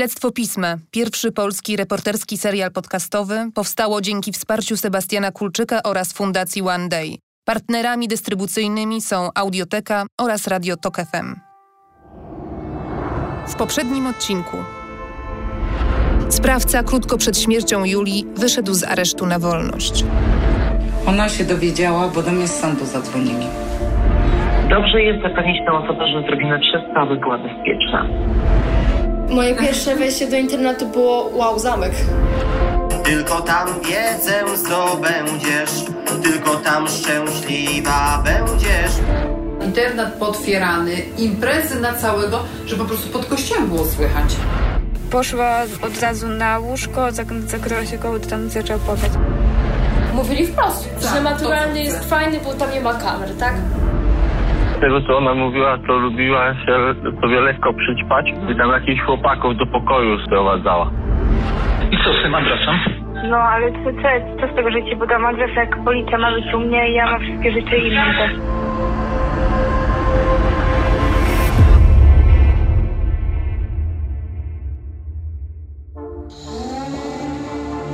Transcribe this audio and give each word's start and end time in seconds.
Śledztwo 0.00 0.30
Pisma, 0.32 0.76
pierwszy 0.90 1.32
polski 1.32 1.76
reporterski 1.76 2.38
serial 2.38 2.72
podcastowy, 2.72 3.34
powstało 3.54 4.00
dzięki 4.00 4.32
wsparciu 4.32 4.76
Sebastiana 4.76 5.30
Kulczyka 5.32 5.82
oraz 5.82 6.12
Fundacji 6.12 6.62
One 6.62 6.88
Day. 6.88 7.16
Partnerami 7.44 8.08
dystrybucyjnymi 8.08 9.00
są 9.00 9.28
Audioteka 9.34 10.04
oraz 10.20 10.46
Radio 10.46 10.76
Tok 10.76 10.96
FM. 10.96 11.36
W 13.48 13.54
poprzednim 13.54 14.06
odcinku 14.06 14.56
sprawca 16.28 16.82
krótko 16.82 17.18
przed 17.18 17.38
śmiercią 17.38 17.84
Julii 17.84 18.26
wyszedł 18.36 18.74
z 18.74 18.84
aresztu 18.84 19.26
na 19.26 19.38
wolność. 19.38 20.04
Ona 21.06 21.28
się 21.28 21.44
dowiedziała, 21.44 22.08
bo 22.08 22.22
do 22.22 22.30
mnie 22.30 22.48
z 22.48 22.60
sądu 22.60 22.84
zadzwonili. 22.84 23.46
Dobrze 24.70 25.02
jest 25.02 25.22
zapewnić 25.22 25.58
tę 25.66 25.72
osobę, 25.72 26.08
że 26.08 26.22
zrobimy 26.22 26.58
wszystko, 26.58 27.00
aby 27.00 27.16
była 27.16 27.38
bezpieczna. 27.38 28.06
Moje 29.30 29.54
pierwsze 29.54 29.96
wejście 29.96 30.26
do 30.26 30.36
internetu 30.36 30.86
było 30.88 31.30
wow, 31.34 31.58
zamek. 31.58 31.92
Tylko 33.04 33.40
tam 33.40 33.68
wiedzę 33.80 34.56
zdobędziesz, 34.56 35.70
tylko 36.22 36.56
tam 36.56 36.88
szczęśliwa 36.88 38.22
będziesz. 38.24 38.92
Internet 39.64 40.14
potwierany, 40.14 40.92
imprezy 41.18 41.80
na 41.80 41.94
całego, 41.94 42.38
że 42.66 42.76
po 42.76 42.84
prostu 42.84 43.08
pod 43.08 43.26
kościołem 43.26 43.66
było 43.68 43.84
słychać. 43.86 44.36
Poszła 45.10 45.62
od 45.82 46.00
razu 46.00 46.28
na 46.28 46.58
łóżko, 46.58 47.00
zak- 47.12 47.48
zakryła 47.48 47.86
się 47.86 47.98
koło, 47.98 48.18
tam 48.18 48.50
zaczął 48.50 48.78
płakać. 48.78 49.10
Mówili 50.14 50.46
wprost, 50.46 50.88
że 51.14 51.20
naturalny 51.22 51.82
jest 51.84 52.04
fajny, 52.10 52.40
bo 52.44 52.54
tam 52.54 52.70
nie 52.72 52.80
ma 52.80 52.94
kamer, 52.94 53.28
tak? 53.38 53.54
Z 54.80 54.82
tego 54.82 55.00
co 55.00 55.18
ona 55.18 55.34
mówiła, 55.34 55.78
to 55.86 55.92
lubiła 55.96 56.54
się 56.54 56.94
sobie 57.20 57.40
lekko 57.40 57.72
przyćpać 57.72 58.26
i 58.52 58.56
tam 58.56 58.70
jakichś 58.70 59.02
chłopaków 59.02 59.56
do 59.56 59.66
pokoju 59.66 60.18
sprowadzała. 60.26 60.90
I 61.90 61.96
co 62.04 62.14
z 62.14 62.22
tym 62.22 62.34
adresem? 62.34 62.74
No 63.30 63.36
ale 63.36 63.72
co, 63.72 63.78
co, 63.78 64.40
co 64.40 64.52
z 64.52 64.56
tego, 64.56 64.70
że 64.70 64.82
ci 64.82 64.96
podam 64.96 65.24
adres, 65.24 65.50
jak 65.56 65.84
policja 65.84 66.18
ma 66.18 66.32
być 66.32 66.54
u 66.54 66.60
mnie 66.60 66.90
i 66.90 66.94
ja 66.94 67.10
mam 67.10 67.20
wszystkie 67.20 67.52
rzeczy 67.52 67.76
inne 67.76 68.14
też. 68.14 68.32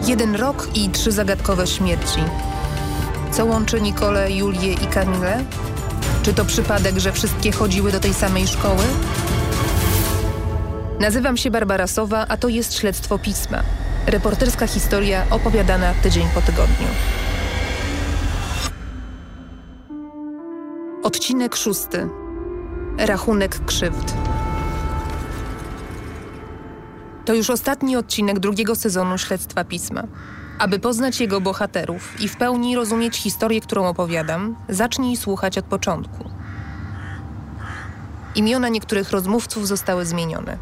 Jeden 0.09 0.37
rok 0.37 0.56
i 0.75 0.91
trzy 0.91 1.12
zagadkowe 1.12 1.67
śmierci. 1.67 2.21
Co 3.31 3.45
łączy 3.45 3.81
Nikolę, 3.81 4.31
Julię 4.31 4.73
i 4.73 4.87
Kamilę? 4.95 5.39
Czy 6.27 6.34
to 6.34 6.44
przypadek, 6.44 6.98
że 6.98 7.12
wszystkie 7.12 7.52
chodziły 7.52 7.92
do 7.92 8.00
tej 8.00 8.14
samej 8.14 8.46
szkoły? 8.46 8.82
Nazywam 11.00 11.36
się 11.36 11.50
Barbara 11.50 11.86
Sowa, 11.86 12.27
a 12.28 12.36
to 12.36 12.48
jest 12.48 12.74
Śledztwo 12.74 13.19
Pisma. 13.19 13.62
Reporterska 14.06 14.66
historia 14.66 15.27
opowiadana 15.30 15.94
tydzień 15.94 16.27
po 16.34 16.41
tygodniu. 16.41 16.86
Odcinek 21.02 21.56
szósty. 21.56 22.08
Rachunek 22.98 23.64
krzywd. 23.64 24.14
To 27.24 27.34
już 27.34 27.50
ostatni 27.50 27.97
odcinek 27.97 28.38
drugiego 28.38 28.74
sezonu 28.74 29.19
Śledztwa 29.19 29.64
Pisma. 29.64 30.02
Aby 30.59 30.79
poznać 30.79 31.21
jego 31.21 31.41
bohaterów 31.41 32.21
i 32.21 32.29
w 32.29 32.37
pełni 32.37 32.77
rozumieć 32.77 33.17
historię, 33.17 33.61
którą 33.61 33.87
opowiadam, 33.87 34.57
zacznij 34.69 35.17
słuchać 35.17 35.59
od 35.59 35.65
początku. 35.65 36.31
Imiona 38.35 38.69
niektórych 38.69 39.11
rozmówców 39.11 39.69
zostały 39.69 40.07
zmienione. 40.07 40.59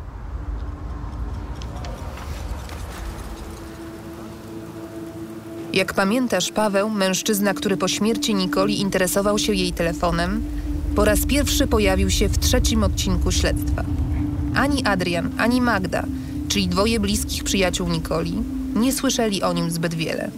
Jak 5.73 5.95
pamiętasz, 5.95 6.53
Paweł, 6.53 6.91
mężczyzna, 6.91 7.55
który 7.55 7.77
po 7.77 7.89
śmierci 7.89 8.35
Nikoli 8.35 8.81
interesował 8.81 9.39
się 9.39 9.55
jej 9.55 9.73
telefonem, 9.73 10.45
po 10.97 11.05
raz 11.05 11.27
pierwszy 11.27 11.67
pojawił 11.67 12.11
się 12.11 12.29
w 12.29 12.39
trzecim 12.39 12.85
odcinku 12.85 13.33
śledztwa. 13.33 13.85
Ani 14.55 14.85
Adrian, 14.85 15.31
ani 15.39 15.61
Magda, 15.61 16.05
czyli 16.49 16.69
dwoje 16.69 17.01
bliskich 17.01 17.45
przyjaciół 17.45 17.89
Nikoli, 17.89 18.43
nie 18.75 18.93
słyszeli 18.93 19.43
o 19.43 19.53
nim 19.53 19.71
zbyt 19.71 19.95
wiele. 19.95 20.31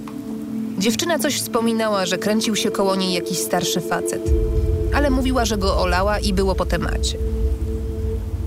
Dziewczyna 0.78 1.19
coś 1.19 1.41
wspominała, 1.41 2.06
że 2.06 2.19
kręcił 2.19 2.56
się 2.56 2.70
koło 2.70 2.97
niej 2.97 3.12
jakiś 3.12 3.38
starszy 3.38 3.80
facet, 3.80 4.30
ale 4.94 5.10
mówiła, 5.10 5.44
że 5.44 5.58
go 5.58 5.76
olała 5.80 6.19
i 6.19 6.32
było 6.32 6.54
po 6.54 6.66
temacie. 6.66 7.19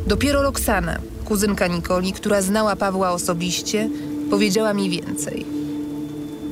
Dopiero 0.07 0.41
Roxana, 0.41 0.99
kuzynka 1.25 1.67
Nikoli, 1.67 2.13
która 2.13 2.41
znała 2.41 2.75
Pawła 2.75 3.11
osobiście, 3.11 3.89
powiedziała 4.29 4.73
mi 4.73 4.89
więcej. 4.89 5.45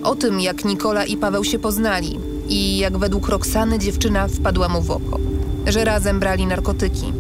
O 0.03 0.15
tym, 0.15 0.39
jak 0.39 0.65
Nikola 0.65 1.05
i 1.05 1.17
Paweł 1.17 1.43
się 1.43 1.59
poznali 1.59 2.19
i 2.49 2.77
jak 2.77 2.97
według 2.97 3.29
Roxany 3.29 3.79
dziewczyna 3.79 4.27
wpadła 4.27 4.69
mu 4.69 4.81
w 4.81 4.91
oko, 4.91 5.19
że 5.67 5.85
razem 5.85 6.19
brali 6.19 6.45
narkotyki. 6.45 7.13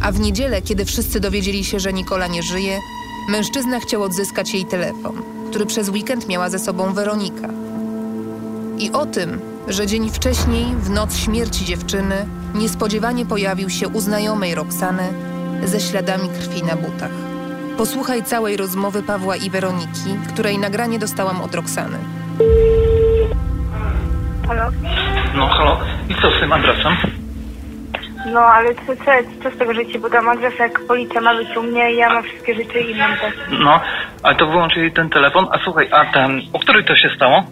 A 0.00 0.12
w 0.12 0.20
niedzielę, 0.20 0.62
kiedy 0.62 0.84
wszyscy 0.84 1.20
dowiedzieli 1.20 1.64
się, 1.64 1.80
że 1.80 1.92
Nikola 1.92 2.26
nie 2.26 2.42
żyje, 2.42 2.78
mężczyzna 3.28 3.80
chciał 3.80 4.02
odzyskać 4.02 4.54
jej 4.54 4.64
telefon, 4.64 5.35
który 5.56 5.66
przez 5.66 5.88
weekend 5.88 6.28
miała 6.28 6.48
ze 6.48 6.58
sobą 6.58 6.92
Weronika. 6.92 7.48
I 8.78 8.92
o 8.92 9.06
tym, 9.06 9.40
że 9.68 9.86
dzień 9.86 10.10
wcześniej, 10.10 10.64
w 10.64 10.90
noc 10.90 11.16
śmierci 11.16 11.64
dziewczyny, 11.64 12.26
niespodziewanie 12.54 13.26
pojawił 13.26 13.70
się 13.70 13.88
u 13.88 14.00
znajomej 14.00 14.54
Roxany 14.54 15.02
ze 15.64 15.80
śladami 15.80 16.28
krwi 16.28 16.62
na 16.62 16.76
butach. 16.76 17.10
Posłuchaj 17.78 18.22
całej 18.22 18.56
rozmowy 18.56 19.02
Pawła 19.02 19.36
i 19.36 19.50
Weroniki, 19.50 20.10
której 20.28 20.58
nagranie 20.58 20.98
dostałam 20.98 21.40
od 21.40 21.54
Roxany. 21.54 21.98
Halo? 24.48 24.70
No 25.34 25.48
halo, 25.48 25.80
i 26.08 26.14
co 26.14 26.30
z 26.30 26.40
tym 26.40 26.52
adresem? 26.52 26.96
No 28.32 28.40
ale 28.40 28.74
co, 28.74 28.96
co, 28.96 29.10
co 29.42 29.50
z 29.50 29.58
tego, 29.58 29.74
że 29.74 29.86
ci 29.86 29.98
podam 29.98 30.28
adres, 30.28 30.58
jak 30.58 30.80
policja 30.80 31.20
ma 31.20 31.34
być 31.34 31.56
u 31.56 31.62
mnie 31.62 31.92
i 31.92 31.96
ja 31.96 32.14
mam 32.14 32.22
wszystkie 32.22 32.54
rzeczy 32.54 32.80
inne 32.80 33.16
też. 33.20 33.34
No, 33.50 33.80
ale 34.26 34.34
to 34.34 34.46
wyłączyli 34.46 34.92
ten 34.92 35.10
telefon. 35.10 35.46
A 35.50 35.58
słuchaj, 35.58 35.88
a 35.90 36.04
ten, 36.04 36.40
o 36.52 36.58
której 36.58 36.84
to 36.84 36.96
się 36.96 37.10
stało? 37.16 37.44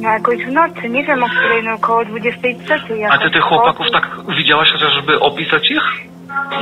No 0.00 0.08
jakoś 0.08 0.44
w 0.44 0.52
nocy, 0.52 0.88
nie 0.88 1.04
wiem 1.04 1.22
o 1.22 1.28
której, 1.28 1.62
no 1.64 1.74
około 1.74 2.04
23 2.04 2.74
A 3.10 3.18
ty 3.18 3.30
tych 3.30 3.42
chłopaków 3.42 3.86
tak 3.92 4.08
widziałaś 4.28 4.72
chociażby 4.72 5.20
opisać 5.20 5.70
ich? 5.70 5.82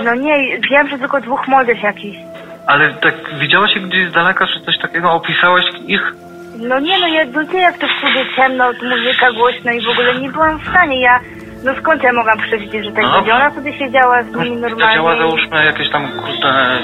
No 0.04 0.14
nie, 0.14 0.58
wiem, 0.70 0.88
że 0.88 0.98
tylko 0.98 1.20
dwóch 1.20 1.48
młodych 1.48 1.82
jakichś. 1.82 2.18
Ale 2.66 2.94
tak 2.94 3.14
widziałaś 3.38 3.76
ich 3.76 3.88
gdzieś 3.88 4.08
z 4.10 4.12
daleka, 4.12 4.46
czy 4.46 4.60
coś 4.60 4.78
takiego? 4.78 5.12
Opisałaś 5.12 5.64
ich? 5.86 6.14
No 6.56 6.80
nie, 6.80 6.98
no 6.98 7.08
ja, 7.08 7.24
no 7.24 7.42
nie 7.42 7.60
jak 7.60 7.78
to 7.78 7.86
w 7.86 8.36
ciemno, 8.36 8.64
muzyka 8.72 9.32
głośna 9.32 9.72
i 9.72 9.84
w 9.84 9.88
ogóle 9.88 10.14
nie 10.14 10.30
byłam 10.30 10.58
w 10.58 10.68
stanie, 10.68 11.00
ja... 11.00 11.20
No 11.64 11.72
skąd 11.80 12.02
ja 12.02 12.12
mogłam 12.12 12.38
przewidzieć, 12.38 12.84
że 12.84 12.92
tak 12.92 13.04
No 13.04 13.12
będzie? 13.12 13.34
Ona 13.34 13.50
sobie 13.54 13.78
siedziała 13.78 14.22
z 14.22 14.26
nimi 14.26 14.56
normalnie. 14.56 14.94
działa, 14.94 15.14
i- 15.14 15.18
załóżmy, 15.18 15.64
jakieś 15.64 15.90
tam, 15.90 16.08
kurde, 16.08 16.78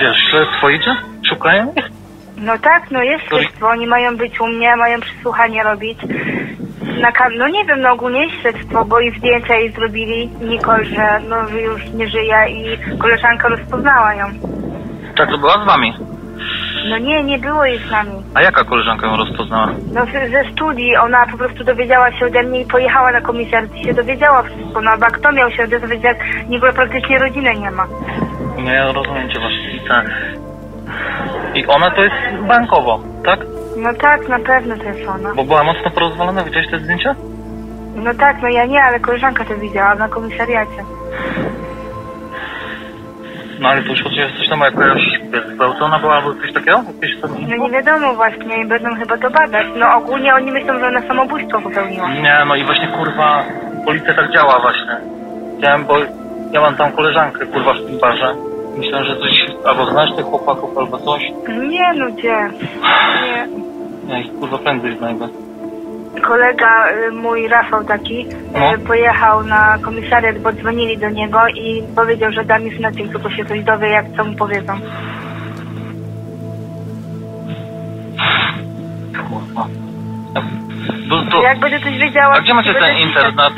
wiesz, 0.00 0.16
śledztwo 0.30 0.68
idzie? 0.70 0.96
Szukają 1.28 1.72
ich? 1.76 1.88
No 2.36 2.58
tak, 2.58 2.90
no 2.90 3.02
jest 3.02 3.24
śledztwo, 3.28 3.68
oni 3.68 3.86
mają 3.86 4.16
być 4.16 4.40
u 4.40 4.46
mnie, 4.46 4.76
mają 4.76 5.00
przesłuchanie 5.00 5.62
robić. 5.62 5.98
Na 7.00 7.12
kam- 7.12 7.36
no 7.36 7.48
nie 7.48 7.64
wiem, 7.64 7.80
no 7.80 7.92
ogólnie 7.92 8.26
jest 8.26 8.40
śledztwo, 8.40 8.84
bo 8.84 9.00
i 9.00 9.18
zdjęcia 9.18 9.54
jej 9.54 9.72
zrobili 9.72 10.26
Nikol, 10.40 10.84
że 10.84 11.20
no 11.28 11.48
już 11.48 11.82
nie 11.94 12.08
żyje 12.08 12.36
i 12.48 12.78
koleżanka 12.98 13.48
rozpoznała 13.48 14.14
ją. 14.14 14.26
Tak, 15.16 15.30
to 15.30 15.38
była 15.38 15.62
z 15.62 15.66
wami. 15.66 15.94
No 16.90 16.98
nie, 16.98 17.22
nie 17.22 17.38
było 17.38 17.64
jej 17.64 17.78
z 17.78 17.90
nami. 17.90 18.22
A 18.34 18.42
jaka 18.42 18.64
koleżanka 18.64 19.06
ją 19.06 19.16
rozpoznała? 19.16 19.68
No 19.92 20.06
ze, 20.06 20.52
studii 20.52 20.96
ona 20.96 21.26
po 21.26 21.38
prostu 21.38 21.64
dowiedziała 21.64 22.12
się 22.12 22.26
ode 22.26 22.42
mnie 22.42 22.60
i 22.60 22.66
pojechała 22.66 23.12
na 23.12 23.20
komisariat 23.20 23.76
i 23.76 23.84
się 23.84 23.94
dowiedziała 23.94 24.42
wszystko. 24.42 24.80
No 24.80 24.90
a 24.90 25.10
kto 25.10 25.32
miał 25.32 25.50
się 25.50 25.68
dowiedzieć, 25.68 26.04
jak 26.04 26.16
Nikol 26.48 26.72
praktycznie 26.72 27.18
rodziny 27.18 27.54
nie 27.54 27.70
ma. 27.70 27.86
No 28.58 28.70
ja 28.72 28.92
rozumiem 28.92 29.30
cię 29.30 29.40
właśnie. 29.40 29.76
I, 29.76 29.80
ta... 29.88 30.02
I 31.54 31.66
ona 31.66 31.90
to 31.90 32.02
jest 32.04 32.16
bankowo, 32.48 33.00
tak? 33.24 33.40
No 33.76 33.94
tak, 33.94 34.28
na 34.28 34.38
pewno 34.38 34.76
to 34.76 34.84
jest 34.84 35.08
ona. 35.08 35.34
Bo 35.34 35.44
była 35.44 35.64
mocno 35.64 35.90
porozwalona, 35.90 36.44
widziałeś 36.44 36.70
te 36.70 36.78
zdjęcia? 36.78 37.14
No 37.94 38.14
tak, 38.14 38.42
no 38.42 38.48
ja 38.48 38.66
nie, 38.66 38.82
ale 38.82 39.00
koleżanka 39.00 39.44
to 39.44 39.56
widziała 39.56 39.94
na 39.94 40.08
komisariacie. 40.08 40.84
No 43.62 43.68
ale 43.68 43.82
to 43.82 43.88
już 43.88 44.02
chodzi 44.02 44.22
o 44.22 44.38
coś 44.38 44.48
tam 44.48 44.60
jakaś 44.60 45.02
zgwałcona 45.52 45.98
była 45.98 46.14
albo 46.14 46.34
coś 46.34 46.52
takiego? 46.52 46.82
Jakieś 46.94 47.20
tam... 47.20 47.30
No 47.48 47.56
nie 47.56 47.70
wiadomo 47.70 48.14
właśnie 48.14 48.66
będą 48.66 48.94
chyba 48.94 49.18
to 49.18 49.30
badać. 49.30 49.66
No 49.76 49.96
ogólnie 49.96 50.34
oni 50.34 50.52
myślą, 50.52 50.78
że 50.78 50.86
ona 50.86 51.02
samobójstwo 51.02 51.60
popełniła. 51.60 52.14
Nie, 52.14 52.38
no 52.46 52.56
i 52.56 52.64
właśnie 52.64 52.88
kurwa, 52.88 53.44
policja 53.86 54.14
tak 54.14 54.32
działa 54.32 54.60
właśnie. 54.60 54.96
Chciałem, 55.58 55.84
bo 55.84 55.94
ja 56.52 56.60
mam 56.60 56.76
tam 56.76 56.92
koleżankę 56.92 57.46
kurwa 57.46 57.74
w 57.74 57.86
tym 57.86 57.98
barze. 57.98 58.34
Myślałem, 58.76 59.06
że 59.06 59.16
coś, 59.16 59.46
albo 59.66 59.86
znasz 59.86 60.16
tych 60.16 60.24
chłopaków, 60.24 60.78
albo 60.78 60.98
coś. 60.98 61.22
Nie 61.68 61.92
no 61.94 62.06
gdzie? 62.06 62.50
Nie. 63.22 63.48
Ja 64.08 64.18
ich 64.18 64.32
kurwa 64.40 64.58
prędzej 64.58 64.96
znajdę 64.98 65.28
kolega 66.20 66.90
y, 66.90 67.10
mój, 67.10 67.48
Rafał 67.48 67.84
taki, 67.84 68.26
no. 68.52 68.74
Y, 68.74 68.78
pojechał 68.78 69.44
na 69.44 69.78
komisariat, 69.82 70.38
bo 70.38 70.52
dzwonili 70.52 70.98
do 70.98 71.10
niego 71.10 71.38
i 71.48 71.82
powiedział, 71.96 72.32
że 72.32 72.44
da 72.44 72.58
mi 72.58 72.76
znać, 72.76 72.96
jak 72.96 73.08
tylko 73.08 73.30
się 73.30 73.44
coś 73.44 73.64
dowie, 73.64 73.88
jak 73.88 74.06
co 74.16 74.24
mu 74.24 74.34
powiedzą. 74.34 74.72
To. 81.30 81.42
Jak 81.42 81.60
będzie 81.60 81.80
coś 81.80 81.98
wiedziała... 81.98 82.34
A 82.34 82.40
gdzie 82.40 82.54
macie 82.54 82.74
ten 82.74 82.96
internet? 82.96 83.54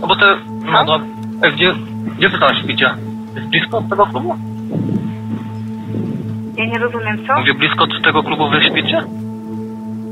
No 0.00 0.06
bo 0.06 0.16
to, 0.16 0.26
No, 0.64 0.84
no. 0.84 0.98
no 1.42 1.50
gdzie, 1.50 1.74
gdzie 2.18 2.28
wy 2.28 2.38
tam 2.38 2.54
śpicie? 2.54 2.94
Jest 3.34 3.48
blisko 3.48 3.78
od 3.78 3.88
tego 3.88 4.06
klubu? 4.06 4.36
Ja 6.56 6.64
nie 6.64 6.78
rozumiem, 6.78 7.26
co? 7.26 7.38
Mówię, 7.40 7.54
blisko 7.54 7.84
od 7.84 8.02
tego 8.02 8.22
klubu 8.22 8.50
wy 8.50 8.64
śpicie? 8.64 9.02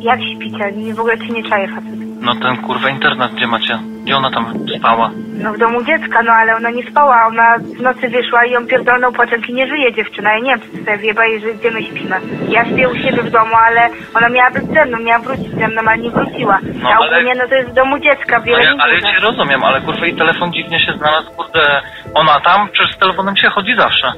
Jak 0.00 0.20
śpicie? 0.22 0.72
Nie, 0.72 0.94
w 0.94 1.00
ogóle 1.00 1.18
ci 1.18 1.32
nie 1.32 1.42
czaję 1.50 1.68
facet. 1.68 1.90
No 2.20 2.34
ten 2.34 2.56
kurwa 2.56 2.88
internet, 2.88 3.32
gdzie 3.32 3.46
macie? 3.46 3.78
Gdzie 4.04 4.16
ona 4.16 4.30
tam 4.30 4.54
spała? 4.78 5.10
No 5.34 5.52
w 5.52 5.58
domu 5.58 5.84
dziecka, 5.84 6.22
no 6.22 6.32
ale 6.32 6.56
ona 6.56 6.70
nie 6.70 6.82
spała, 6.90 7.26
ona 7.26 7.58
w 7.58 7.80
nocy 7.82 8.08
wyszła 8.08 8.44
i 8.44 8.50
ją 8.50 8.66
pierdolną 8.66 9.12
pociąg 9.12 9.48
i 9.48 9.54
nie 9.54 9.66
żyje 9.66 9.92
dziewczyna. 9.94 10.32
Ja 10.32 10.38
nie 10.38 10.50
wiem, 10.50 10.60
co 10.60 10.78
sobie 10.84 10.98
wjebaj, 10.98 11.40
że 11.40 11.54
gdzie 11.54 11.70
my 11.70 11.82
śpimy. 11.82 12.16
Ja 12.48 12.64
śpię 12.64 12.88
u 12.88 12.94
siebie 12.94 13.22
w 13.22 13.30
domu, 13.30 13.54
ale 13.66 13.88
ona 14.14 14.28
miała 14.28 14.50
być 14.50 14.62
ze 14.74 14.84
mną, 14.84 14.98
miała 14.98 15.18
wrócić 15.18 15.50
ze 15.50 15.68
mną, 15.68 15.82
ale 15.86 15.98
nie 15.98 16.10
wróciła. 16.10 16.58
No, 16.82 16.88
a 16.90 16.94
ale- 16.96 17.10
ogólnie, 17.10 17.34
no 17.34 17.48
to 17.48 17.54
jest 17.54 17.70
w 17.70 17.74
domu 17.74 17.98
dziecka, 17.98 18.38
No 18.38 18.44
wiele 18.44 18.64
ja, 18.64 18.72
nie 18.74 18.82
ale 18.82 18.94
ja 18.94 19.00
cię 19.00 19.20
rozumiem, 19.20 19.64
ale 19.64 19.80
kurwa 19.80 20.06
i 20.06 20.14
telefon 20.16 20.52
dziwnie 20.52 20.80
się 20.80 20.92
znalazł, 20.92 21.30
kurde, 21.30 21.82
ona 22.14 22.40
tam, 22.40 22.68
przecież 22.72 22.96
z 22.96 22.98
telefonem 22.98 23.36
się 23.36 23.48
chodzi 23.48 23.76
zawsze. 23.76 24.12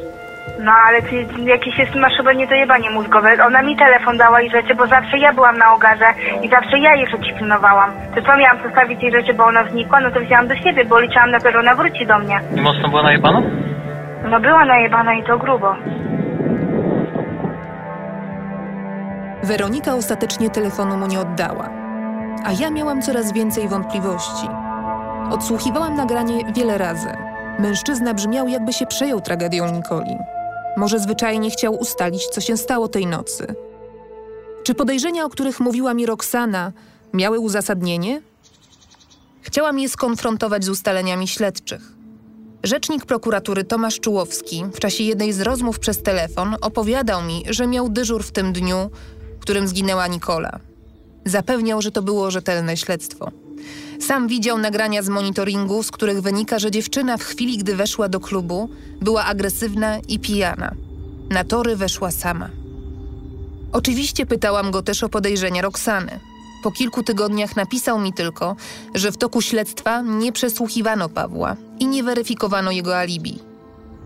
No 0.59 0.73
ale 0.87 1.03
ty 1.03 1.27
jakieś 1.45 1.79
jest, 1.79 1.95
masz 1.95 2.17
chyba 2.17 2.33
niedojebanie 2.33 2.91
mózgowe. 2.91 3.37
Ona 3.47 3.63
mi 3.63 3.77
telefon 3.77 4.17
dała 4.17 4.41
i 4.43 4.51
rzeczy, 4.51 4.75
bo 4.75 4.87
zawsze 4.87 5.19
ja 5.19 5.33
byłam 5.33 5.59
na 5.59 5.75
ogarze 5.75 6.05
i 6.43 6.49
zawsze 6.49 6.79
ja 6.79 6.95
jej 6.95 7.07
rzeczy 7.11 7.35
pilnowałam. 7.39 7.91
To 8.15 8.23
co 8.23 8.37
miałam 8.37 8.63
zostawić 8.63 9.03
jej 9.03 9.13
rzeczy, 9.13 9.35
bo 9.35 9.45
ona 9.45 9.65
znikła, 9.71 10.01
no 10.01 10.11
to 10.11 10.21
wzięłam 10.21 10.49
do 10.49 10.57
siebie, 10.57 10.85
bo 10.85 11.01
liczyłam 11.01 11.31
na 11.31 11.41
to, 11.41 11.51
że 11.53 11.59
ona 11.59 11.75
wróci 11.75 12.07
do 12.07 12.19
mnie. 12.19 12.41
I 12.57 12.61
mocno 12.61 12.89
była 12.89 13.03
najebana? 13.03 13.43
No 14.31 14.41
była 14.41 14.65
najebana 14.65 15.15
i 15.15 15.23
to 15.25 15.39
grubo. 15.39 15.75
Weronika 19.43 19.95
ostatecznie 19.95 20.51
telefonu 20.51 20.97
mu 20.97 21.07
nie 21.07 21.21
oddała, 21.21 21.69
a 22.47 22.53
ja 22.61 22.71
miałam 22.71 23.03
coraz 23.03 23.33
więcej 23.33 23.69
wątpliwości. 23.69 24.47
Odsłuchiwałam 25.31 25.95
nagranie 25.95 26.35
wiele 26.57 26.79
razy. 26.79 27.09
Mężczyzna 27.59 28.15
brzmiał, 28.15 28.49
jakby 28.49 28.73
się 28.73 28.87
przejął 28.87 29.21
tragedią 29.21 29.67
Nikoli. 29.67 30.19
Może 30.77 30.99
zwyczajnie 30.99 31.51
chciał 31.51 31.75
ustalić, 31.75 32.27
co 32.27 32.41
się 32.41 32.57
stało 32.57 32.89
tej 32.89 33.07
nocy. 33.07 33.55
Czy 34.65 34.75
podejrzenia, 34.75 35.25
o 35.25 35.29
których 35.29 35.61
mówiła 35.61 35.95
mi 35.95 36.07
Roxana, 36.07 36.73
miały 37.13 37.39
uzasadnienie? 37.39 38.23
Chciałam 39.43 39.79
je 39.79 39.89
skonfrontować 39.89 40.65
z 40.65 40.69
ustaleniami 40.69 41.29
śledczych. 41.29 41.93
Rzecznik 42.63 43.07
prokuratury 43.07 43.65
Tomasz 43.65 44.01
Czułowski 44.01 44.65
w 44.75 44.79
czasie 44.79 45.05
jednej 45.05 45.33
z 45.33 45.41
rozmów 45.41 45.79
przez 45.79 46.03
telefon 46.03 46.57
opowiadał 46.61 47.23
mi, 47.23 47.45
że 47.51 47.67
miał 47.67 47.89
dyżur 47.89 48.25
w 48.25 48.33
tym 48.33 48.53
dniu, 48.53 48.91
w 49.39 49.43
którym 49.43 49.69
zginęła 49.69 50.07
Nikola. 50.07 50.59
Zapewniał, 51.25 51.83
że 51.83 51.91
to 51.91 52.03
było 52.03 52.31
rzetelne 52.31 52.77
śledztwo. 52.77 53.31
Sam 54.03 54.29
widział 54.29 54.59
nagrania 54.59 55.03
z 55.03 55.09
monitoringu, 55.09 55.83
z 55.83 55.91
których 55.91 56.23
wynika, 56.23 56.59
że 56.59 56.71
dziewczyna 56.71 57.17
w 57.17 57.23
chwili, 57.23 57.59
gdy 57.59 57.77
weszła 57.77 58.09
do 58.09 58.21
klubu, 58.21 58.69
była 59.01 59.25
agresywna 59.25 59.99
i 60.09 60.19
pijana. 60.19 60.75
Na 61.31 61.45
tory 61.45 61.77
weszła 61.77 62.11
sama. 62.11 62.51
Oczywiście 63.73 64.27
pytałam 64.27 64.71
go 64.71 64.83
też 64.83 65.03
o 65.03 65.09
podejrzenia 65.09 65.63
Roxany. 65.63 66.21
Po 66.63 66.71
kilku 66.73 67.03
tygodniach 67.03 67.57
napisał 67.57 68.01
mi 68.01 68.13
tylko, 68.13 68.57
że 68.95 69.13
w 69.13 69.17
toku 69.17 69.43
śledztwa 69.43 70.01
nie 70.01 70.33
przesłuchiwano 70.33 71.09
Pawła 71.09 71.57
i 71.79 71.87
nie 71.87 72.03
weryfikowano 72.03 72.71
jego 72.71 72.99
alibi. 72.99 73.39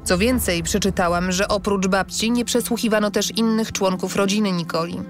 Co 0.04 0.19
więcej, 0.19 0.62
przeczytałam, 0.62 1.32
że 1.32 1.49
oprócz 1.49 1.87
babci 1.87 2.31
nie 2.31 2.44
przesłuchiwano 2.44 3.10
też 3.10 3.31
innych 3.37 3.72
członków 3.72 4.16
rodziny 4.16 4.52
Nikoli. 4.52 5.00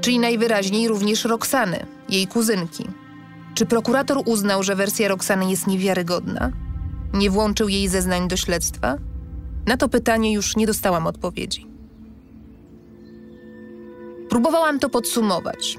Czyli 0.00 0.18
najwyraźniej 0.18 0.88
również 0.88 1.24
Roxany, 1.24 1.86
jej 2.08 2.26
kuzynki. 2.26 2.84
Czy 3.54 3.66
prokurator 3.66 4.22
uznał, 4.26 4.62
że 4.62 4.76
wersja 4.76 5.08
Roxany 5.08 5.50
jest 5.50 5.66
niewiarygodna? 5.66 6.50
Nie 7.12 7.30
włączył 7.30 7.68
jej 7.68 7.88
zeznań 7.88 8.28
do 8.28 8.36
śledztwa? 8.36 8.96
Na 9.66 9.76
to 9.76 9.88
pytanie 9.88 10.32
już 10.32 10.56
nie 10.56 10.66
dostałam 10.66 11.06
odpowiedzi. 11.06 11.66
Próbowałam 14.28 14.78
to 14.78 14.88
podsumować. 14.88 15.78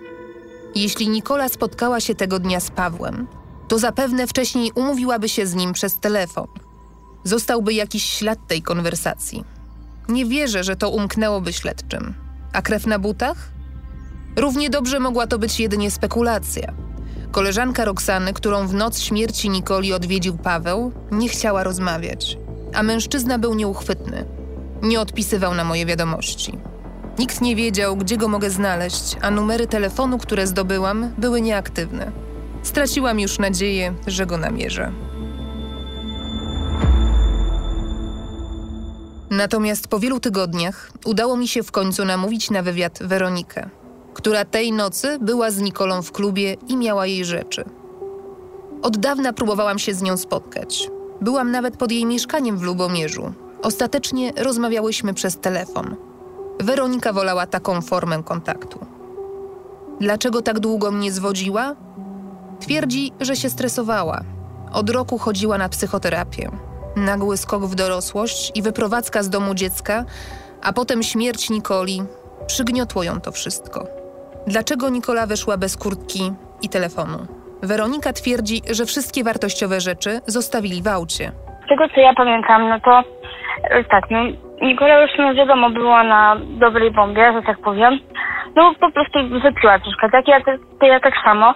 Jeśli 0.76 1.10
Nikola 1.10 1.50
spotkała 1.50 2.00
się 2.00 2.16
tego 2.16 2.40
dnia 2.40 2.60
z 2.60 2.72
Pawłem, 2.72 3.28
to 3.68 3.80
zapewne 3.80 4.28
wcześniej 4.28 4.72
umówiłaby 4.76 5.30
się 5.30 5.48
z 5.48 5.56
nim 5.56 5.74
przez 5.74 6.00
telefon. 6.00 6.48
Zostałby 7.24 7.74
jakiś 7.74 8.04
ślad 8.04 8.40
tej 8.48 8.62
konwersacji. 8.62 9.44
Nie 10.10 10.26
wierzę, 10.26 10.64
że 10.64 10.76
to 10.76 10.90
umknęłoby 10.90 11.54
śledczym. 11.54 12.14
A 12.54 12.62
krew 12.62 12.88
na 12.88 13.00
butach? 13.00 13.52
Równie 14.36 14.70
dobrze 14.70 15.00
mogła 15.00 15.28
to 15.28 15.40
być 15.40 15.60
jedynie 15.60 15.92
spekulacja. 15.92 16.74
Koleżanka 17.36 17.86
Roxany, 17.86 18.34
którą 18.34 18.68
w 18.68 18.74
noc 18.74 19.00
śmierci 19.00 19.50
Nikoli 19.50 19.94
odwiedził 19.94 20.38
Paweł, 20.38 20.92
nie 21.12 21.30
chciała 21.30 21.64
rozmawiać, 21.64 22.38
a 22.74 22.84
mężczyzna 22.84 23.40
był 23.40 23.54
nieuchwytny. 23.56 24.26
Nie 24.82 25.00
odpisywał 25.00 25.54
na 25.54 25.64
moje 25.64 25.86
wiadomości. 25.86 26.58
Nikt 27.20 27.42
nie 27.42 27.56
wiedział, 27.56 27.98
gdzie 27.98 28.18
go 28.18 28.28
mogę 28.28 28.50
znaleźć, 28.50 29.16
a 29.22 29.32
numery 29.32 29.68
telefonu, 29.68 30.18
które 30.18 30.48
zdobyłam, 30.48 31.12
były 31.18 31.42
nieaktywne. 31.42 32.12
Straciłam 32.64 33.20
już 33.20 33.40
nadzieję, 33.40 33.94
że 34.08 34.26
go 34.26 34.38
namierzę. 34.38 34.92
Natomiast 39.30 39.88
po 39.88 40.00
wielu 40.00 40.20
tygodniach 40.20 40.92
udało 41.06 41.38
mi 41.38 41.48
się 41.48 41.64
w 41.64 41.72
końcu 41.72 42.06
namówić 42.06 42.52
na 42.52 42.62
wywiad 42.62 43.00
Weronikę, 43.02 43.70
która 44.16 44.46
tej 44.46 44.72
nocy 44.72 45.18
była 45.22 45.52
z 45.52 45.62
Nikolą 45.62 46.02
w 46.02 46.12
klubie 46.12 46.56
i 46.68 46.78
miała 46.78 47.06
jej 47.06 47.26
rzeczy. 47.26 47.64
Od 48.82 48.98
dawna 48.98 49.34
próbowałam 49.34 49.80
się 49.80 49.94
z 49.94 50.02
nią 50.02 50.18
spotkać. 50.18 50.90
Byłam 51.22 51.52
nawet 51.52 51.78
pod 51.78 51.92
jej 51.92 52.06
mieszkaniem 52.06 52.58
w 52.58 52.62
Lubomierzu. 52.62 53.34
Ostatecznie 53.62 54.34
rozmawiałyśmy 54.38 55.14
przez 55.14 55.38
telefon. 55.38 55.96
Weronika 56.60 57.14
wolała 57.14 57.48
taką 57.48 57.82
formę 57.82 58.24
kontaktu. 58.24 58.80
Dlaczego 60.00 60.42
tak 60.42 60.60
długo 60.60 60.92
mnie 60.92 61.12
zwodziła? 61.12 61.76
Twierdzi, 62.60 63.12
że 63.20 63.36
się 63.36 63.50
stresowała. 63.50 64.22
Od 64.74 64.90
roku 64.90 65.18
chodziła 65.18 65.58
na 65.58 65.70
psychoterapię. 65.70 66.52
Nagły 66.96 67.38
skok 67.38 67.66
w 67.66 67.76
dorosłość 67.76 68.52
i 68.56 68.62
wyprowadzka 68.62 69.24
z 69.24 69.30
domu 69.30 69.54
dziecka, 69.54 70.06
a 70.62 70.74
potem 70.74 71.04
śmierć 71.04 71.50
Nikoli. 71.50 72.04
Przygniotło 72.48 73.04
ją 73.04 73.22
to 73.22 73.32
wszystko. 73.32 74.05
Dlaczego 74.48 74.90
Nikola 74.90 75.26
wyszła 75.28 75.58
bez 75.58 75.78
kurtki 75.78 76.32
i 76.62 76.70
telefonu? 76.70 77.18
Weronika 77.64 78.14
twierdzi, 78.14 78.62
że 78.72 78.86
wszystkie 78.86 79.24
wartościowe 79.24 79.80
rzeczy 79.82 80.20
zostawili 80.26 80.84
w 80.84 80.88
aucie. 80.88 81.32
Z 81.66 81.70
tego 81.70 81.90
co 81.90 82.00
ja 82.02 82.14
pamiętam, 82.14 82.70
no 82.70 82.80
to 82.80 83.04
e, 83.70 83.84
tak, 83.84 84.04
no 84.12 84.20
Nikola 84.62 85.02
już 85.02 85.12
no 85.18 85.34
wiadomo 85.34 85.70
była 85.70 86.04
na 86.04 86.36
dobrej 86.60 86.92
bombie, 86.92 87.34
że 87.34 87.42
tak 87.42 87.58
powiem. 87.58 88.00
No 88.56 88.74
po 88.80 88.92
prostu 88.92 89.20
wypiła 89.30 89.80
troszkę, 89.80 90.10
tak? 90.10 90.28
Ja, 90.28 90.42
ja 90.82 91.00
tak 91.00 91.14
samo. 91.26 91.54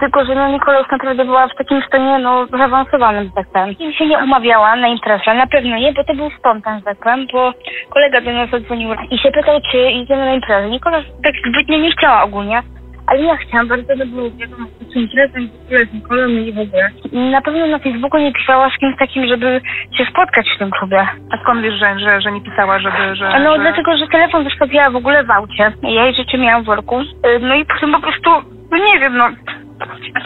Tylko, 0.00 0.24
że 0.24 0.34
no 0.34 0.48
Nikola 0.48 0.78
już 0.78 0.90
naprawdę 0.90 1.24
była 1.24 1.48
w 1.48 1.54
takim 1.54 1.82
stanie, 1.82 2.18
no, 2.18 2.46
zaawansowanym, 2.46 3.30
tak 3.34 3.46
powiem. 3.52 3.70
I 3.78 3.94
się 3.94 4.06
nie 4.06 4.18
umawiała 4.18 4.76
na 4.76 4.88
imprezę, 4.88 5.34
na 5.34 5.46
pewno 5.46 5.76
nie, 5.76 5.92
bo 5.92 6.04
to 6.04 6.14
był 6.14 6.30
spontan, 6.30 6.82
tak 6.82 6.98
powiem, 6.98 7.26
bo 7.32 7.52
kolega 7.90 8.20
do 8.20 8.32
nas 8.32 8.50
zadzwonił 8.50 8.90
i 9.10 9.18
się 9.18 9.30
pytał, 9.30 9.60
czy 9.70 9.90
idziemy 9.90 10.24
na 10.24 10.34
imprezę. 10.34 10.70
Nikola 10.70 10.98
tak 11.24 11.34
zbytnio 11.48 11.78
nie 11.78 11.92
chciała 11.92 12.22
ogólnie, 12.22 12.62
ale 13.06 13.22
ja 13.22 13.36
chciałam, 13.36 13.68
bardzo 13.68 14.06
było 14.06 14.30
wiadomo, 14.30 14.66
z 14.92 14.96
imprezą, 14.96 15.32
w 15.32 15.66
ogóle 15.66 15.86
z 15.86 15.92
Nikolą 15.92 16.28
i 16.28 16.52
w 16.52 16.58
ogóle. 16.58 16.90
Na 17.12 17.42
pewno 17.42 17.66
na 17.66 17.78
Facebooku 17.78 18.20
nie 18.20 18.32
pisała 18.32 18.70
z 18.70 18.78
kimś 18.78 18.98
takim, 18.98 19.26
żeby 19.28 19.60
się 19.98 20.04
spotkać 20.04 20.46
w 20.54 20.58
tym 20.58 20.70
klubie. 20.70 21.06
A 21.32 21.42
skąd 21.42 21.62
wiesz, 21.62 21.74
że, 21.74 21.98
że, 21.98 22.20
że 22.20 22.32
nie 22.32 22.40
pisała, 22.40 22.78
żeby... 22.78 23.16
Że, 23.16 23.28
A 23.28 23.38
no 23.38 23.54
że... 23.56 23.60
dlatego, 23.60 23.96
że 23.96 24.06
telefon 24.06 24.44
zostawiła 24.44 24.90
w 24.90 24.96
ogóle 24.96 25.24
w 25.24 25.30
aucie. 25.30 25.72
Ja 25.82 26.04
jej 26.04 26.14
rzeczy 26.14 26.38
miałam 26.38 26.62
w 26.62 26.66
worku. 26.66 27.00
Y, 27.00 27.06
No 27.40 27.54
i 27.54 27.64
potem 27.64 27.92
po 27.92 28.00
prostu, 28.00 28.30
no 28.70 28.76
nie 28.78 29.00
wiem, 29.00 29.16
no... 29.16 29.28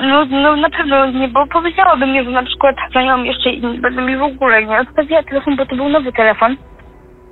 No, 0.02 0.24
no 0.24 0.56
na 0.56 0.70
pewno 0.70 1.10
nie, 1.10 1.28
bo 1.28 1.46
powiedziałaby 1.46 2.06
mi, 2.06 2.24
że 2.24 2.30
na 2.30 2.42
przykład 2.42 2.76
nią 2.94 3.24
jeszcze 3.24 3.50
i 3.50 3.80
będę 3.80 4.02
mi 4.02 4.16
w 4.16 4.22
ogóle 4.22 4.66
nie 4.66 4.80
odstawiła 4.80 5.22
telefon, 5.22 5.56
bo 5.56 5.66
to 5.66 5.76
był 5.76 5.88
nowy 5.88 6.12
telefon. 6.12 6.56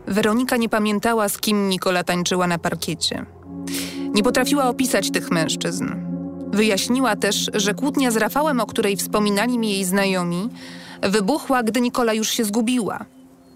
Weronika 0.06 0.56
nie 0.56 0.68
pamiętała, 0.68 1.28
z 1.28 1.40
kim 1.40 1.68
Nikola 1.68 2.04
tańczyła 2.04 2.46
na 2.46 2.58
parkiecie. 2.58 3.25
Nie 4.14 4.22
potrafiła 4.22 4.64
opisać 4.64 5.10
tych 5.10 5.30
mężczyzn. 5.30 5.84
Wyjaśniła 6.52 7.16
też, 7.16 7.50
że 7.54 7.75
kłótnia 7.75 8.10
z 8.10 8.16
Rafałem, 8.16 8.60
o 8.60 8.66
której 8.66 8.96
wspominali 8.96 9.58
mi 9.58 9.70
jej 9.70 9.84
znajomi, 9.84 10.48
wybuchła, 11.02 11.62
gdy 11.62 11.80
Nikola 11.80 12.12
już 12.12 12.28
się 12.28 12.44
zgubiła. 12.44 12.98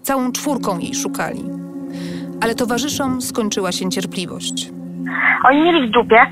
Całą 0.01 0.31
czwórką 0.31 0.79
jej 0.79 0.95
szukali. 0.95 1.43
Ale 2.41 2.55
towarzyszom 2.55 3.21
skończyła 3.21 3.71
się 3.71 3.89
cierpliwość. 3.89 4.71
Oni 5.49 5.61
mieli 5.61 5.87
w 5.87 5.91
dupie. 5.91 6.25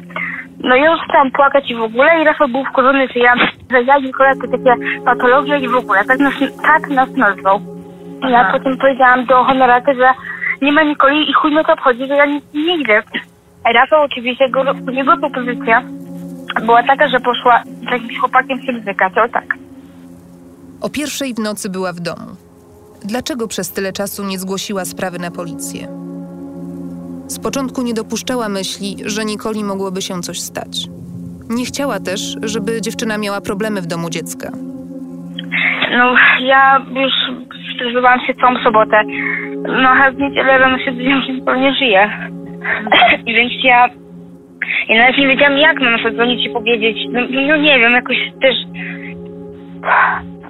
No 0.63 0.75
ja 0.75 0.91
już 0.91 0.99
chciałam 1.09 1.31
płakać 1.31 1.71
i 1.71 1.75
w 1.75 1.81
ogóle 1.81 2.21
i 2.21 2.23
Rafał 2.23 2.47
był 2.47 2.65
wkurzony, 2.65 3.07
że 3.07 3.19
ja, 3.19 3.35
że 3.71 3.83
ja 3.83 3.97
i 3.97 4.11
to 4.11 4.47
takie 4.51 4.75
patologie 5.05 5.59
i 5.59 5.67
w 5.67 5.75
ogóle. 5.75 6.05
Tak 6.05 6.19
nas, 6.19 6.33
tak 6.61 6.89
nas 6.89 7.09
nazwał. 7.09 7.59
Ja 8.29 8.39
Aha. 8.39 8.51
potem 8.57 8.77
powiedziałam 8.77 9.25
do 9.25 9.43
honoraty, 9.43 9.93
że 9.95 10.13
nie 10.61 10.71
ma 10.71 10.83
Nikoli 10.83 11.29
i 11.29 11.33
chuj 11.33 11.51
mnie 11.51 11.63
to 11.63 11.73
obchodzi, 11.73 12.07
że 12.07 12.15
ja 12.15 12.25
nic 12.25 12.43
nie 12.53 12.77
idę. 12.77 13.03
Rafał 13.73 14.03
oczywiście, 14.03 14.45
jego, 14.45 14.63
jego 14.91 15.17
propozycja 15.17 15.81
była 16.65 16.83
taka, 16.83 17.07
że 17.07 17.19
poszła 17.19 17.63
z 17.63 17.91
jakimś 17.91 18.19
chłopakiem 18.19 18.61
się 18.61 18.73
bzykać, 18.73 19.13
o 19.17 19.29
tak. 19.29 19.45
O 20.81 20.89
pierwszej 20.89 21.33
w 21.33 21.39
nocy 21.39 21.69
była 21.69 21.93
w 21.93 21.99
domu. 21.99 22.27
Dlaczego 23.05 23.47
przez 23.47 23.71
tyle 23.71 23.93
czasu 23.93 24.23
nie 24.23 24.39
zgłosiła 24.39 24.85
sprawy 24.85 25.19
na 25.19 25.31
policję? 25.31 25.87
Z 27.31 27.39
początku 27.39 27.81
nie 27.81 27.93
dopuszczała 27.93 28.49
myśli, 28.49 28.95
że 29.05 29.25
Nikoli 29.25 29.63
mogłoby 29.63 30.01
się 30.01 30.21
coś 30.21 30.39
stać. 30.39 30.87
Nie 31.49 31.65
chciała 31.65 31.99
też, 31.99 32.37
żeby 32.43 32.81
dziewczyna 32.81 33.17
miała 33.17 33.41
problemy 33.41 33.81
w 33.81 33.85
domu 33.85 34.09
dziecka. 34.09 34.49
No, 35.97 36.15
ja 36.39 36.85
już 37.03 37.13
przeżywałam 37.75 38.19
się 38.19 38.33
całą 38.33 38.63
sobotę. 38.63 39.03
No, 39.83 39.89
a 39.89 40.11
w 40.11 40.17
niedzielę 40.17 40.57
rano 40.57 40.77
się 40.77 40.91
dowiedziałam, 40.91 41.21
że 41.21 41.33
Nicole 41.33 41.59
nie 41.59 41.73
żyje. 41.73 42.09
Więc 43.37 43.51
ja... 43.63 43.89
Ja 44.89 45.01
nawet 45.01 45.17
nie 45.17 45.27
wiedziałam, 45.27 45.57
jak 45.57 45.81
mam 45.81 46.03
zadzwonić 46.03 46.45
i 46.45 46.49
powiedzieć. 46.49 46.97
No, 47.11 47.19
no 47.47 47.57
nie 47.57 47.79
wiem, 47.79 47.91
jakoś 47.93 48.17
też... 48.41 48.55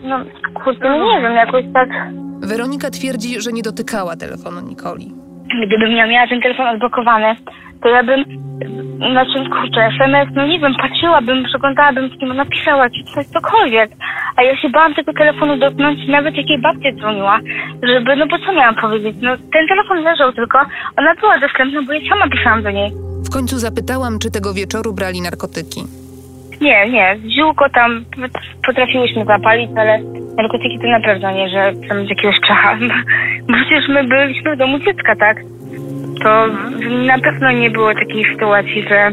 No, 0.03 0.19
kurde, 0.63 0.89
no 0.89 1.15
nie 1.15 1.21
wiem, 1.21 1.33
jakoś 1.33 1.63
tak... 1.73 1.89
Weronika 2.41 2.89
twierdzi, 2.89 3.41
że 3.41 3.51
nie 3.51 3.61
dotykała 3.61 4.15
telefonu 4.15 4.61
Nikoli. 4.61 5.21
Gdybym 5.67 5.91
ja 5.91 6.07
miała 6.07 6.27
ten 6.27 6.41
telefon 6.41 6.67
odblokowany, 6.67 7.35
to 7.81 7.89
ja 7.89 8.03
bym, 8.03 8.23
znaczy 9.11 9.49
kurczę, 9.49 9.89
SMS, 9.95 10.29
no 10.35 10.47
nie 10.47 10.59
wiem, 10.59 10.73
patrzyłabym, 10.81 11.43
przeglądałabym 11.43 12.09
z 12.09 12.19
kim 12.19 12.35
napisała, 12.35 12.89
czy 12.89 13.03
coś, 13.03 13.25
cokolwiek. 13.25 13.91
A 14.35 14.43
ja 14.43 14.57
się 14.57 14.69
bałam 14.69 14.93
tego 14.93 15.13
telefonu 15.13 15.57
dotknąć, 15.57 16.07
nawet 16.07 16.35
jak 16.35 16.49
jej 16.49 16.61
babcia 16.61 16.91
dzwoniła, 16.91 17.39
żeby, 17.83 18.15
no 18.15 18.27
bo 18.27 18.39
co 18.39 18.53
miałam 18.53 18.75
powiedzieć, 18.75 19.15
no 19.21 19.37
ten 19.37 19.67
telefon 19.67 20.03
leżał 20.03 20.33
tylko, 20.33 20.59
ona 20.97 21.15
była 21.15 21.39
dostępna, 21.39 21.81
bo 21.81 21.93
ja 21.93 21.99
sama 22.09 22.29
pisałam 22.29 22.63
do 22.63 22.71
niej. 22.71 22.91
W 23.25 23.33
końcu 23.33 23.57
zapytałam, 23.57 24.19
czy 24.19 24.31
tego 24.31 24.53
wieczoru 24.53 24.93
brali 24.93 25.21
narkotyki. 25.21 25.81
Nie, 26.61 26.89
nie, 26.89 27.19
ziółko 27.37 27.69
tam 27.69 28.05
potrafiłyśmy 28.65 29.25
zapalić, 29.25 29.69
ale 29.77 29.99
narkotyki 30.37 30.79
to 30.79 30.87
na 30.87 30.99
pewno 30.99 31.31
nie, 31.31 31.49
że 31.49 31.73
tam 31.89 32.05
z 32.05 32.09
jakiegoś 32.09 32.39
czacha. 32.39 32.77
Bo 33.47 33.53
przecież 33.53 33.87
my 33.89 34.03
byliśmy 34.03 34.55
w 34.55 34.57
domu 34.57 34.79
dziecka, 34.79 35.15
tak? 35.15 35.37
To 36.23 36.47
na 37.05 37.19
pewno 37.19 37.51
nie 37.51 37.69
było 37.69 37.93
takiej 37.93 38.25
sytuacji, 38.33 38.83
że 38.89 39.11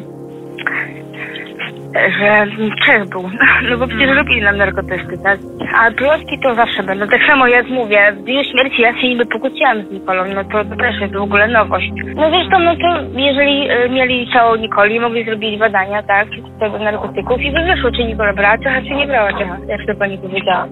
że 2.19 2.47
Czech 2.87 3.09
był. 3.09 3.23
No 3.71 3.79
bo 3.79 3.87
przecież 3.87 4.17
robili 4.17 4.43
nam 4.43 4.57
narkotyki, 4.57 5.19
tak? 5.25 5.39
A 5.75 5.91
plotki 5.91 6.39
to 6.43 6.55
zawsze 6.55 6.83
będą. 6.83 7.07
Tak 7.07 7.21
samo 7.27 7.47
jak 7.47 7.69
mówię, 7.69 8.13
w 8.13 8.23
dniu 8.23 8.45
śmierci 8.45 8.83
ja 8.83 9.01
się 9.01 9.09
niby 9.09 9.27
pokłóciłam 9.27 9.83
z 9.83 9.91
Nikolą, 9.91 10.25
no 10.35 10.45
to, 10.45 10.65
to 10.65 10.77
też 10.77 11.01
jest 11.01 11.15
w 11.15 11.23
ogóle 11.23 11.49
nowość. 11.49 11.93
No 12.15 12.31
zresztą, 12.31 12.59
no 12.59 12.77
to 12.77 13.19
jeżeli 13.21 13.71
y, 13.71 13.89
mieli 13.89 14.29
ciało 14.33 14.57
Nikoli, 14.57 15.01
mogli 15.01 15.25
zrobić 15.25 15.59
badania, 15.59 16.03
tak, 16.03 16.29
tego 16.61 16.79
narkotyków 16.79 17.41
i 17.41 17.53
by 17.53 17.65
wyszło, 17.65 17.91
czy 17.91 18.05
Nikola 18.05 18.33
brała 18.33 18.59
ciacha, 18.59 18.83
czy 18.83 18.95
nie 18.95 19.07
brała 19.07 19.33
ciacha, 19.33 19.57
jak 19.69 19.87
to 19.87 19.95
pani 19.95 20.19
powiedziała. 20.19 20.67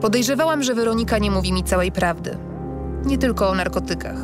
Podejrzewałam, 0.00 0.62
że 0.62 0.74
Weronika 0.74 1.18
nie 1.18 1.30
mówi 1.30 1.52
mi 1.52 1.64
całej 1.64 1.92
prawdy. 1.92 2.38
Nie 3.04 3.18
tylko 3.18 3.48
o 3.48 3.54
narkotykach. 3.54 4.16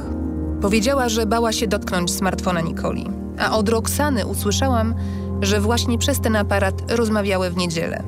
Powiedziała, 0.61 1.09
że 1.09 1.27
bała 1.27 1.53
się 1.53 1.67
dotknąć 1.67 2.13
smartfona 2.13 2.61
Nikoli, 2.61 3.11
a 3.39 3.57
od 3.57 3.69
Roxany 3.69 4.27
usłyszałam, 4.27 4.95
że 5.41 5.61
właśnie 5.61 5.99
przez 5.99 6.21
ten 6.21 6.37
aparat 6.37 6.91
rozmawiały 6.91 7.51
w 7.51 7.57
niedzielę. 7.57 8.03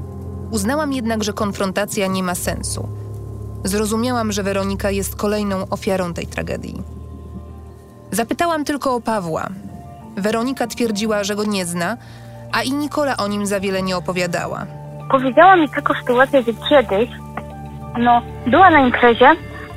Uznałam 0.50 0.92
jednak, 0.92 1.24
że 1.24 1.32
konfrontacja 1.32 2.06
nie 2.06 2.22
ma 2.22 2.34
sensu. 2.34 2.88
Zrozumiałam, 3.64 4.32
że 4.32 4.42
Weronika 4.42 4.90
jest 4.90 5.16
kolejną 5.16 5.68
ofiarą 5.70 6.14
tej 6.14 6.26
tragedii. 6.26 6.82
Zapytałam 8.10 8.64
tylko 8.64 8.94
o 8.94 9.00
Pawła. 9.00 9.48
Weronika 10.16 10.66
twierdziła, 10.66 11.24
że 11.24 11.36
go 11.36 11.44
nie 11.44 11.66
zna, 11.66 11.96
a 12.52 12.62
i 12.62 12.72
Nikola 12.72 13.16
o 13.16 13.28
nim 13.28 13.46
za 13.46 13.60
wiele 13.60 13.82
nie 13.82 13.96
opowiadała. 13.96 14.66
Powiedziała 15.10 15.56
mi 15.56 15.68
taką 15.68 15.94
sytuację, 15.94 16.42
że 16.42 16.52
kiedyś, 16.68 17.08
no, 17.98 18.22
była 18.46 18.70
na 18.70 18.78
imprezie 18.80 19.30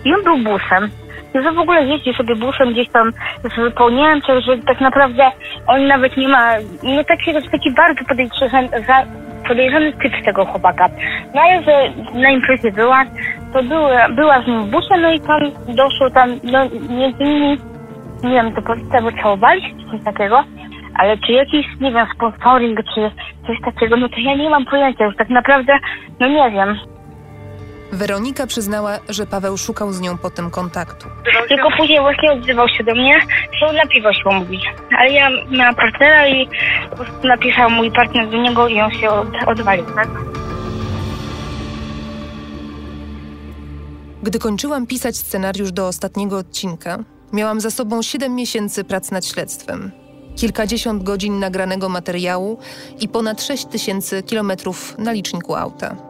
i 0.06 0.14
on 0.14 0.24
był 0.24 0.38
busem. 0.38 0.90
I 1.36 1.44
że 1.44 1.52
w 1.52 1.60
ogóle 1.60 1.86
jeździ 1.86 2.14
sobie 2.14 2.36
busem 2.36 2.72
gdzieś 2.74 2.90
tam 2.90 3.12
wypełnieniem, 3.58 4.22
czy 4.22 4.42
że 4.42 4.58
tak 4.58 4.82
naprawdę 4.82 5.32
on 5.68 5.88
nawet 5.88 6.18
nie 6.18 6.28
ma, 6.28 6.52
no 6.84 7.04
taki, 7.04 7.34
taki 7.52 7.72
bardzo 7.72 8.06
podejrzany, 8.06 8.70
za- 8.88 9.06
podejrzany 9.48 9.94
typ 9.94 10.14
tego 10.26 10.46
chłopaka. 10.46 10.90
No 11.36 11.42
ale 11.42 11.64
że 11.64 11.90
na 12.20 12.30
imprezie 12.30 12.72
była, 12.72 13.04
to 13.54 13.64
była, 13.64 14.10
była 14.10 14.42
z 14.42 14.48
nim 14.48 14.64
w 14.64 14.70
busie, 14.70 14.98
no 15.02 15.12
i 15.12 15.20
tam 15.20 15.42
doszło 15.76 16.10
tam, 16.10 16.30
no 16.44 16.60
między 16.90 17.24
innymi, 17.24 17.58
nie 18.24 18.30
wiem, 18.32 18.54
to 18.54 18.62
policja 18.62 19.02
go 19.02 19.12
całowali, 19.12 19.62
czy 19.62 19.92
coś 19.98 20.06
takiego, 20.06 20.44
ale 20.96 21.18
czy 21.18 21.32
jakiś, 21.32 21.66
nie 21.82 21.92
wiem, 21.92 22.08
sponsoring, 22.16 22.80
czy 22.96 23.12
coś 23.48 23.58
takiego, 23.66 23.98
no 23.98 24.10
to 24.10 24.16
ja 24.18 24.36
nie 24.36 24.50
mam 24.50 24.66
pojęcia, 24.66 25.06
już 25.06 25.16
tak 25.16 25.30
naprawdę, 25.30 25.78
no 26.20 26.28
nie 26.28 26.52
wiem. 26.52 26.78
Weronika 27.91 28.48
przyznała, 28.48 29.00
że 29.10 29.25
Paweł 29.25 29.58
szukał 29.58 29.94
z 29.94 30.01
nią 30.01 30.17
potem 30.17 30.50
kontaktu. 30.50 31.08
Tylko 31.50 31.70
później 31.77 32.00
właśnie 32.00 32.32
odzywał 32.32 32.70
się 32.70 32.84
do 32.84 32.96
mnie, 32.96 33.20
że 33.60 33.74
na 33.74 33.88
piwo 33.88 34.13
się 34.13 34.29
umówić. 34.29 34.65
Ale 34.98 35.12
ja 35.12 35.29
miałam 35.51 35.75
partnera 35.75 36.27
i 36.27 36.50
napisał 37.24 37.70
mój 37.70 37.91
partner 37.91 38.29
do 38.29 38.38
niego 38.38 38.67
i 38.67 38.82
on 38.82 38.91
się 38.91 39.10
od, 39.10 39.27
odwalił, 39.48 39.86
tak? 39.96 40.08
Gdy 44.24 44.39
kończyłam 44.39 44.88
pisać 44.88 45.17
scenariusz 45.17 45.72
do 45.72 45.88
ostatniego 45.88 46.38
odcinka, 46.38 47.00
miałam 47.34 47.62
za 47.62 47.72
sobą 47.72 48.01
7 48.01 48.36
miesięcy 48.36 48.84
prac 48.84 49.12
nad 49.12 49.25
śledztwem, 49.25 49.91
kilkadziesiąt 50.36 51.03
godzin 51.03 51.39
nagranego 51.39 51.89
materiału 51.89 52.60
i 53.00 53.08
ponad 53.08 53.44
6 53.44 53.65
tysięcy 53.65 54.24
kilometrów 54.24 54.98
na 54.98 55.12
liczniku 55.12 55.56
auta. 55.56 56.07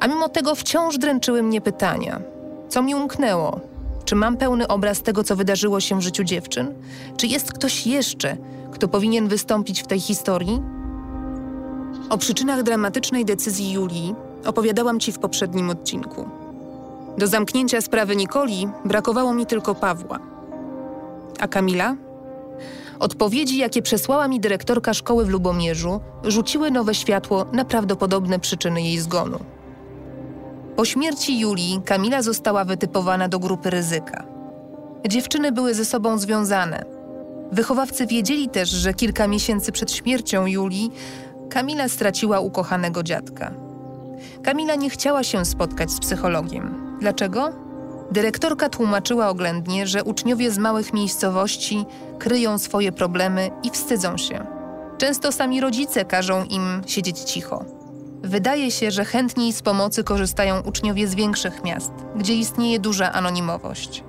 A 0.00 0.06
mimo 0.06 0.28
tego 0.28 0.54
wciąż 0.54 0.98
dręczyły 0.98 1.42
mnie 1.42 1.60
pytania: 1.60 2.20
co 2.68 2.82
mi 2.82 2.94
umknęło? 2.94 3.60
Czy 4.04 4.16
mam 4.16 4.36
pełny 4.36 4.68
obraz 4.68 5.02
tego, 5.02 5.24
co 5.24 5.36
wydarzyło 5.36 5.80
się 5.80 5.98
w 5.98 6.02
życiu 6.02 6.24
dziewczyn? 6.24 6.74
Czy 7.16 7.26
jest 7.26 7.52
ktoś 7.52 7.86
jeszcze, 7.86 8.36
kto 8.72 8.88
powinien 8.88 9.28
wystąpić 9.28 9.82
w 9.82 9.86
tej 9.86 10.00
historii? 10.00 10.62
O 12.10 12.18
przyczynach 12.18 12.62
dramatycznej 12.62 13.24
decyzji 13.24 13.72
Julii 13.72 14.14
opowiadałam 14.46 15.00
ci 15.00 15.12
w 15.12 15.18
poprzednim 15.18 15.70
odcinku. 15.70 16.28
Do 17.18 17.26
zamknięcia 17.26 17.80
sprawy 17.80 18.16
Nikoli 18.16 18.68
brakowało 18.84 19.34
mi 19.34 19.46
tylko 19.46 19.74
Pawła. 19.74 20.18
A 21.40 21.48
Kamila? 21.48 21.96
Odpowiedzi, 23.00 23.58
jakie 23.58 23.82
przesłała 23.82 24.28
mi 24.28 24.40
dyrektorka 24.40 24.94
szkoły 24.94 25.24
w 25.24 25.28
Lubomierzu, 25.28 26.00
rzuciły 26.24 26.70
nowe 26.70 26.94
światło 26.94 27.46
na 27.52 27.64
prawdopodobne 27.64 28.38
przyczyny 28.38 28.82
jej 28.82 28.98
zgonu. 28.98 29.38
Po 30.78 30.84
śmierci 30.84 31.40
Julii 31.40 31.80
Kamila 31.84 32.22
została 32.22 32.64
wytypowana 32.64 33.28
do 33.28 33.38
grupy 33.38 33.70
ryzyka. 33.70 34.24
Dziewczyny 35.08 35.52
były 35.52 35.74
ze 35.74 35.84
sobą 35.84 36.18
związane. 36.18 36.84
Wychowawcy 37.52 38.06
wiedzieli 38.06 38.48
też, 38.48 38.68
że 38.68 38.94
kilka 38.94 39.26
miesięcy 39.26 39.72
przed 39.72 39.92
śmiercią 39.92 40.46
Julii 40.46 40.90
Kamila 41.50 41.88
straciła 41.88 42.40
ukochanego 42.40 43.02
dziadka. 43.02 43.54
Kamila 44.42 44.74
nie 44.74 44.90
chciała 44.90 45.22
się 45.24 45.44
spotkać 45.44 45.90
z 45.90 46.00
psychologiem. 46.00 46.96
Dlaczego? 47.00 47.52
Dyrektorka 48.12 48.68
tłumaczyła 48.68 49.28
oględnie, 49.28 49.86
że 49.86 50.04
uczniowie 50.04 50.50
z 50.50 50.58
małych 50.58 50.92
miejscowości 50.92 51.84
kryją 52.18 52.58
swoje 52.58 52.92
problemy 52.92 53.50
i 53.62 53.70
wstydzą 53.70 54.16
się. 54.16 54.46
Często 54.98 55.32
sami 55.32 55.60
rodzice 55.60 56.04
każą 56.04 56.44
im 56.44 56.82
siedzieć 56.86 57.18
cicho. 57.18 57.77
Wydaje 58.22 58.70
się, 58.70 58.90
że 58.90 59.04
chętniej 59.04 59.52
z 59.52 59.62
pomocy 59.62 60.04
korzystają 60.04 60.60
uczniowie 60.60 61.08
z 61.08 61.14
większych 61.14 61.64
miast, 61.64 61.92
gdzie 62.16 62.34
istnieje 62.34 62.78
duża 62.78 63.12
anonimowość. 63.12 64.04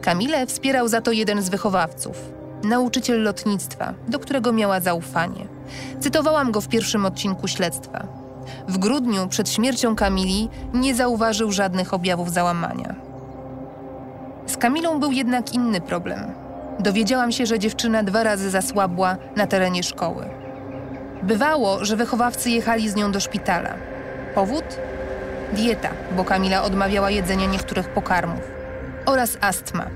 Kamilę 0.00 0.46
wspierał 0.46 0.88
za 0.88 1.00
to 1.00 1.12
jeden 1.12 1.42
z 1.42 1.48
wychowawców, 1.48 2.16
nauczyciel 2.64 3.22
lotnictwa, 3.22 3.94
do 4.08 4.18
którego 4.18 4.52
miała 4.52 4.80
zaufanie. 4.80 5.46
Cytowałam 6.00 6.52
go 6.52 6.60
w 6.60 6.68
pierwszym 6.68 7.06
odcinku 7.06 7.48
śledztwa. 7.48 8.06
W 8.68 8.78
grudniu 8.78 9.28
przed 9.28 9.48
śmiercią 9.48 9.96
Kamili 9.96 10.48
nie 10.74 10.94
zauważył 10.94 11.52
żadnych 11.52 11.94
objawów 11.94 12.32
załamania. 12.32 12.94
Z 14.46 14.56
Kamilą 14.56 15.00
był 15.00 15.12
jednak 15.12 15.54
inny 15.54 15.80
problem. 15.80 16.32
Dowiedziałam 16.78 17.32
się, 17.32 17.46
że 17.46 17.58
dziewczyna 17.58 18.02
dwa 18.02 18.22
razy 18.22 18.50
zasłabła 18.50 19.16
na 19.36 19.46
terenie 19.46 19.82
szkoły. 19.82 20.47
Bywało, 21.22 21.84
że 21.84 21.96
wychowawcy 21.96 22.50
jechali 22.50 22.90
z 22.90 22.94
nią 22.94 23.12
do 23.12 23.20
szpitala. 23.20 23.74
Powód? 24.34 24.64
Dieta, 25.52 25.88
bo 26.16 26.24
Kamila 26.24 26.62
odmawiała 26.62 27.10
jedzenia 27.10 27.46
niektórych 27.46 27.88
pokarmów. 27.88 28.40
Oraz 29.06 29.38
astma. 29.40 29.86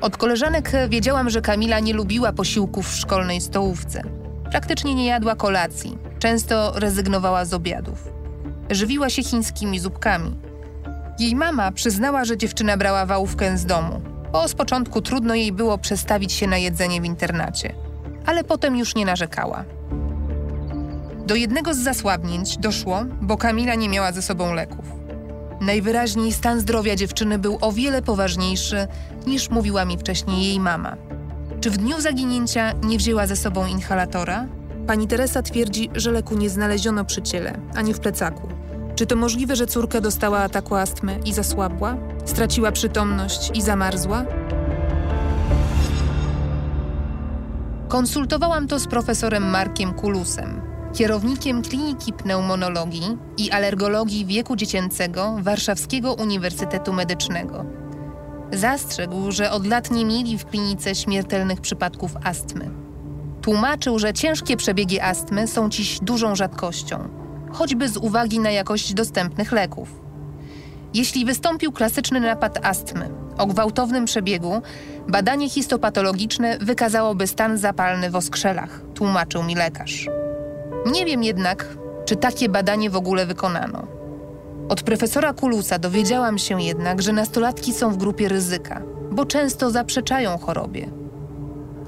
Od 0.00 0.16
koleżanek 0.16 0.72
wiedziałam, 0.88 1.30
że 1.30 1.40
Kamila 1.40 1.80
nie 1.80 1.94
lubiła 1.94 2.32
posiłków 2.32 2.88
w 2.88 2.96
szkolnej 2.96 3.40
stołówce. 3.40 4.02
Praktycznie 4.50 4.94
nie 4.94 5.06
jadła 5.06 5.34
kolacji, 5.36 5.98
często 6.18 6.72
rezygnowała 6.74 7.44
z 7.44 7.54
obiadów. 7.54 8.08
Żywiła 8.70 9.10
się 9.10 9.22
chińskimi 9.22 9.78
zupkami. 9.78 10.36
Jej 11.18 11.36
mama 11.36 11.72
przyznała, 11.72 12.24
że 12.24 12.36
dziewczyna 12.36 12.76
brała 12.76 13.06
wałówkę 13.06 13.58
z 13.58 13.66
domu, 13.66 14.00
bo 14.32 14.48
z 14.48 14.54
początku 14.54 15.02
trudno 15.02 15.34
jej 15.34 15.52
było 15.52 15.78
przestawić 15.78 16.32
się 16.32 16.46
na 16.46 16.58
jedzenie 16.58 17.00
w 17.00 17.04
internacie, 17.04 17.74
ale 18.26 18.44
potem 18.44 18.76
już 18.76 18.94
nie 18.94 19.04
narzekała. 19.04 19.64
Do 21.26 21.34
jednego 21.34 21.74
z 21.74 21.78
zasłabnięć 21.78 22.56
doszło, 22.56 23.04
bo 23.20 23.36
Kamila 23.36 23.74
nie 23.74 23.88
miała 23.88 24.12
ze 24.12 24.22
sobą 24.22 24.54
leków. 24.54 24.84
Najwyraźniej 25.60 26.32
stan 26.32 26.60
zdrowia 26.60 26.96
dziewczyny 26.96 27.38
był 27.38 27.58
o 27.60 27.72
wiele 27.72 28.02
poważniejszy 28.02 28.86
niż 29.26 29.50
mówiła 29.50 29.84
mi 29.84 29.98
wcześniej 29.98 30.44
jej 30.44 30.60
mama. 30.60 30.96
Czy 31.60 31.70
w 31.70 31.76
dniu 31.76 32.00
zaginięcia 32.00 32.72
nie 32.72 32.98
wzięła 32.98 33.26
ze 33.26 33.36
sobą 33.36 33.66
inhalatora? 33.66 34.46
Pani 34.86 35.06
Teresa 35.06 35.42
twierdzi, 35.42 35.90
że 35.94 36.10
leku 36.10 36.34
nie 36.34 36.50
znaleziono 36.50 37.04
przy 37.04 37.22
ciele, 37.22 37.58
ani 37.74 37.94
w 37.94 38.00
plecaku. 38.00 38.48
Czy 39.00 39.06
to 39.06 39.16
możliwe, 39.16 39.56
że 39.56 39.66
córka 39.66 40.00
dostała 40.00 40.38
ataku 40.38 40.74
astmy 40.74 41.20
i 41.24 41.32
zasłabła? 41.32 41.96
Straciła 42.24 42.72
przytomność 42.72 43.50
i 43.54 43.62
zamarzła? 43.62 44.24
Konsultowałam 47.88 48.68
to 48.68 48.78
z 48.78 48.86
profesorem 48.86 49.50
Markiem 49.50 49.94
Kulusem, 49.94 50.60
kierownikiem 50.94 51.62
Kliniki 51.62 52.12
Pneumonologii 52.12 53.18
i 53.36 53.50
Alergologii 53.50 54.26
Wieku 54.26 54.56
Dziecięcego 54.56 55.36
Warszawskiego 55.42 56.14
Uniwersytetu 56.14 56.92
Medycznego. 56.92 57.64
Zastrzegł, 58.52 59.32
że 59.32 59.50
od 59.50 59.66
lat 59.66 59.90
nie 59.90 60.04
mieli 60.04 60.38
w 60.38 60.46
klinice 60.46 60.94
śmiertelnych 60.94 61.60
przypadków 61.60 62.16
astmy. 62.24 62.70
Tłumaczył, 63.42 63.98
że 63.98 64.12
ciężkie 64.12 64.56
przebiegi 64.56 65.00
astmy 65.00 65.46
są 65.46 65.68
dziś 65.68 65.98
dużą 66.02 66.34
rzadkością, 66.34 67.19
choćby 67.52 67.88
z 67.88 67.96
uwagi 67.96 68.40
na 68.40 68.50
jakość 68.50 68.94
dostępnych 68.94 69.52
leków. 69.52 70.00
Jeśli 70.94 71.24
wystąpił 71.24 71.72
klasyczny 71.72 72.20
napad 72.20 72.66
astmy 72.66 73.10
o 73.38 73.46
gwałtownym 73.46 74.04
przebiegu, 74.04 74.62
badanie 75.08 75.50
histopatologiczne 75.50 76.58
wykazałoby 76.58 77.26
stan 77.26 77.58
zapalny 77.58 78.10
w 78.10 78.16
oskrzelach, 78.16 78.82
tłumaczył 78.94 79.42
mi 79.42 79.54
lekarz. 79.54 80.08
Nie 80.92 81.06
wiem 81.06 81.22
jednak, 81.22 81.76
czy 82.04 82.16
takie 82.16 82.48
badanie 82.48 82.90
w 82.90 82.96
ogóle 82.96 83.26
wykonano. 83.26 83.86
Od 84.68 84.82
profesora 84.82 85.32
Kulusa 85.32 85.78
dowiedziałam 85.78 86.38
się 86.38 86.62
jednak, 86.62 87.02
że 87.02 87.12
nastolatki 87.12 87.72
są 87.72 87.90
w 87.90 87.96
grupie 87.96 88.28
ryzyka, 88.28 88.82
bo 89.12 89.24
często 89.24 89.70
zaprzeczają 89.70 90.38
chorobie. 90.38 90.90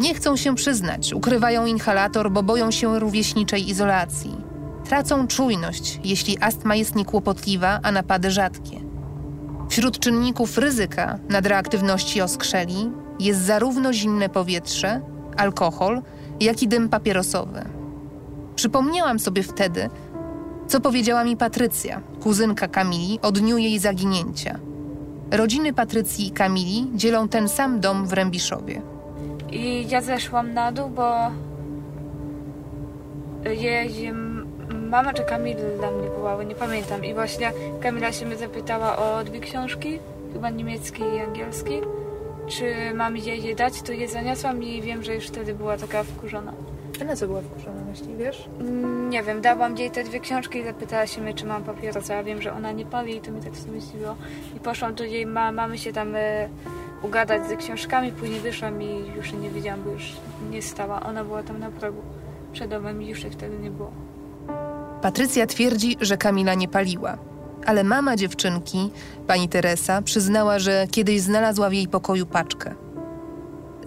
Nie 0.00 0.14
chcą 0.14 0.36
się 0.36 0.54
przyznać, 0.54 1.12
ukrywają 1.12 1.66
inhalator, 1.66 2.30
bo 2.30 2.42
boją 2.42 2.70
się 2.70 2.98
rówieśniczej 2.98 3.70
izolacji. 3.70 4.51
Tracą 4.84 5.26
czujność, 5.26 6.00
jeśli 6.04 6.38
astma 6.40 6.74
jest 6.74 6.94
niekłopotliwa, 6.94 7.80
a 7.82 7.92
napady 7.92 8.30
rzadkie. 8.30 8.80
Wśród 9.68 9.98
czynników 9.98 10.58
ryzyka 10.58 11.18
nadreaktywności 11.28 12.20
oskrzeli 12.20 12.90
jest 13.20 13.40
zarówno 13.40 13.92
zimne 13.92 14.28
powietrze, 14.28 15.00
alkohol, 15.36 16.02
jak 16.40 16.62
i 16.62 16.68
dym 16.68 16.88
papierosowy. 16.88 17.64
Przypomniałam 18.56 19.18
sobie 19.18 19.42
wtedy, 19.42 19.90
co 20.66 20.80
powiedziała 20.80 21.24
mi 21.24 21.36
Patrycja, 21.36 22.00
kuzynka 22.22 22.68
Kamili, 22.68 23.18
o 23.22 23.32
dniu 23.32 23.58
jej 23.58 23.78
zaginięcia. 23.78 24.58
Rodziny 25.30 25.72
Patrycji 25.72 26.26
i 26.26 26.30
Kamili 26.30 26.86
dzielą 26.94 27.28
ten 27.28 27.48
sam 27.48 27.80
dom 27.80 28.06
w 28.06 28.12
Rębiszowie. 28.12 28.82
I 29.52 29.88
ja 29.88 30.00
zeszłam 30.00 30.54
na 30.54 30.72
dół, 30.72 30.88
bo 30.88 31.12
jej 33.50 34.12
mama 34.92 35.12
czy 35.12 35.24
Kamila 35.24 35.90
mnie 35.90 36.08
wołały, 36.10 36.46
nie 36.46 36.54
pamiętam. 36.54 37.04
I 37.04 37.14
właśnie 37.14 37.52
Kamila 37.82 38.12
się 38.12 38.26
mnie 38.26 38.36
zapytała 38.36 38.96
o 38.96 39.24
dwie 39.24 39.40
książki, 39.40 39.98
chyba 40.32 40.50
niemiecki 40.50 41.02
i 41.02 41.20
angielski. 41.20 41.80
Czy 42.46 42.94
mam 42.94 43.16
jej 43.16 43.42
je 43.42 43.54
dać, 43.54 43.82
to 43.82 43.92
je 43.92 44.08
zaniosłam 44.08 44.62
i 44.62 44.82
wiem, 44.82 45.02
że 45.02 45.14
już 45.14 45.26
wtedy 45.26 45.54
była 45.54 45.76
taka 45.76 46.02
wkurzona. 46.02 46.52
A 47.00 47.04
na 47.04 47.16
co 47.16 47.26
była 47.26 47.40
wkurzona, 47.40 47.80
myśli, 47.90 48.16
wiesz? 48.18 48.48
Mm, 48.60 49.10
Nie 49.10 49.22
wiem, 49.22 49.40
dałam 49.40 49.76
jej 49.76 49.90
te 49.90 50.04
dwie 50.04 50.20
książki 50.20 50.58
i 50.58 50.64
zapytała 50.64 51.06
się 51.06 51.20
mnie, 51.20 51.34
czy 51.34 51.46
mam 51.46 51.64
papierosa. 51.64 52.14
Ja 52.14 52.22
wiem, 52.24 52.42
że 52.42 52.52
ona 52.52 52.72
nie 52.72 52.84
pali 52.84 53.16
i 53.16 53.20
to 53.20 53.30
mi 53.30 53.40
tak 53.40 53.54
zmyśliło. 53.56 54.16
I 54.56 54.60
poszłam 54.60 54.94
do 54.94 55.04
jej 55.04 55.26
ma, 55.26 55.52
mamy 55.52 55.78
się 55.78 55.92
tam 55.92 56.14
e, 56.16 56.48
ugadać 57.02 57.46
ze 57.48 57.56
książkami, 57.56 58.12
później 58.12 58.40
wyszłam 58.40 58.82
i 58.82 59.12
już 59.16 59.32
jej 59.32 59.40
nie 59.40 59.50
wiedziałam, 59.50 59.82
bo 59.82 59.90
już 59.90 60.16
nie 60.50 60.62
stała. 60.62 61.02
Ona 61.02 61.24
była 61.24 61.42
tam 61.42 61.58
na 61.58 61.70
progu 61.70 62.02
przed 62.52 62.70
domem 62.70 63.02
i 63.02 63.08
już 63.08 63.22
jej 63.22 63.32
wtedy 63.32 63.58
nie 63.58 63.70
było. 63.70 63.90
Patrycja 65.02 65.46
twierdzi, 65.46 65.96
że 66.00 66.16
Kamila 66.16 66.54
nie 66.54 66.68
paliła. 66.68 67.18
Ale 67.66 67.84
mama 67.84 68.16
dziewczynki, 68.16 68.90
pani 69.26 69.48
Teresa, 69.48 70.02
przyznała, 70.02 70.58
że 70.58 70.86
kiedyś 70.90 71.20
znalazła 71.20 71.70
w 71.70 71.72
jej 71.72 71.88
pokoju 71.88 72.26
paczkę. 72.26 72.74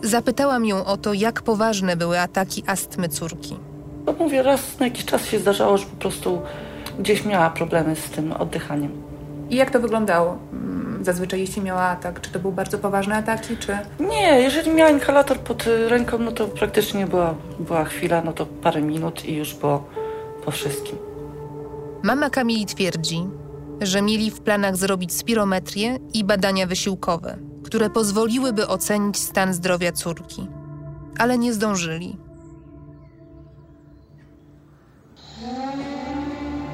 Zapytałam 0.04 0.66
ją 0.66 0.86
o 0.86 0.98
to, 0.98 1.14
jak 1.14 1.42
poważne 1.42 1.96
były 1.98 2.20
ataki 2.20 2.64
astmy 2.68 3.10
córki. 3.10 3.58
No 4.06 4.14
mówię, 4.20 4.44
raz 4.44 4.80
na 4.80 4.86
jakiś 4.86 5.06
czas 5.06 5.26
się 5.26 5.40
zdarzało, 5.40 5.78
że 5.78 5.86
po 5.86 5.96
prostu 5.96 6.42
gdzieś 7.00 7.26
miała 7.26 7.50
problemy 7.50 7.96
z 7.96 8.10
tym 8.10 8.32
oddychaniem. 8.32 8.92
I 9.50 9.56
jak 9.56 9.72
to 9.72 9.80
wyglądało? 9.80 10.38
Mm, 10.54 10.86
Zazwyczaj 11.06 11.40
jeśli 11.40 11.62
miała 11.62 11.82
atak, 11.82 12.22
czy 12.22 12.32
to 12.32 12.40
był 12.40 12.52
bardzo 12.52 12.78
poważne 12.78 13.16
ataki, 13.16 13.58
czy... 13.58 13.78
Nie, 14.00 14.42
jeżeli 14.42 14.72
miała 14.72 14.90
inhalator 14.90 15.40
pod 15.40 15.66
ręką, 15.88 16.18
no 16.18 16.32
to 16.32 16.48
praktycznie 16.48 17.08
była, 17.08 17.36
była 17.60 17.84
chwila, 17.86 18.22
no 18.22 18.34
to 18.34 18.46
parę 18.46 18.82
minut 18.82 19.26
i 19.26 19.36
już 19.36 19.54
było 19.54 19.84
po 20.46 20.52
wszystkim. 20.52 20.98
Mama 22.04 22.30
Kamili 22.30 22.66
twierdzi, 22.66 23.28
że 23.82 24.02
mieli 24.02 24.32
w 24.32 24.42
planach 24.42 24.78
zrobić 24.78 25.14
spirometrię 25.14 25.98
i 26.14 26.24
badania 26.24 26.68
wysiłkowe, 26.68 27.38
które 27.64 27.90
pozwoliłyby 27.90 28.68
ocenić 28.68 29.18
stan 29.18 29.54
zdrowia 29.54 29.92
córki. 29.92 30.48
Ale 31.18 31.38
nie 31.38 31.54
zdążyli. 31.54 32.18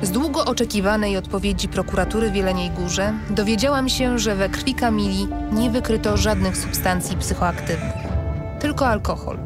Z 0.02 0.12
długo 0.12 0.46
oczekiwanej 0.46 1.18
odpowiedzi 1.18 1.68
prokuratury 1.68 2.32
w 2.32 2.36
Jeleniej 2.36 2.70
Górze 2.70 3.14
dowiedziałam 3.30 3.90
się, 3.90 4.20
że 4.20 4.36
we 4.36 4.50
krwi 4.50 4.74
Kamili 4.74 5.28
nie 5.52 5.70
wykryto 5.70 6.18
żadnych 6.18 6.58
substancji 6.58 7.18
psychoaktywnych, 7.18 7.94
tylko 8.60 8.88
alkohol. 8.88 9.38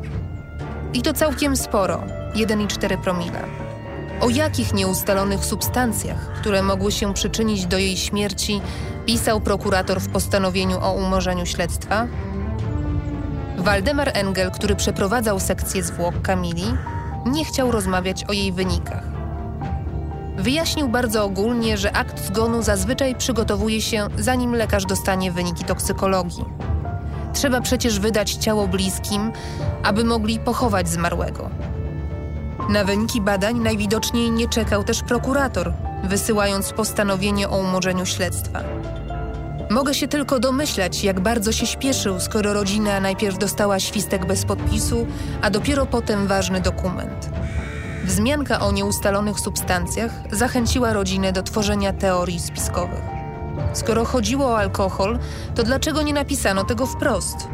I 0.94 1.02
to 1.02 1.14
całkiem 1.14 1.56
sporo 1.58 2.04
1,4 2.36 3.02
promila. 3.02 3.65
O 4.22 4.30
jakich 4.30 4.74
nieustalonych 4.74 5.46
substancjach, 5.46 6.32
które 6.40 6.64
mogły 6.64 6.92
się 6.92 7.14
przyczynić 7.14 7.66
do 7.66 7.78
jej 7.78 7.98
śmierci, 7.98 8.62
pisał 9.06 9.42
prokurator 9.42 10.00
w 10.00 10.10
postanowieniu 10.10 10.80
o 10.82 10.94
umorzeniu 10.94 11.46
śledztwa? 11.46 12.08
Waldemar 13.58 14.12
Engel, 14.14 14.52
który 14.52 14.76
przeprowadzał 14.76 15.40
sekcję 15.40 15.84
zwłok 15.84 16.22
Kamili, 16.22 16.66
nie 17.26 17.46
chciał 17.46 17.72
rozmawiać 17.72 18.24
o 18.24 18.34
jej 18.34 18.52
wynikach. 18.52 19.04
Wyjaśnił 20.38 20.88
bardzo 20.88 21.24
ogólnie, 21.24 21.78
że 21.78 21.92
akt 21.92 22.26
zgonu 22.26 22.64
zazwyczaj 22.64 23.16
przygotowuje 23.16 23.82
się, 23.82 24.08
zanim 24.18 24.56
lekarz 24.56 24.86
dostanie 24.86 25.32
wyniki 25.32 25.64
toksykologii. 25.64 26.46
Trzeba 27.34 27.62
przecież 27.62 28.00
wydać 28.00 28.32
ciało 28.34 28.68
bliskim, 28.68 29.32
aby 29.84 30.04
mogli 30.04 30.40
pochować 30.40 30.90
zmarłego. 30.90 31.50
Na 32.70 32.84
wyniki 32.84 33.22
badań 33.22 33.60
najwidoczniej 33.60 34.32
nie 34.32 34.48
czekał 34.48 34.84
też 34.84 35.04
prokurator, 35.04 35.74
wysyłając 36.04 36.74
postanowienie 36.74 37.50
o 37.50 37.58
umorzeniu 37.58 38.06
śledztwa. 38.06 38.64
Mogę 39.70 39.94
się 39.94 40.08
tylko 40.08 40.40
domyślać, 40.40 41.04
jak 41.04 41.20
bardzo 41.20 41.52
się 41.52 41.66
śpieszył, 41.66 42.20
skoro 42.20 42.54
rodzina 42.54 43.00
najpierw 43.00 43.38
dostała 43.38 43.80
świstek 43.80 44.26
bez 44.26 44.46
podpisu, 44.46 45.08
a 45.42 45.50
dopiero 45.50 45.86
potem 45.86 46.28
ważny 46.28 46.62
dokument. 46.62 47.30
Wzmianka 48.04 48.60
o 48.60 48.72
nieustalonych 48.72 49.40
substancjach 49.40 50.12
zachęciła 50.32 50.94
rodzinę 50.94 51.32
do 51.32 51.44
tworzenia 51.44 51.94
teorii 51.94 52.40
spiskowych. 52.40 53.04
Skoro 53.74 54.06
chodziło 54.06 54.46
o 54.46 54.58
alkohol, 54.58 55.20
to 55.56 55.64
dlaczego 55.64 56.02
nie 56.02 56.14
napisano 56.14 56.64
tego 56.64 56.86
wprost? 56.86 57.48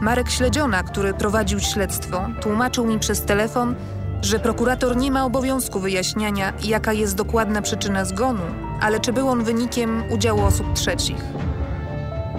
Marek 0.00 0.30
Śledziona, 0.30 0.82
który 0.82 1.14
prowadził 1.14 1.60
śledztwo, 1.60 2.26
tłumaczył 2.40 2.86
mi 2.86 2.98
przez 2.98 3.22
telefon, 3.22 3.74
że 4.22 4.38
prokurator 4.38 4.96
nie 4.96 5.10
ma 5.10 5.24
obowiązku 5.24 5.80
wyjaśniania, 5.80 6.52
jaka 6.64 6.92
jest 6.92 7.14
dokładna 7.14 7.62
przyczyna 7.62 8.04
zgonu, 8.04 8.42
ale 8.80 9.00
czy 9.00 9.12
był 9.12 9.28
on 9.28 9.44
wynikiem 9.44 10.02
udziału 10.10 10.44
osób 10.44 10.74
trzecich. 10.74 11.24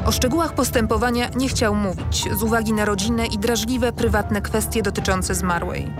O 0.05 0.11
szczegółach 0.11 0.53
postępowania 0.53 1.29
nie 1.35 1.49
chciał 1.49 1.75
mówić 1.75 2.25
z 2.39 2.43
uwagi 2.43 2.73
na 2.73 2.85
rodzinę 2.85 3.25
i 3.25 3.37
drażliwe 3.37 3.91
prywatne 3.91 4.41
kwestie 4.41 4.81
dotyczące 4.81 5.35
zmarłej. 5.35 5.91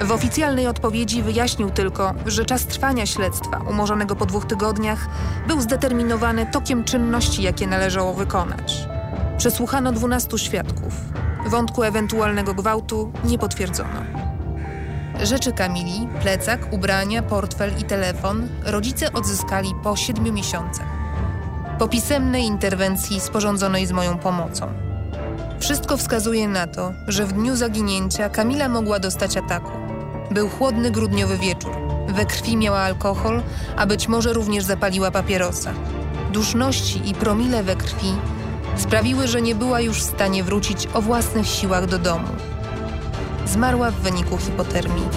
W 0.00 0.12
oficjalnej 0.12 0.66
odpowiedzi 0.66 1.22
wyjaśnił 1.22 1.70
tylko, 1.70 2.14
że 2.26 2.44
czas 2.44 2.66
trwania 2.66 3.06
śledztwa, 3.06 3.58
umorzonego 3.70 4.16
po 4.16 4.26
dwóch 4.26 4.44
tygodniach, 4.44 5.08
był 5.48 5.60
zdeterminowany 5.60 6.46
tokiem 6.46 6.84
czynności, 6.84 7.42
jakie 7.42 7.66
należało 7.66 8.14
wykonać. 8.14 8.88
Przesłuchano 9.38 9.92
12 9.92 10.38
świadków. 10.38 10.94
Wątku 11.46 11.82
ewentualnego 11.82 12.54
gwałtu 12.54 13.12
nie 13.24 13.38
potwierdzono. 13.38 14.15
Rzeczy 15.22 15.52
Kamili, 15.52 16.08
plecak, 16.20 16.72
ubrania, 16.72 17.22
portfel 17.22 17.70
i 17.80 17.84
telefon 17.84 18.48
rodzice 18.64 19.12
odzyskali 19.12 19.74
po 19.82 19.96
siedmiu 19.96 20.32
miesiącach. 20.32 20.86
Po 21.78 21.88
pisemnej 21.88 22.44
interwencji 22.44 23.20
sporządzonej 23.20 23.86
z 23.86 23.92
moją 23.92 24.18
pomocą. 24.18 24.66
Wszystko 25.60 25.96
wskazuje 25.96 26.48
na 26.48 26.66
to, 26.66 26.92
że 27.08 27.26
w 27.26 27.32
dniu 27.32 27.56
zaginięcia 27.56 28.28
Kamila 28.28 28.68
mogła 28.68 28.98
dostać 28.98 29.36
ataku. 29.36 29.70
Był 30.30 30.48
chłodny 30.48 30.90
grudniowy 30.90 31.38
wieczór. 31.38 31.72
We 32.08 32.26
krwi 32.26 32.56
miała 32.56 32.78
alkohol, 32.78 33.42
a 33.76 33.86
być 33.86 34.08
może 34.08 34.32
również 34.32 34.64
zapaliła 34.64 35.10
papierosa. 35.10 35.72
Duszności 36.32 37.10
i 37.10 37.14
promile 37.14 37.62
we 37.62 37.76
krwi 37.76 38.12
sprawiły, 38.76 39.28
że 39.28 39.42
nie 39.42 39.54
była 39.54 39.80
już 39.80 39.98
w 39.98 40.10
stanie 40.14 40.44
wrócić 40.44 40.88
o 40.94 41.02
własnych 41.02 41.46
siłach 41.46 41.86
do 41.86 41.98
domu. 41.98 42.28
Zmarła 43.46 43.90
w 43.90 43.94
wyniku 43.94 44.36
hipotermii. 44.36 45.08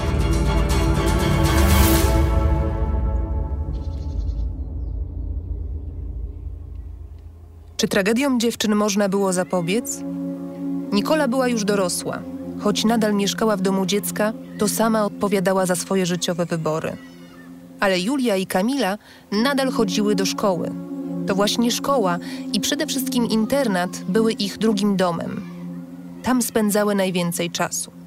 Czy 7.78 7.88
tragediom 7.88 8.39
dziewczyn 8.39 8.76
można 8.76 9.10
było 9.10 9.34
zapobiec? 9.34 10.02
Nikola 10.92 11.28
była 11.28 11.48
już 11.48 11.63
dorosła. 11.63 12.20
Choć 12.60 12.86
nadal 12.86 13.13
mieszkała 13.13 13.58
w 13.58 13.62
domu 13.62 13.86
dziecka, 13.86 14.34
to 14.58 14.68
sama 14.68 15.06
odpowiadała 15.06 15.65
za 15.65 15.76
swoje 15.76 16.06
życiowe 16.06 16.46
wybory. 16.46 16.98
Ale 17.80 18.00
Julia 18.00 18.36
i 18.36 18.46
Kamila 18.46 18.98
nadal 19.32 19.72
chodziły 19.72 20.15
do 20.15 20.26
szkoły. 20.26 20.72
To 21.28 21.36
właśnie 21.36 21.72
szkoła 21.72 22.18
i 22.54 22.60
przede 22.60 22.88
wszystkim 22.88 23.26
internat 23.26 24.04
były 24.10 24.32
ich 24.32 24.58
drugim 24.58 24.98
domem. 24.98 25.42
Tam 26.24 26.42
spędzały 26.42 26.96
najwięcej 26.96 27.52
czasu. 27.52 27.99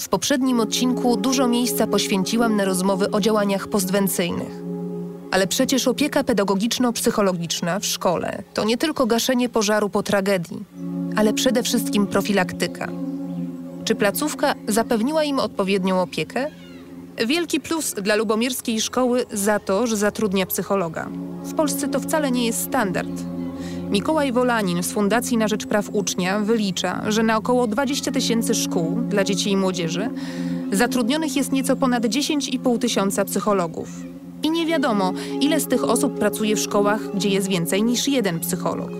W 0.00 0.08
poprzednim 0.08 0.60
odcinku 0.60 1.16
dużo 1.16 1.48
miejsca 1.48 1.86
poświęciłam 1.86 2.56
na 2.56 2.64
rozmowy 2.64 3.10
o 3.10 3.20
działaniach 3.20 3.68
postwencyjnych. 3.68 4.62
Ale 5.30 5.46
przecież 5.46 5.88
opieka 5.88 6.24
pedagogiczno-psychologiczna 6.24 7.80
w 7.80 7.86
szkole 7.86 8.42
to 8.54 8.64
nie 8.64 8.76
tylko 8.76 9.06
gaszenie 9.06 9.48
pożaru 9.48 9.88
po 9.88 10.02
tragedii, 10.02 10.64
ale 11.16 11.32
przede 11.32 11.62
wszystkim 11.62 12.06
profilaktyka. 12.06 12.88
Czy 13.84 13.94
placówka 13.94 14.54
zapewniła 14.68 15.24
im 15.24 15.38
odpowiednią 15.38 16.02
opiekę? 16.02 16.50
Wielki 17.26 17.60
plus 17.60 17.94
dla 17.94 18.14
lubomierskiej 18.14 18.80
szkoły 18.80 19.24
za 19.32 19.58
to, 19.58 19.86
że 19.86 19.96
zatrudnia 19.96 20.46
psychologa. 20.46 21.08
W 21.42 21.54
Polsce 21.54 21.88
to 21.88 22.00
wcale 22.00 22.30
nie 22.30 22.46
jest 22.46 22.62
standard. 22.62 23.39
Mikołaj 23.90 24.32
Wolanin 24.32 24.82
z 24.82 24.92
Fundacji 24.92 25.36
na 25.36 25.48
Rzecz 25.48 25.66
Praw 25.66 25.88
Ucznia 25.92 26.40
wylicza, 26.40 27.02
że 27.08 27.22
na 27.22 27.36
około 27.36 27.66
20 27.66 28.12
tysięcy 28.12 28.54
szkół 28.54 29.00
dla 29.08 29.24
dzieci 29.24 29.50
i 29.50 29.56
młodzieży 29.56 30.10
zatrudnionych 30.72 31.36
jest 31.36 31.52
nieco 31.52 31.76
ponad 31.76 32.04
10,5 32.04 32.78
tysiąca 32.78 33.24
psychologów. 33.24 33.88
I 34.42 34.50
nie 34.50 34.66
wiadomo, 34.66 35.12
ile 35.40 35.60
z 35.60 35.66
tych 35.66 35.84
osób 35.84 36.18
pracuje 36.18 36.56
w 36.56 36.60
szkołach, 36.60 37.00
gdzie 37.14 37.28
jest 37.28 37.48
więcej 37.48 37.82
niż 37.82 38.08
jeden 38.08 38.40
psycholog. 38.40 38.90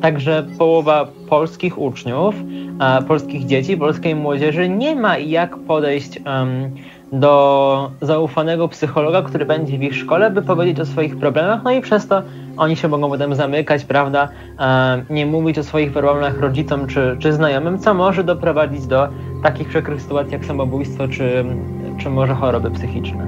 Także 0.00 0.46
połowa 0.58 1.08
polskich 1.28 1.78
uczniów, 1.78 2.34
polskich 3.08 3.46
dzieci, 3.46 3.76
polskiej 3.76 4.14
młodzieży 4.14 4.68
nie 4.68 4.96
ma 4.96 5.18
jak 5.18 5.56
podejść 5.58 6.20
um, 6.26 6.70
do 7.12 7.90
zaufanego 8.00 8.68
psychologa, 8.68 9.22
który 9.22 9.46
będzie 9.46 9.78
w 9.78 9.82
ich 9.82 9.96
szkole, 9.96 10.30
by 10.30 10.42
powiedzieć 10.42 10.80
o 10.80 10.86
swoich 10.86 11.18
problemach, 11.18 11.60
no 11.64 11.70
i 11.70 11.80
przez 11.80 12.06
to 12.08 12.22
oni 12.56 12.76
się 12.76 12.88
mogą 12.88 13.10
potem 13.10 13.34
zamykać, 13.34 13.84
prawda, 13.84 14.28
e, 14.58 15.04
nie 15.10 15.26
mówić 15.26 15.58
o 15.58 15.64
swoich 15.64 15.92
problemach 15.92 16.40
rodzicom 16.40 16.86
czy, 16.86 17.16
czy 17.18 17.32
znajomym, 17.32 17.78
co 17.78 17.94
może 17.94 18.24
doprowadzić 18.24 18.86
do 18.86 19.08
takich 19.42 19.68
przykrych 19.68 20.02
sytuacji 20.02 20.32
jak 20.32 20.44
samobójstwo 20.44 21.08
czy, 21.08 21.44
czy 21.98 22.10
może 22.10 22.34
choroby 22.34 22.70
psychiczne. 22.70 23.26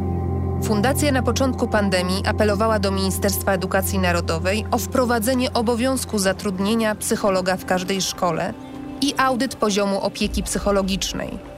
Fundacja 0.63 1.13
na 1.13 1.23
początku 1.23 1.69
pandemii 1.69 2.23
apelowała 2.27 2.79
do 2.79 2.91
Ministerstwa 2.91 3.53
Edukacji 3.53 3.99
Narodowej 3.99 4.65
o 4.71 4.79
wprowadzenie 4.79 5.53
obowiązku 5.53 6.19
zatrudnienia 6.19 6.95
psychologa 6.95 7.57
w 7.57 7.65
każdej 7.65 8.01
szkole 8.01 8.55
i 9.01 9.15
audyt 9.19 9.57
poziomu 9.57 10.01
opieki 10.01 10.43
psychologicznej. 10.43 11.54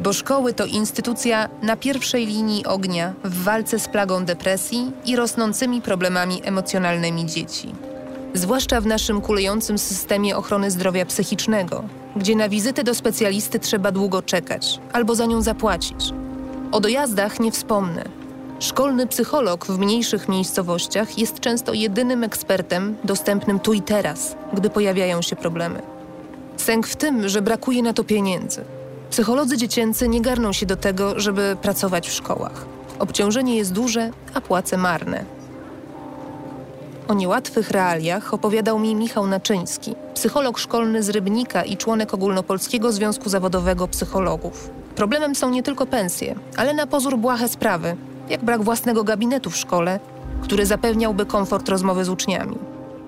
Bo 0.00 0.12
szkoły 0.12 0.52
to 0.52 0.66
instytucja 0.66 1.48
na 1.62 1.76
pierwszej 1.76 2.26
linii 2.26 2.66
ognia 2.66 3.14
w 3.24 3.44
walce 3.44 3.78
z 3.78 3.88
plagą 3.88 4.24
depresji 4.24 4.92
i 5.04 5.16
rosnącymi 5.16 5.82
problemami 5.82 6.40
emocjonalnymi 6.44 7.26
dzieci. 7.26 7.74
Zwłaszcza 8.34 8.80
w 8.80 8.86
naszym 8.86 9.20
kulejącym 9.20 9.78
systemie 9.78 10.36
ochrony 10.36 10.70
zdrowia 10.70 11.06
psychicznego, 11.06 11.84
gdzie 12.16 12.36
na 12.36 12.48
wizytę 12.48 12.84
do 12.84 12.94
specjalisty 12.94 13.58
trzeba 13.58 13.92
długo 13.92 14.22
czekać 14.22 14.80
albo 14.92 15.14
za 15.14 15.26
nią 15.26 15.42
zapłacić. 15.42 16.12
O 16.72 16.80
dojazdach 16.80 17.40
nie 17.40 17.52
wspomnę. 17.52 18.04
Szkolny 18.58 19.06
psycholog 19.06 19.66
w 19.66 19.78
mniejszych 19.78 20.28
miejscowościach 20.28 21.18
jest 21.18 21.40
często 21.40 21.72
jedynym 21.72 22.24
ekspertem 22.24 22.96
dostępnym 23.04 23.60
tu 23.60 23.72
i 23.72 23.82
teraz, 23.82 24.36
gdy 24.52 24.70
pojawiają 24.70 25.22
się 25.22 25.36
problemy. 25.36 25.82
Sęk 26.56 26.86
w 26.86 26.96
tym, 26.96 27.28
że 27.28 27.42
brakuje 27.42 27.82
na 27.82 27.92
to 27.92 28.04
pieniędzy. 28.04 28.64
Psycholodzy 29.16 29.56
dziecięcy 29.56 30.08
nie 30.08 30.20
garną 30.20 30.52
się 30.52 30.66
do 30.66 30.76
tego, 30.76 31.20
żeby 31.20 31.56
pracować 31.62 32.08
w 32.08 32.12
szkołach. 32.12 32.66
Obciążenie 32.98 33.56
jest 33.56 33.72
duże, 33.72 34.10
a 34.34 34.40
płace 34.40 34.76
marne. 34.76 35.24
O 37.08 37.14
niełatwych 37.14 37.70
realiach 37.70 38.34
opowiadał 38.34 38.78
mi 38.78 38.94
Michał 38.94 39.26
Naczyński, 39.26 39.94
psycholog 40.14 40.58
szkolny 40.58 41.02
z 41.02 41.08
Rybnika 41.08 41.64
i 41.64 41.76
członek 41.76 42.14
Ogólnopolskiego 42.14 42.92
Związku 42.92 43.28
Zawodowego 43.28 43.88
Psychologów. 43.88 44.70
Problemem 44.94 45.34
są 45.34 45.50
nie 45.50 45.62
tylko 45.62 45.86
pensje, 45.86 46.34
ale 46.56 46.74
na 46.74 46.86
pozór 46.86 47.18
błahe 47.18 47.48
sprawy, 47.48 47.96
jak 48.28 48.44
brak 48.44 48.62
własnego 48.62 49.04
gabinetu 49.04 49.50
w 49.50 49.56
szkole, 49.56 50.00
który 50.42 50.66
zapewniałby 50.66 51.26
komfort 51.26 51.68
rozmowy 51.68 52.04
z 52.04 52.08
uczniami. 52.08 52.58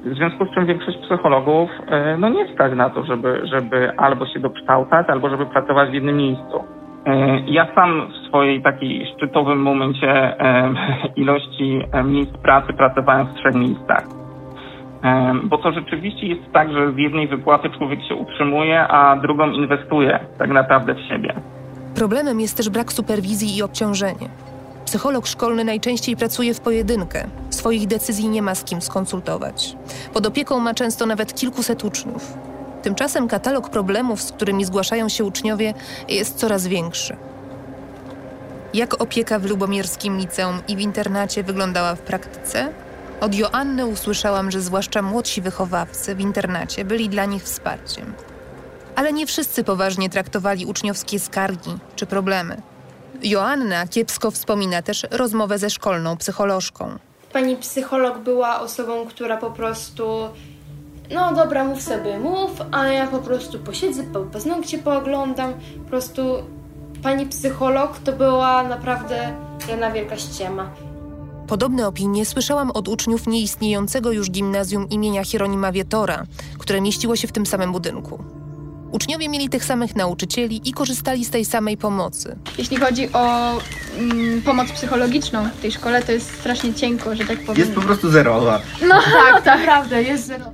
W 0.05 0.15
związku 0.15 0.47
z 0.47 0.55
czym 0.55 0.67
większość 0.67 0.99
psychologów 0.99 1.71
e, 1.87 2.17
no 2.19 2.29
nie 2.29 2.55
stać 2.55 2.73
na 2.75 2.91
to, 2.91 3.05
żeby, 3.05 3.41
żeby 3.45 3.97
albo 3.97 4.27
się 4.27 4.41
dokształcać, 4.41 5.07
albo 5.09 5.31
żeby 5.31 5.47
pracować 5.47 5.91
w 5.91 5.95
jednym 5.95 6.17
miejscu. 6.17 6.65
E, 7.07 7.41
ja 7.47 7.75
sam 7.75 8.09
w 8.09 8.29
swojej 8.29 8.63
takiej 8.63 9.07
szczytowym 9.15 9.63
momencie 9.63 10.41
e, 10.41 10.75
ilości 11.23 11.83
miejsc 12.05 12.33
pracy 12.33 12.73
pracowałem 12.73 13.27
w 13.27 13.35
trzech 13.35 13.55
miejscach. 13.55 14.05
Bo 15.45 15.59
to 15.59 15.73
rzeczywiście 15.73 16.27
jest 16.27 16.53
tak, 16.53 16.73
że 16.73 16.93
z 16.93 16.97
jednej 16.97 17.29
wypłaty 17.29 17.71
człowiek 17.71 18.03
się 18.03 18.15
utrzymuje, 18.15 18.89
a 18.89 19.17
drugą 19.17 19.51
inwestuje 19.51 20.21
tak 20.39 20.51
naprawdę 20.51 20.95
w 20.95 21.01
siebie. 21.01 21.35
Problemem 21.97 22.41
jest 22.41 22.57
też 22.57 22.71
brak 22.71 22.93
superwizji 22.93 23.59
i 23.59 23.63
obciążenie. 23.63 24.29
Psycholog 24.89 25.27
szkolny 25.27 25.65
najczęściej 25.65 26.17
pracuje 26.17 26.55
w 26.55 26.61
pojedynkę. 26.61 27.29
Swoich 27.51 27.87
decyzji 27.87 28.29
nie 28.29 28.43
ma 28.43 28.55
z 28.55 28.65
kim 28.65 28.83
skonsultować. 28.83 29.77
Pod 30.13 30.27
opieką 30.27 30.61
ma 30.61 30.75
często 30.75 31.07
nawet 31.07 31.35
kilkuset 31.35 31.85
uczniów. 31.85 32.33
Tymczasem 32.83 33.29
katalog 33.29 33.71
problemów, 33.71 34.23
z 34.23 34.33
którymi 34.33 34.65
zgłaszają 34.65 35.09
się 35.09 35.25
uczniowie, 35.25 35.75
jest 36.09 36.37
coraz 36.37 36.67
większy. 36.67 37.17
Jak 38.75 39.03
opieka 39.03 39.39
w 39.39 39.45
Lubomierskim 39.45 40.19
Liceum 40.19 40.59
i 40.69 40.77
w 40.77 40.81
internacie 40.81 41.43
wyglądała 41.43 41.95
w 41.95 42.01
praktyce? 42.01 42.73
Od 43.21 43.35
Joanny 43.35 43.87
usłyszałam, 43.87 44.51
że 44.51 44.61
zwłaszcza 44.61 45.03
młodsi 45.03 45.41
wychowawcy 45.41 46.15
w 46.15 46.21
internacie 46.21 46.85
byli 46.85 47.09
dla 47.09 47.25
nich 47.25 47.43
wsparciem. 47.43 48.13
Ale 48.97 49.13
nie 49.13 49.27
wszyscy 49.27 49.65
poważnie 49.65 50.11
traktowali 50.11 50.67
uczniowskie 50.67 51.21
skargi 51.21 51.79
czy 51.97 52.07
problemy. 52.07 52.63
Joanna 53.23 53.87
kiepsko 53.87 54.31
wspomina 54.31 54.83
też 54.83 55.07
rozmowę 55.11 55.59
ze 55.59 55.71
szkolną 55.71 56.17
psycholożką. 56.17 56.99
Pani 57.33 57.57
psycholog 57.57 58.19
była 58.19 58.61
osobą, 58.61 59.07
która 59.07 59.37
po 59.37 59.51
prostu 59.51 60.29
no 61.11 61.35
dobra, 61.35 61.65
mów 61.65 61.83
sobie, 61.83 62.19
mów, 62.19 62.51
a 62.71 62.87
ja 62.87 63.07
po 63.07 63.19
prostu 63.19 63.59
posiedzę, 63.59 64.03
po 64.03 64.21
paznokcie 64.21 64.79
pooglądam. 64.79 65.55
Po 65.85 65.89
prostu 65.91 66.23
pani 67.03 67.27
psycholog 67.27 67.99
to 67.99 68.13
była 68.13 68.63
naprawdę 68.63 69.33
jedna 69.69 69.91
wielka 69.91 70.17
ściema. 70.17 70.71
Podobne 71.47 71.87
opinie 71.87 72.27
słyszałam 72.27 72.71
od 72.71 72.89
uczniów 72.89 73.27
nieistniejącego 73.27 74.13
już 74.13 74.31
gimnazjum 74.31 74.89
imienia 74.89 75.25
Hieronima 75.25 75.73
Wietora, 75.73 76.25
które 76.59 76.81
mieściło 76.81 77.17
się 77.17 77.29
w 77.29 77.33
tym 77.33 77.47
samym 77.47 77.73
budynku. 77.73 78.38
Uczniowie 78.93 79.29
mieli 79.29 79.49
tych 79.49 79.65
samych 79.65 79.97
nauczycieli 79.97 80.69
i 80.69 80.73
korzystali 80.73 81.25
z 81.25 81.31
tej 81.31 81.45
samej 81.45 81.77
pomocy. 81.77 82.37
Jeśli 82.59 82.77
chodzi 82.77 83.13
o 83.13 83.53
mm, 83.99 84.43
pomoc 84.43 84.73
psychologiczną 84.73 85.49
w 85.59 85.61
tej 85.61 85.73
szkole, 85.73 86.03
to 86.03 86.13
jest 86.13 86.39
strasznie 86.41 86.75
cienko, 86.75 87.17
że 87.17 87.25
tak 87.25 87.39
powiem. 87.39 87.61
Jest 87.61 87.75
po 87.75 87.81
prostu 87.81 88.11
zerowa. 88.11 88.61
No 88.83 88.95
tak, 89.33 89.45
tak, 89.45 89.61
naprawdę, 89.61 90.03
jest 90.03 90.27
zerowa. 90.27 90.53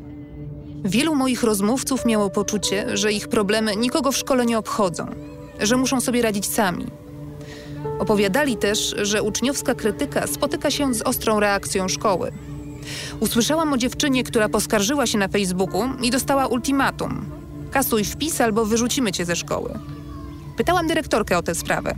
Wielu 0.85 1.14
moich 1.14 1.42
rozmówców 1.42 2.05
miało 2.07 2.31
poczucie, 2.31 2.97
że 2.97 3.12
ich 3.12 3.29
problemy 3.29 3.77
nikogo 3.77 4.12
w 4.12 4.16
szkole 4.16 4.47
nie 4.47 4.59
obchodzą, 4.59 5.07
że 5.61 5.77
muszą 5.77 6.01
sobie 6.01 6.23
radzić 6.23 6.47
sami. 6.47 6.87
Opowiadali 7.99 8.57
też, 8.57 8.94
że 9.03 9.23
uczniowska 9.23 9.75
krytyka 9.75 10.27
spotyka 10.27 10.70
się 10.70 10.94
z 10.94 11.03
ostrą 11.03 11.40
reakcją 11.40 11.88
szkoły. 11.88 12.33
Usłyszałam 13.20 13.73
o 13.73 13.77
dziewczynie, 13.77 14.25
która 14.25 14.49
poskarżyła 14.49 15.07
się 15.07 15.18
na 15.18 15.29
Facebooku 15.29 15.83
i 16.03 16.11
dostała 16.11 16.47
ultimatum 16.47 17.43
Kasuj 17.75 18.05
wpis 18.05 18.41
albo 18.41 18.67
wyrzucimy 18.67 19.13
cię 19.13 19.25
ze 19.25 19.37
szkoły. 19.37 19.79
Pytałam 20.57 20.87
dyrektorkę 20.87 21.39
o 21.39 21.43
tę 21.43 21.55
sprawę. 21.55 21.95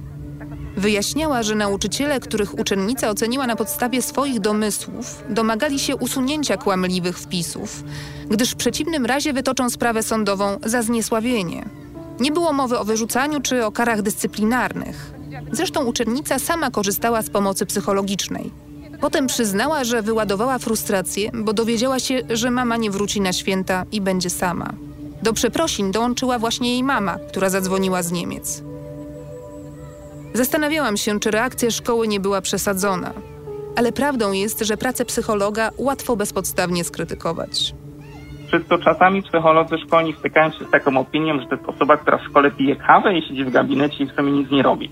Wyjaśniała, 0.77 1.43
że 1.43 1.55
nauczyciele, 1.55 2.21
których 2.21 2.59
uczennica 2.59 3.11
oceniła 3.11 3.47
na 3.47 3.57
podstawie 3.57 4.03
swoich 4.03 4.41
domysłów, 4.41 5.23
domagali 5.31 5.79
się 5.79 5.97
usunięcia 5.97 6.57
kłamliwych 6.57 7.19
wpisów, 7.19 7.85
gdyż 8.31 8.51
w 8.51 8.57
przeciwnym 8.57 9.07
razie 9.07 9.33
wytoczą 9.33 9.71
sprawę 9.71 10.03
sądową 10.03 10.59
za 10.65 10.83
zniesławienie. 10.83 11.69
Nie 12.21 12.33
było 12.33 12.53
mowy 12.53 12.79
o 12.79 12.85
wyrzucaniu 12.85 13.41
czy 13.41 13.65
o 13.65 13.73
karach 13.73 14.03
dyscyplinarnych. 14.03 15.13
Zresztą 15.53 15.85
uczennica 15.85 16.39
sama 16.39 16.71
korzystała 16.71 17.23
z 17.23 17.31
pomocy 17.31 17.67
psychologicznej. 17.67 18.51
Potem 19.01 19.27
przyznała, 19.27 19.85
że 19.85 20.03
wyładowała 20.03 20.59
frustrację, 20.59 21.31
bo 21.35 21.53
dowiedziała 21.53 21.99
się, 21.99 22.21
że 22.31 22.51
mama 22.51 22.77
nie 22.77 22.91
wróci 22.91 23.21
na 23.21 23.33
święta 23.33 23.85
i 23.93 24.01
będzie 24.01 24.31
sama. 24.31 24.86
Do 25.23 25.33
przeprosin 25.33 25.91
dołączyła 25.93 26.39
właśnie 26.39 26.71
jej 26.71 26.85
mama, 26.85 27.17
która 27.29 27.49
zadzwoniła 27.51 28.03
z 28.03 28.13
Niemiec. 28.13 28.63
Zastanawiałam 30.35 30.97
się, 30.97 31.21
czy 31.21 31.31
reakcja 31.31 31.71
szkoły 31.71 32.09
nie 32.09 32.21
była 32.21 32.41
przesadzona. 32.41 33.13
Ale 33.77 33.93
prawdą 33.93 34.33
jest, 34.33 34.61
że 34.61 34.77
pracę 34.77 35.05
psychologa 35.05 35.71
łatwo 35.79 36.17
bezpodstawnie 36.17 36.85
skrytykować. 36.85 37.75
Przez 38.47 38.67
to 38.67 38.79
czasami 38.79 39.23
psycholodzy 39.23 39.79
szkolni 39.79 40.13
stykają 40.13 40.51
się 40.51 40.65
z 40.65 40.71
taką 40.71 40.97
opinią, 40.97 41.41
że 41.41 41.47
to 41.47 41.55
jest 41.55 41.69
osoba, 41.69 41.97
która 41.97 42.19
w 42.19 42.25
szkole 42.25 42.51
pije 42.51 42.77
kawę 42.77 43.19
i 43.19 43.23
siedzi 43.29 43.45
w 43.45 43.51
gabinecie 43.51 44.05
i 44.05 44.07
w 44.07 44.13
sumie 44.13 44.33
nic 44.33 44.51
nie 44.51 44.63
robi. 44.63 44.91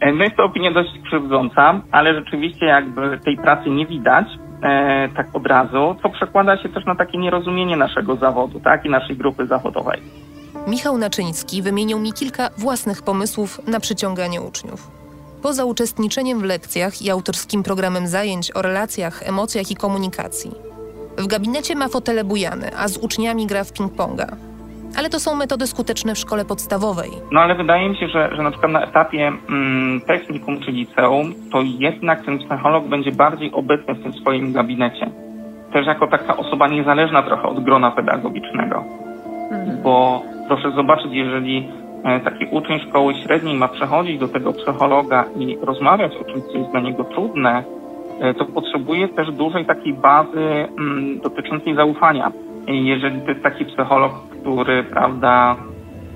E, 0.00 0.12
No 0.12 0.24
jest 0.24 0.36
to 0.36 0.44
opinia 0.44 0.72
dość 0.72 0.90
krzywdząca, 1.04 1.80
ale 1.90 2.14
rzeczywiście 2.14 2.66
jakby 2.66 3.18
tej 3.24 3.36
pracy 3.36 3.70
nie 3.70 3.86
widać 3.86 4.26
e, 4.62 5.08
tak 5.16 5.26
od 5.32 5.46
razu, 5.46 5.96
co 6.02 6.08
przekłada 6.08 6.62
się 6.62 6.68
też 6.68 6.84
na 6.84 6.94
takie 6.94 7.18
nierozumienie 7.18 7.76
naszego 7.76 8.16
zawodu, 8.16 8.60
tak, 8.60 8.84
i 8.84 8.90
naszej 8.90 9.16
grupy 9.16 9.46
zawodowej. 9.46 10.02
Michał 10.66 10.98
Naczyński 10.98 11.62
wymienił 11.62 11.98
mi 11.98 12.12
kilka 12.12 12.48
własnych 12.58 13.02
pomysłów 13.02 13.60
na 13.66 13.80
przyciąganie 13.80 14.42
uczniów. 14.42 14.90
Poza 15.42 15.64
uczestniczeniem 15.64 16.40
w 16.40 16.42
lekcjach 16.42 17.02
i 17.02 17.10
autorskim 17.10 17.62
programem 17.62 18.06
zajęć 18.06 18.56
o 18.56 18.62
relacjach, 18.62 19.28
emocjach 19.28 19.70
i 19.70 19.76
komunikacji. 19.76 20.50
W 21.18 21.26
gabinecie 21.26 21.74
ma 21.74 21.88
fotele 21.88 22.24
bujane, 22.24 22.70
a 22.76 22.88
z 22.88 22.96
uczniami 22.96 23.46
gra 23.46 23.64
w 23.64 23.72
ping-ponga. 23.72 24.36
Ale 24.98 25.08
to 25.08 25.20
są 25.20 25.34
metody 25.34 25.66
skuteczne 25.66 26.14
w 26.14 26.18
szkole 26.18 26.44
podstawowej. 26.44 27.10
No 27.30 27.40
ale 27.40 27.54
wydaje 27.54 27.88
mi 27.88 27.96
się, 27.96 28.08
że, 28.08 28.36
że 28.36 28.42
na 28.42 28.50
przykład 28.50 28.72
na 28.72 28.82
etapie 28.82 29.32
mm, 29.48 30.00
technikum 30.00 30.60
czy 30.60 30.72
liceum, 30.72 31.34
to 31.52 31.62
jednak 31.62 32.24
ten 32.24 32.38
psycholog 32.38 32.84
będzie 32.84 33.12
bardziej 33.12 33.52
obecny 33.52 33.94
w 33.94 34.02
tym 34.02 34.12
swoim 34.12 34.52
gabinecie. 34.52 35.10
Też 35.72 35.86
jako 35.86 36.06
taka 36.06 36.36
osoba 36.36 36.68
niezależna 36.68 37.22
trochę 37.22 37.42
od 37.42 37.64
grona 37.64 37.90
pedagogicznego. 37.90 38.84
Bo 39.82 40.22
proszę 40.48 40.70
zobaczyć, 40.70 41.12
jeżeli 41.12 41.68
e, 42.04 42.20
taki 42.20 42.46
uczeń 42.50 42.80
szkoły 42.88 43.14
średniej 43.14 43.54
ma 43.56 43.68
przechodzić 43.68 44.18
do 44.18 44.28
tego 44.28 44.52
psychologa 44.52 45.24
i 45.36 45.58
rozmawiać 45.62 46.12
o 46.16 46.24
czymś, 46.24 46.44
co 46.44 46.58
jest 46.58 46.70
dla 46.70 46.80
niego 46.80 47.04
trudne, 47.04 47.64
e, 48.20 48.34
to 48.34 48.44
potrzebuje 48.44 49.08
też 49.08 49.32
dużej 49.32 49.66
takiej 49.66 49.94
bazy 49.94 50.68
mm, 50.78 51.20
dotyczącej 51.20 51.74
zaufania. 51.74 52.32
Jeżeli 52.66 53.20
to 53.20 53.28
jest 53.28 53.42
taki 53.42 53.64
psycholog, 53.64 54.12
który, 54.42 54.84
prawda, 54.84 55.56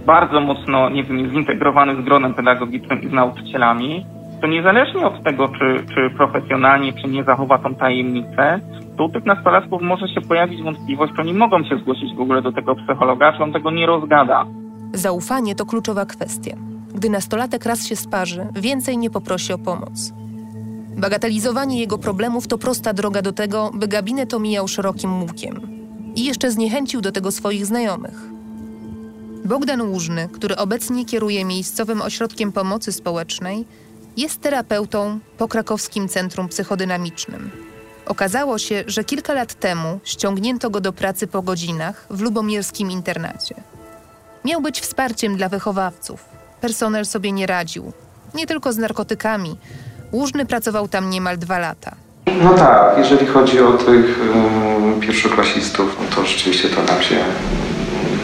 bardzo 0.06 0.40
mocno, 0.40 0.90
nie 0.90 1.04
wiem, 1.04 1.18
jest 1.18 1.34
zintegrowany 1.34 2.02
z 2.02 2.04
gronem 2.04 2.34
pedagogicznym 2.34 3.02
i 3.02 3.08
z 3.08 3.12
nauczycielami, 3.12 4.06
to 4.40 4.46
niezależnie 4.46 5.06
od 5.06 5.24
tego, 5.24 5.48
czy, 5.48 5.86
czy 5.94 6.16
profesjonalnie, 6.16 6.92
czy 6.92 7.08
nie 7.08 7.24
zachowa 7.24 7.58
tą 7.58 7.74
tajemnicę, 7.74 8.60
to 8.96 9.04
u 9.04 9.08
tych 9.08 9.24
nastolatków 9.24 9.82
może 9.82 10.08
się 10.08 10.20
pojawić 10.20 10.62
wątpliwość, 10.62 11.12
czy 11.14 11.20
oni 11.20 11.34
mogą 11.34 11.64
się 11.64 11.78
zgłosić 11.78 12.14
w 12.14 12.20
ogóle 12.20 12.42
do 12.42 12.52
tego 12.52 12.74
psychologa, 12.74 13.32
czy 13.32 13.42
on 13.42 13.52
tego 13.52 13.70
nie 13.70 13.86
rozgada. 13.86 14.44
Zaufanie 14.92 15.54
to 15.54 15.66
kluczowa 15.66 16.06
kwestia. 16.06 16.56
Gdy 16.94 17.10
nastolatek 17.10 17.66
raz 17.66 17.86
się 17.86 17.96
sparzy, 17.96 18.46
więcej 18.54 18.98
nie 18.98 19.10
poprosi 19.10 19.52
o 19.52 19.58
pomoc. 19.58 20.12
Bagatelizowanie 20.96 21.80
jego 21.80 21.98
problemów 21.98 22.48
to 22.48 22.58
prosta 22.58 22.92
droga 22.92 23.22
do 23.22 23.32
tego, 23.32 23.70
by 23.74 23.88
gabinet 23.88 24.34
omijał 24.34 24.68
szerokim 24.68 25.22
łukiem. 25.22 25.75
I 26.16 26.24
jeszcze 26.24 26.50
zniechęcił 26.50 27.00
do 27.00 27.12
tego 27.12 27.32
swoich 27.32 27.66
znajomych. 27.66 28.14
Bogdan 29.44 29.82
Łużny, 29.82 30.28
który 30.32 30.56
obecnie 30.56 31.04
kieruje 31.04 31.44
miejscowym 31.44 32.02
ośrodkiem 32.02 32.52
pomocy 32.52 32.92
społecznej, 32.92 33.64
jest 34.16 34.40
terapeutą 34.40 35.18
po 35.38 35.48
krakowskim 35.48 36.08
Centrum 36.08 36.48
Psychodynamicznym. 36.48 37.50
Okazało 38.06 38.58
się, 38.58 38.84
że 38.86 39.04
kilka 39.04 39.32
lat 39.32 39.54
temu 39.54 40.00
ściągnięto 40.04 40.70
go 40.70 40.80
do 40.80 40.92
pracy 40.92 41.26
po 41.26 41.42
godzinach 41.42 42.06
w 42.10 42.20
lubomierskim 42.20 42.90
internacie. 42.90 43.54
Miał 44.44 44.60
być 44.62 44.80
wsparciem 44.80 45.36
dla 45.36 45.48
wychowawców. 45.48 46.24
Personel 46.60 47.06
sobie 47.06 47.32
nie 47.32 47.46
radził. 47.46 47.92
Nie 48.34 48.46
tylko 48.46 48.72
z 48.72 48.78
narkotykami. 48.78 49.56
Łużny 50.12 50.46
pracował 50.46 50.88
tam 50.88 51.10
niemal 51.10 51.38
dwa 51.38 51.58
lata. 51.58 52.05
No 52.42 52.54
tak, 52.54 52.98
jeżeli 52.98 53.26
chodzi 53.26 53.60
o 53.60 53.72
tych 53.72 54.20
um, 54.34 55.00
pierwszoklasistów, 55.00 55.96
no 56.00 56.16
to 56.16 56.26
rzeczywiście 56.26 56.68
to 56.68 56.82
nam 56.82 57.02
się 57.02 57.16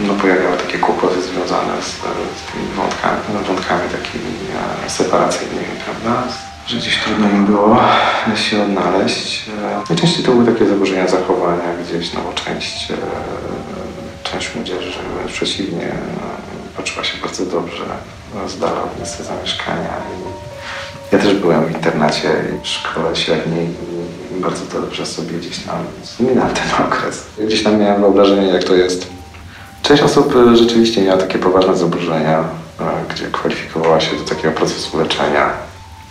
no, 0.07 0.13
pojawiały 0.13 0.57
takie 0.57 0.77
kłopoty 0.77 1.21
związane 1.21 1.81
z, 1.81 1.87
z 1.87 2.51
tymi 2.51 2.67
wątkami, 2.75 3.19
no, 3.33 3.39
wątkami 3.39 3.81
takimi 3.81 4.33
e, 4.85 4.89
separacyjnymi, 4.89 5.67
prawda? 5.85 6.23
Że 6.67 6.77
gdzieś 6.77 6.97
trudno 6.97 7.29
im 7.29 7.45
było 7.45 7.79
się 8.35 8.63
odnaleźć. 8.63 9.49
E, 9.63 9.81
Najczęściej 9.89 10.25
to 10.25 10.31
były 10.31 10.53
takie 10.53 10.65
zaburzenia 10.67 11.07
zachowania 11.07 11.63
gdzieś, 11.83 12.13
no 12.13 12.19
bo 12.21 12.33
część, 12.33 12.91
e, 12.91 12.95
część 14.23 14.55
młodzieży 14.55 14.91
przeciwnie 15.27 15.91
poczuła 16.77 17.03
się 17.03 17.17
bardzo 17.21 17.45
dobrze 17.45 17.83
e, 18.45 18.49
z 18.49 18.59
dala 18.59 18.83
od 18.83 18.97
miejsca 18.97 19.23
zamieszkania. 19.23 19.93
Ja 21.11 21.19
też 21.19 21.33
byłem 21.33 21.65
w 21.65 21.71
internacie 21.71 22.29
w 22.63 22.67
szkole 22.67 23.15
średniej 23.15 23.67
bardzo 24.41 24.81
dobrze 24.81 25.05
sobie 25.05 25.37
gdzieś 25.37 25.59
tam 25.59 25.75
wspominałem 26.01 26.53
ten 26.53 26.69
okres. 26.85 27.23
Gdzieś 27.47 27.63
tam 27.63 27.79
miałem 27.79 28.01
wyobrażenie, 28.01 28.47
jak 28.47 28.63
to 28.63 28.75
jest. 28.75 29.07
Część 29.81 30.03
osób 30.03 30.35
e, 30.35 30.57
rzeczywiście 30.57 31.01
miała 31.01 31.17
takie 31.17 31.39
poważne 31.39 31.75
zaburzenia, 31.75 32.39
e, 32.39 32.43
gdzie 33.09 33.25
kwalifikowała 33.25 33.99
się 33.99 34.17
do 34.17 34.23
takiego 34.23 34.51
procesu 34.51 34.99
leczenia, 34.99 35.49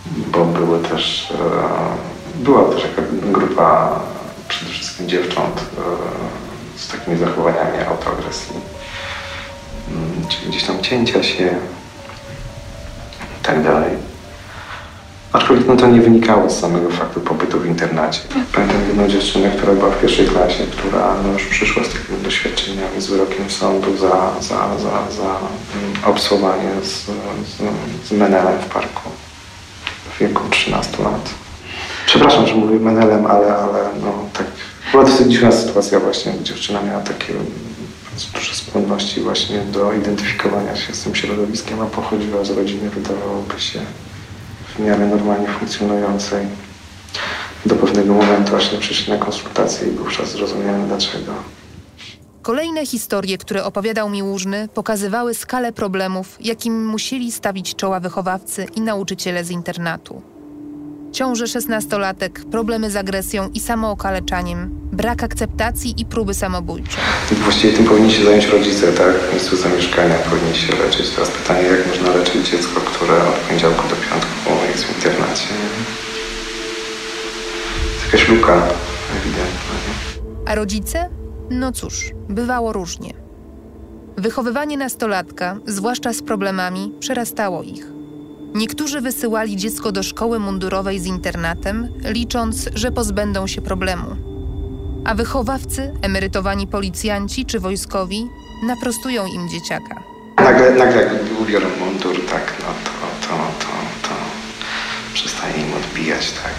bo 0.05 0.45
były 0.45 0.79
też, 0.79 1.31
e, 1.31 2.43
była 2.43 2.63
też 2.63 2.83
jaka 2.83 3.01
grupa 3.31 3.99
przede 4.47 4.71
wszystkim 4.71 5.09
dziewcząt 5.09 5.61
z 6.75 6.87
takimi 6.87 7.17
zachowaniami 7.17 7.77
autoagresji, 7.89 8.55
Mm, 9.91 10.27
czyli 10.29 10.49
gdzieś 10.49 10.63
tam 10.63 10.81
cięcia 10.81 11.23
się 11.23 11.55
i 13.41 13.43
tak. 13.43 13.55
Aczkolwiek 15.33 15.67
no 15.67 15.75
to 15.75 15.87
nie 15.87 16.01
wynikało 16.01 16.49
z 16.49 16.59
samego 16.59 16.89
faktu 16.89 17.21
pobytu 17.21 17.59
w 17.59 17.65
internacie. 17.65 18.19
Pamiętam 18.53 18.77
jedną 18.87 19.07
dziewczynę, 19.07 19.49
która 19.49 19.73
była 19.73 19.91
w 19.91 20.01
pierwszej 20.01 20.27
klasie, 20.27 20.63
która 20.77 21.15
no 21.23 21.33
już 21.33 21.45
przyszła 21.45 21.83
z 21.83 21.89
takimi 21.89 22.21
doświadczeniami, 22.23 23.01
z 23.01 23.07
wyrokiem 23.07 23.49
sądu 23.49 23.97
za, 23.97 24.31
za, 24.41 24.77
za, 24.77 25.11
za 25.11 25.23
mm, 25.23 26.05
obsłowanie 26.05 26.69
z, 26.83 27.05
z, 27.47 28.07
z 28.07 28.11
menelem 28.11 28.59
w 28.59 28.73
parku 28.73 29.09
w 30.15 30.19
wieku 30.19 30.43
13 30.49 31.03
lat. 31.03 31.29
Przepraszam, 32.05 32.47
że 32.47 32.55
mówię 32.55 32.79
menelem, 32.79 33.25
ale, 33.25 33.55
ale 33.55 33.89
no 34.01 34.13
tak 34.33 34.45
była 34.91 35.03
dosyć 35.03 35.27
dziwna 35.27 35.51
sytuacja 35.51 35.99
właśnie. 35.99 36.33
Dziewczyna 36.43 36.81
miała 36.81 37.01
takie 37.01 37.33
bardzo 38.09 38.25
duże 38.33 38.55
skłonności 38.55 39.21
właśnie 39.21 39.59
do 39.59 39.93
identyfikowania 39.93 40.75
się 40.75 40.93
z 40.93 41.03
tym 41.03 41.15
środowiskiem, 41.15 41.81
a 41.81 41.85
pochodziła 41.85 42.43
z 42.43 42.49
rodziny, 42.49 42.89
wydawałoby 42.89 43.59
się, 43.59 43.79
w 44.75 44.79
miarę 44.79 45.07
normalnie 45.07 45.47
funkcjonującej. 45.47 46.45
Do 47.65 47.75
pewnego 47.75 48.13
momentu, 48.13 48.55
aż 48.55 48.71
nie 48.71 48.77
przyszli 48.77 49.13
na 49.13 49.19
konsultację 49.19 49.87
i 49.87 49.91
wówczas 49.91 50.31
zrozumiałem 50.31 50.87
dlaczego. 50.87 51.33
Kolejne 52.41 52.85
historie, 52.85 53.37
które 53.37 53.63
opowiadał 53.63 54.09
mi 54.09 54.23
Łużny, 54.23 54.67
pokazywały 54.73 55.33
skalę 55.33 55.73
problemów, 55.73 56.37
jakim 56.39 56.85
musieli 56.85 57.31
stawić 57.31 57.75
czoła 57.75 57.99
wychowawcy 57.99 58.67
i 58.75 58.81
nauczyciele 58.81 59.43
z 59.43 59.51
internatu. 59.51 60.21
Ciąże 61.11 61.47
szesnastolatek, 61.47 62.45
problemy 62.51 62.91
z 62.91 62.95
agresją 62.95 63.49
i 63.53 63.59
samookaleczaniem, 63.59 64.69
brak 64.91 65.23
akceptacji 65.23 65.93
i 65.97 66.05
próby 66.05 66.33
samobójcze. 66.33 66.97
Właściwie 67.31 67.73
tym 67.73 67.85
powinni 67.85 68.11
się 68.11 68.23
zająć 68.23 68.45
rodzice, 68.45 68.93
tak? 68.93 69.13
W 69.15 69.31
miejscu 69.31 69.57
zamieszkania 69.57 70.15
powinni 70.15 70.55
się 70.55 70.75
leczyć. 70.75 71.09
Teraz 71.09 71.31
pytanie, 71.31 71.67
jak 71.67 71.87
można 71.87 72.09
leczyć 72.09 72.49
dziecko, 72.49 72.81
które 72.81 73.13
od 73.29 73.35
poniedziałku 73.35 73.83
do 73.89 73.95
piątku 73.95 74.31
jest 74.73 74.85
w 74.85 74.95
internacie. 74.95 75.47
Jest 77.93 78.05
jakaś 78.05 78.29
luka 78.29 78.53
ewidentna. 79.17 79.73
Nie? 79.87 80.51
A 80.51 80.55
rodzice? 80.55 81.09
No 81.49 81.71
cóż, 81.71 82.11
bywało 82.29 82.73
różnie. 82.73 83.13
Wychowywanie 84.17 84.77
nastolatka, 84.77 85.57
zwłaszcza 85.65 86.13
z 86.13 86.21
problemami, 86.21 86.93
przerastało 86.99 87.63
ich. 87.63 87.85
Niektórzy 88.55 89.01
wysyłali 89.01 89.55
dziecko 89.55 89.91
do 89.91 90.03
szkoły 90.03 90.39
mundurowej 90.39 90.99
z 90.99 91.05
internatem, 91.05 91.87
licząc, 92.03 92.69
że 92.75 92.91
pozbędą 92.91 93.47
się 93.47 93.61
problemu. 93.61 94.15
A 95.05 95.15
wychowawcy, 95.15 95.93
emerytowani 96.01 96.67
policjanci 96.67 97.45
czy 97.45 97.59
wojskowi 97.59 98.27
naprostują 98.67 99.25
im 99.25 99.49
dzieciaka. 99.49 100.03
Nagle, 100.37 100.71
nagle 100.71 101.09
ubiorą 101.41 101.67
mundur, 101.79 102.25
tak, 102.29 102.53
no 102.59 102.65
to 102.83 103.12
wybijać, 106.03 106.31
tak? 106.31 106.55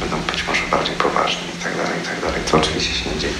Będą 0.00 0.16
być 0.32 0.46
może 0.48 0.60
bardziej 0.70 0.94
poważni 0.94 1.42
i 1.58 1.64
tak 1.64 1.76
dalej, 1.76 1.98
i 2.02 2.06
tak 2.06 2.20
dalej. 2.20 2.40
To 2.50 2.56
oczywiście 2.56 2.94
się 2.94 3.10
nie 3.10 3.20
dzieje. 3.20 3.34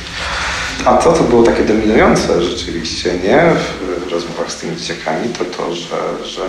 A 0.84 0.96
to, 0.96 1.12
co 1.12 1.22
było 1.22 1.42
takie 1.42 1.62
dominujące 1.64 2.42
rzeczywiście, 2.42 3.12
nie, 3.24 3.42
w 4.06 4.12
rozmowach 4.12 4.52
z 4.52 4.56
tymi 4.56 4.76
dzieciakami, 4.76 5.28
to 5.28 5.44
to, 5.44 5.74
że, 5.74 6.24
że 6.24 6.42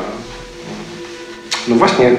no 1.67 1.75
właśnie, 1.75 2.11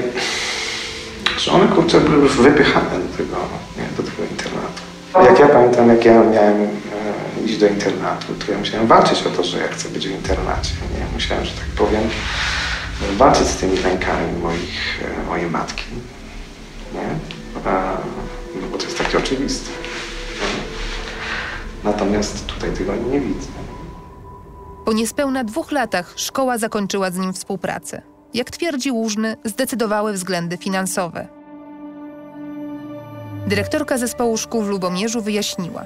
że 1.38 1.52
one 1.52 1.68
kurczę 1.68 2.00
były 2.00 2.22
już 2.22 2.36
wypychane 2.36 2.90
do 2.90 3.16
tego, 3.16 3.36
nie, 3.76 3.96
do 3.96 4.10
tego 4.10 4.22
internatu. 4.30 4.82
Jak 5.30 5.38
ja 5.38 5.48
pamiętam, 5.48 5.88
jak 5.88 6.04
ja 6.04 6.22
miałem 6.22 6.62
e, 6.62 7.44
iść 7.44 7.58
do 7.58 7.66
internatu, 7.66 8.26
to 8.46 8.52
ja 8.52 8.58
musiałem 8.58 8.86
walczyć 8.86 9.26
o 9.26 9.30
to, 9.30 9.44
że 9.44 9.58
ja 9.58 9.68
chcę 9.68 9.88
być 9.88 10.08
w 10.08 10.10
internacie. 10.10 10.70
Nie? 10.98 11.14
Musiałem, 11.14 11.44
że 11.44 11.52
tak 11.52 11.68
powiem, 11.76 12.02
walczyć 13.16 13.46
z 13.48 13.56
tymi 13.56 13.78
lękami 13.78 14.32
moich, 14.42 15.02
e, 15.22 15.26
mojej 15.26 15.50
matki. 15.50 15.84
Nie? 16.94 17.08
A, 17.70 17.96
no 18.60 18.68
bo 18.72 18.78
to 18.78 18.84
jest 18.84 18.98
takie 18.98 19.18
oczywiste. 19.18 19.70
Nie? 20.40 20.62
Natomiast 21.84 22.46
tutaj 22.46 22.72
tego 22.72 22.96
nie 22.96 23.20
widzę. 23.20 23.48
Po 24.84 24.92
niespełna 24.92 25.44
dwóch 25.44 25.72
latach 25.72 26.12
szkoła 26.16 26.58
zakończyła 26.58 27.10
z 27.10 27.18
nim 27.18 27.32
współpracę. 27.32 28.02
Jak 28.34 28.50
twierdzi 28.50 28.90
Łużny, 28.90 29.36
zdecydowały 29.44 30.12
względy 30.12 30.56
finansowe. 30.56 31.28
Dyrektorka 33.46 33.98
zespołu 33.98 34.36
szkół 34.36 34.62
w 34.62 34.68
Lubomierzu 34.68 35.22
wyjaśniła, 35.22 35.84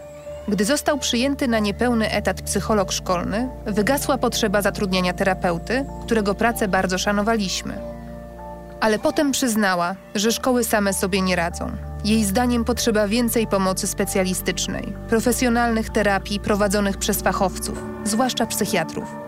gdy 0.51 0.65
został 0.65 0.99
przyjęty 0.99 1.49
na 1.49 1.59
niepełny 1.59 2.11
etat 2.11 2.43
psycholog 2.43 2.93
szkolny, 2.93 3.49
wygasła 3.67 4.19
potrzeba 4.19 4.63
zatrudnienia 4.63 5.13
terapeuty, 5.13 5.85
którego 6.05 6.35
pracę 6.35 6.69
bardzo 6.69 6.99
szanowaliśmy. 6.99 7.79
Ale 8.81 8.99
potem 8.99 9.33
przyznała, 9.33 9.95
że 10.15 10.33
szkoły 10.33 10.65
same 10.65 10.93
sobie 10.93 11.21
nie 11.21 11.37
radzą. 11.37 11.71
Jej 12.05 12.25
zdaniem 12.25 12.65
potrzeba 12.65 13.09
więcej 13.09 13.47
pomocy 13.47 13.87
specjalistycznej, 13.87 14.93
profesjonalnych 15.09 15.91
terapii 15.91 16.41
prowadzonych 16.41 16.97
przez 16.97 17.23
fachowców, 17.23 17.83
zwłaszcza 18.05 18.47
psychiatrów. 18.47 19.20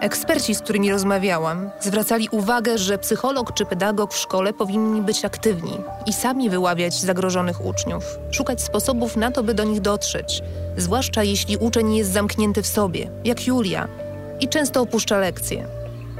Eksperci, 0.00 0.54
z 0.54 0.60
którymi 0.60 0.90
rozmawiałam, 0.90 1.70
zwracali 1.80 2.28
uwagę, 2.30 2.78
że 2.78 2.98
psycholog 2.98 3.54
czy 3.54 3.66
pedagog 3.66 4.14
w 4.14 4.18
szkole 4.18 4.52
powinni 4.52 5.02
być 5.02 5.24
aktywni 5.24 5.72
i 6.06 6.12
sami 6.12 6.50
wyławiać 6.50 7.00
zagrożonych 7.00 7.64
uczniów, 7.64 8.04
szukać 8.30 8.62
sposobów 8.62 9.16
na 9.16 9.30
to, 9.30 9.42
by 9.42 9.54
do 9.54 9.64
nich 9.64 9.80
dotrzeć, 9.80 10.42
zwłaszcza 10.76 11.22
jeśli 11.22 11.56
uczeń 11.56 11.96
jest 11.96 12.12
zamknięty 12.12 12.62
w 12.62 12.66
sobie, 12.66 13.10
jak 13.24 13.46
Julia, 13.46 13.88
i 14.40 14.48
często 14.48 14.80
opuszcza 14.80 15.18
lekcje. 15.18 15.66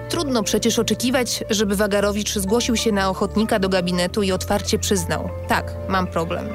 Trudno 0.09 0.43
przecież 0.43 0.79
oczekiwać, 0.79 1.45
żeby 1.51 1.77
Wagarowicz 1.77 2.35
zgłosił 2.35 2.77
się 2.77 2.93
na 2.93 3.11
ochotnika 3.11 3.59
do 3.59 3.69
gabinetu 3.69 4.23
i 4.23 4.33
otwarcie 4.33 4.79
przyznał: 4.79 5.29
tak, 5.49 5.75
mam 5.89 6.07
problem. 6.07 6.49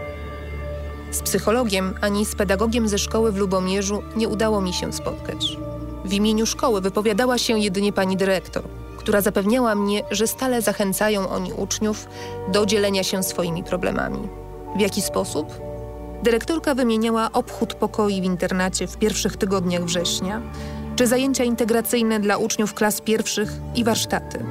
Z 1.12 1.21
psychologiem 1.21 1.93
ani 2.01 2.25
z 2.25 2.36
pedagogiem 2.36 2.88
ze 2.88 2.97
szkoły 2.97 3.31
w 3.31 3.38
Lubomierzu 3.38 4.03
nie 4.15 4.27
udało 4.27 4.62
mi 4.62 4.73
się 4.73 4.93
spotkać. 4.93 5.57
W 6.05 6.13
imieniu 6.13 6.45
szkoły 6.45 6.81
wypowiadała 6.81 7.37
się 7.37 7.59
jedynie 7.59 7.93
pani 7.93 8.17
dyrektor, 8.17 8.63
która 8.97 9.21
zapewniała 9.21 9.75
mnie, 9.75 10.03
że 10.11 10.27
stale 10.27 10.61
zachęcają 10.61 11.29
oni 11.29 11.53
uczniów 11.53 12.07
do 12.51 12.65
dzielenia 12.65 13.03
się 13.03 13.23
swoimi 13.23 13.63
problemami. 13.63 14.19
W 14.75 14.79
jaki 14.79 15.01
sposób? 15.01 15.47
Dyrektorka 16.23 16.75
wymieniała 16.75 17.29
obchód 17.33 17.73
pokoi 17.73 18.21
w 18.21 18.23
internacie 18.23 18.87
w 18.87 18.97
pierwszych 18.97 19.37
tygodniach 19.37 19.83
września, 19.83 20.41
czy 20.95 21.07
zajęcia 21.07 21.43
integracyjne 21.43 22.19
dla 22.19 22.37
uczniów 22.37 22.73
klas 22.73 23.01
pierwszych 23.01 23.51
i 23.75 23.83
warsztaty. 23.83 24.45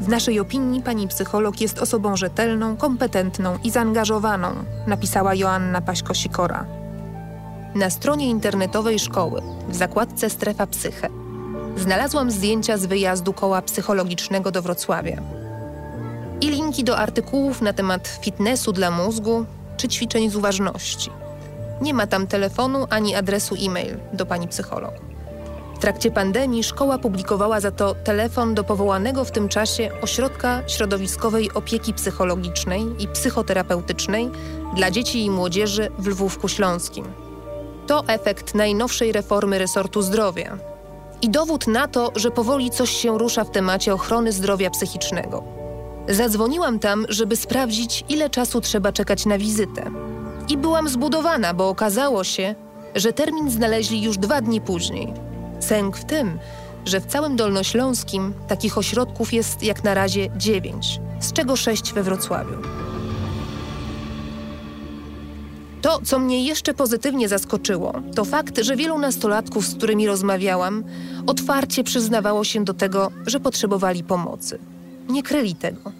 W 0.00 0.08
naszej 0.08 0.40
opinii 0.40 0.82
pani 0.82 1.08
psycholog 1.08 1.60
jest 1.60 1.78
osobą 1.78 2.16
rzetelną, 2.16 2.76
kompetentną 2.76 3.58
i 3.64 3.70
zaangażowaną, 3.70 4.54
napisała 4.86 5.34
Joanna 5.34 5.80
Paśko-Sikora. 5.80 6.64
Na 7.78 7.90
stronie 7.90 8.26
internetowej 8.26 8.98
szkoły, 8.98 9.42
w 9.68 9.76
zakładce 9.76 10.30
Strefa 10.30 10.66
Psyche, 10.66 11.08
znalazłam 11.76 12.30
zdjęcia 12.30 12.78
z 12.78 12.86
wyjazdu 12.86 13.32
koła 13.32 13.62
psychologicznego 13.62 14.50
do 14.50 14.62
Wrocławia 14.62 15.22
i 16.40 16.50
linki 16.50 16.84
do 16.84 16.98
artykułów 16.98 17.62
na 17.62 17.72
temat 17.72 18.18
fitnessu 18.22 18.72
dla 18.72 18.90
mózgu 18.90 19.44
czy 19.76 19.88
ćwiczeń 19.88 20.30
z 20.30 20.36
uważności. 20.36 21.10
Nie 21.80 21.94
ma 21.94 22.06
tam 22.06 22.26
telefonu 22.26 22.86
ani 22.90 23.14
adresu 23.14 23.54
e-mail 23.66 23.96
do 24.12 24.26
pani 24.26 24.48
psycholog. 24.48 24.94
W 25.76 25.78
trakcie 25.78 26.10
pandemii 26.10 26.64
szkoła 26.64 26.98
publikowała 26.98 27.60
za 27.60 27.70
to 27.70 27.94
telefon 27.94 28.54
do 28.54 28.64
powołanego 28.64 29.24
w 29.24 29.30
tym 29.30 29.48
czasie 29.48 29.90
Ośrodka 30.02 30.62
Środowiskowej 30.66 31.52
Opieki 31.52 31.94
Psychologicznej 31.94 32.82
i 32.98 33.08
Psychoterapeutycznej 33.08 34.30
dla 34.76 34.90
dzieci 34.90 35.24
i 35.24 35.30
młodzieży 35.30 35.88
w 35.98 36.06
Lwówku 36.06 36.48
Śląskim. 36.48 37.27
To 37.88 38.04
efekt 38.06 38.54
najnowszej 38.54 39.12
reformy 39.12 39.58
resortu 39.58 40.02
zdrowia 40.02 40.58
i 41.22 41.30
dowód 41.30 41.66
na 41.66 41.88
to, 41.88 42.12
że 42.16 42.30
powoli 42.30 42.70
coś 42.70 42.90
się 42.90 43.18
rusza 43.18 43.44
w 43.44 43.50
temacie 43.50 43.94
ochrony 43.94 44.32
zdrowia 44.32 44.70
psychicznego. 44.70 45.44
Zadzwoniłam 46.08 46.78
tam, 46.78 47.06
żeby 47.08 47.36
sprawdzić, 47.36 48.04
ile 48.08 48.30
czasu 48.30 48.60
trzeba 48.60 48.92
czekać 48.92 49.26
na 49.26 49.38
wizytę. 49.38 49.90
I 50.48 50.56
byłam 50.56 50.88
zbudowana, 50.88 51.54
bo 51.54 51.68
okazało 51.68 52.24
się, 52.24 52.54
że 52.94 53.12
termin 53.12 53.50
znaleźli 53.50 54.02
już 54.02 54.18
dwa 54.18 54.40
dni 54.40 54.60
później. 54.60 55.12
Sęk 55.60 55.96
w 55.96 56.04
tym, 56.04 56.38
że 56.84 57.00
w 57.00 57.06
całym 57.06 57.36
Dolnośląskim 57.36 58.34
takich 58.48 58.78
ośrodków 58.78 59.32
jest 59.32 59.62
jak 59.62 59.84
na 59.84 59.94
razie 59.94 60.30
dziewięć, 60.36 61.00
z 61.20 61.32
czego 61.32 61.56
sześć 61.56 61.92
we 61.92 62.02
Wrocławiu. 62.02 62.56
To, 65.82 66.00
co 66.04 66.18
mnie 66.18 66.44
jeszcze 66.44 66.74
pozytywnie 66.74 67.28
zaskoczyło, 67.28 67.92
to 68.14 68.24
fakt, 68.24 68.58
że 68.58 68.76
wielu 68.76 68.98
nastolatków, 68.98 69.66
z 69.66 69.74
którymi 69.74 70.06
rozmawiałam, 70.06 70.84
otwarcie 71.26 71.84
przyznawało 71.84 72.44
się 72.44 72.64
do 72.64 72.74
tego, 72.74 73.10
że 73.26 73.40
potrzebowali 73.40 74.04
pomocy. 74.04 74.58
Nie 75.08 75.22
kryli 75.22 75.54
tego. 75.54 75.92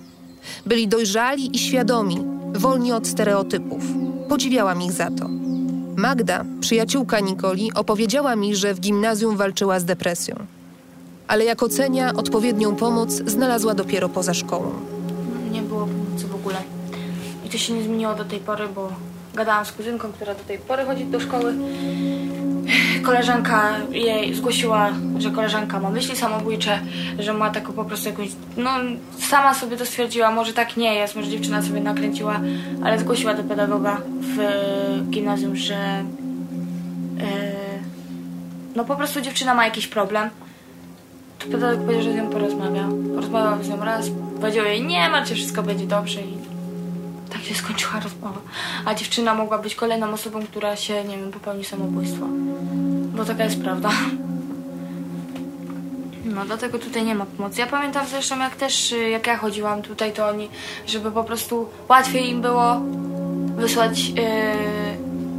Byli 0.67 0.88
dojrzali 0.88 1.57
i 1.57 1.59
świadomi, 1.59 2.25
wolni 2.55 2.93
od 2.93 3.07
stereotypów. 3.07 3.83
Podziwiałam 4.29 4.83
ich 4.83 4.93
za 4.93 5.11
to. 5.11 5.29
Magda, 5.97 6.45
przyjaciółka 6.61 7.21
Nikoli, 7.21 7.73
opowiedziała 7.75 8.37
mi, 8.37 8.57
że 8.57 8.75
w 8.75 8.81
gimnazjum 8.81 9.37
walczyła 9.37 9.81
z 9.81 9.85
depresją. 9.85 10.37
Ale 11.29 11.45
jak 11.45 11.62
ocenia, 11.62 12.14
odpowiednią 12.14 12.77
pomoc 12.77 13.11
znalazła 13.11 13.75
dopiero 13.75 14.09
poza 14.09 14.35
szkołą. 14.35 14.73
Nie 15.53 15.62
było 15.62 15.81
pomocy 15.81 16.27
w 16.27 16.35
ogóle. 16.35 16.57
I 17.47 17.49
to 17.49 17.59
się 17.59 17.73
nie 17.73 17.83
zmieniło 17.83 18.14
do 18.14 18.25
tej 18.25 18.41
pory, 18.41 18.69
bo 18.75 18.93
gadałam 19.35 19.64
z 19.64 19.73
kuzynką, 19.73 20.12
która 20.12 20.35
do 20.35 20.45
tej 20.45 20.59
pory 20.59 20.85
chodzi 20.85 21.05
do 21.05 21.21
szkoły. 21.21 21.55
Koleżanka 23.03 23.73
jej 23.91 24.35
zgłosiła, 24.35 24.91
że 25.19 25.31
koleżanka 25.31 25.81
ma 25.81 25.91
myśli 25.91 26.17
samobójcze, 26.17 26.81
że 27.19 27.33
ma 27.33 27.51
taką 27.51 27.73
po 27.73 27.85
prostu 27.85 28.09
jakąś. 28.09 28.29
No, 28.57 28.71
sama 29.19 29.55
sobie 29.55 29.77
to 29.77 29.87
stwierdziła, 29.87 30.31
może 30.31 30.53
tak 30.53 30.77
nie 30.77 30.95
jest, 30.95 31.17
może 31.17 31.29
dziewczyna 31.29 31.62
sobie 31.62 31.81
nakręciła, 31.81 32.41
ale 32.85 32.99
zgłosiła 32.99 33.35
do 33.35 33.43
pedagoga 33.43 34.01
w 34.21 34.38
gimnazjum, 35.11 35.57
że. 35.57 35.75
e, 35.75 36.05
no 38.77 38.85
po 38.85 38.97
prostu 38.97 39.21
dziewczyna 39.21 39.55
ma 39.55 39.64
jakiś 39.64 39.87
problem. 39.87 40.31
To 41.38 41.49
pedagog 41.49 41.81
powiedział, 41.81 42.03
że 42.03 42.12
z 42.12 42.17
nią 42.17 42.31
porozmawia. 42.31 42.88
Porozmawiał 43.14 43.64
z 43.64 43.69
nią 43.69 43.85
raz, 43.85 44.07
powiedział 44.41 44.64
jej, 44.64 44.83
nie 44.87 45.09
martw 45.09 45.29
się, 45.29 45.35
wszystko 45.35 45.62
będzie 45.62 45.87
dobrze 45.87 46.21
i 46.21 46.38
tak 47.29 47.43
się 47.43 47.55
skończyła 47.55 48.01
rozmowa. 48.01 48.41
A 48.85 48.95
dziewczyna 48.95 49.35
mogła 49.35 49.59
być 49.59 49.75
kolejną 49.75 50.12
osobą, 50.12 50.43
która 50.43 50.77
się, 50.77 51.05
nie 51.05 51.17
wiem, 51.17 51.31
popełni 51.31 51.64
samobójstwo. 51.64 52.27
Bo 53.17 53.25
taka 53.25 53.45
jest 53.45 53.62
prawda. 53.62 53.91
No, 56.25 56.45
dlatego 56.45 56.79
tutaj 56.79 57.05
nie 57.05 57.15
ma 57.15 57.27
pomocy. 57.27 57.61
Ja 57.61 57.67
pamiętam 57.67 58.07
zresztą, 58.07 58.38
jak 58.38 58.57
też, 58.57 58.94
jak 59.11 59.27
ja 59.27 59.37
chodziłam 59.37 59.83
tutaj, 59.83 60.13
to 60.13 60.29
oni, 60.29 60.48
żeby 60.87 61.11
po 61.11 61.25
prostu 61.25 61.69
łatwiej 61.88 62.31
im 62.31 62.40
było 62.40 62.81
wysłać 63.57 64.09
yy, 64.09 64.25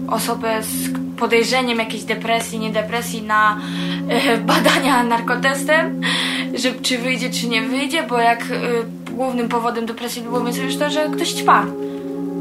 osobę 0.07 0.63
z 0.63 0.89
podejrzeniem 1.18 1.80
jakiejś 1.80 2.03
depresji, 2.03 2.59
nie 2.59 2.70
depresji 2.70 3.22
na 3.22 3.59
yy, 4.07 4.38
badania 4.53 5.03
narkotestem, 5.03 6.01
że 6.53 6.72
czy 6.72 6.97
wyjdzie, 6.97 7.30
czy 7.30 7.47
nie 7.47 7.61
wyjdzie, 7.61 8.03
bo 8.03 8.18
jak 8.18 8.49
yy, 8.49 8.86
głównym 9.11 9.49
powodem 9.49 9.86
depresji 9.86 10.22
było 10.22 10.41
więc 10.41 10.57
już 10.57 10.78
to, 10.78 10.89
że 10.89 11.09
ktoś 11.09 11.30
ćpa. 11.34 11.66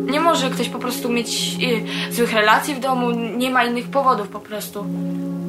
Nie 0.08 0.20
może 0.20 0.50
ktoś 0.50 0.68
po 0.68 0.78
prostu 0.78 1.08
mieć 1.08 1.56
y, 2.10 2.14
złych 2.14 2.32
relacji 2.32 2.74
w 2.74 2.80
domu, 2.80 3.10
nie 3.10 3.50
ma 3.50 3.64
innych 3.64 3.88
powodów 3.88 4.28
po 4.28 4.40
prostu. 4.40 4.84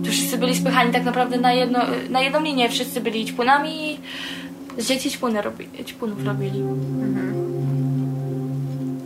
To 0.05 0.11
wszyscy 0.11 0.37
byli 0.37 0.55
spychani 0.55 0.91
tak 0.91 1.03
naprawdę 1.03 1.37
na, 1.37 1.53
jedno, 1.53 1.79
na 2.09 2.21
jedną 2.21 2.41
linię, 2.41 2.69
wszyscy 2.69 3.01
byli 3.01 3.25
ćpunami 3.25 3.91
i 3.91 3.99
z 4.77 4.87
dzieci 4.87 5.11
ćpuny 5.11 5.41
robi, 5.41 5.67
ćpunów 5.85 6.25
robili. 6.25 6.63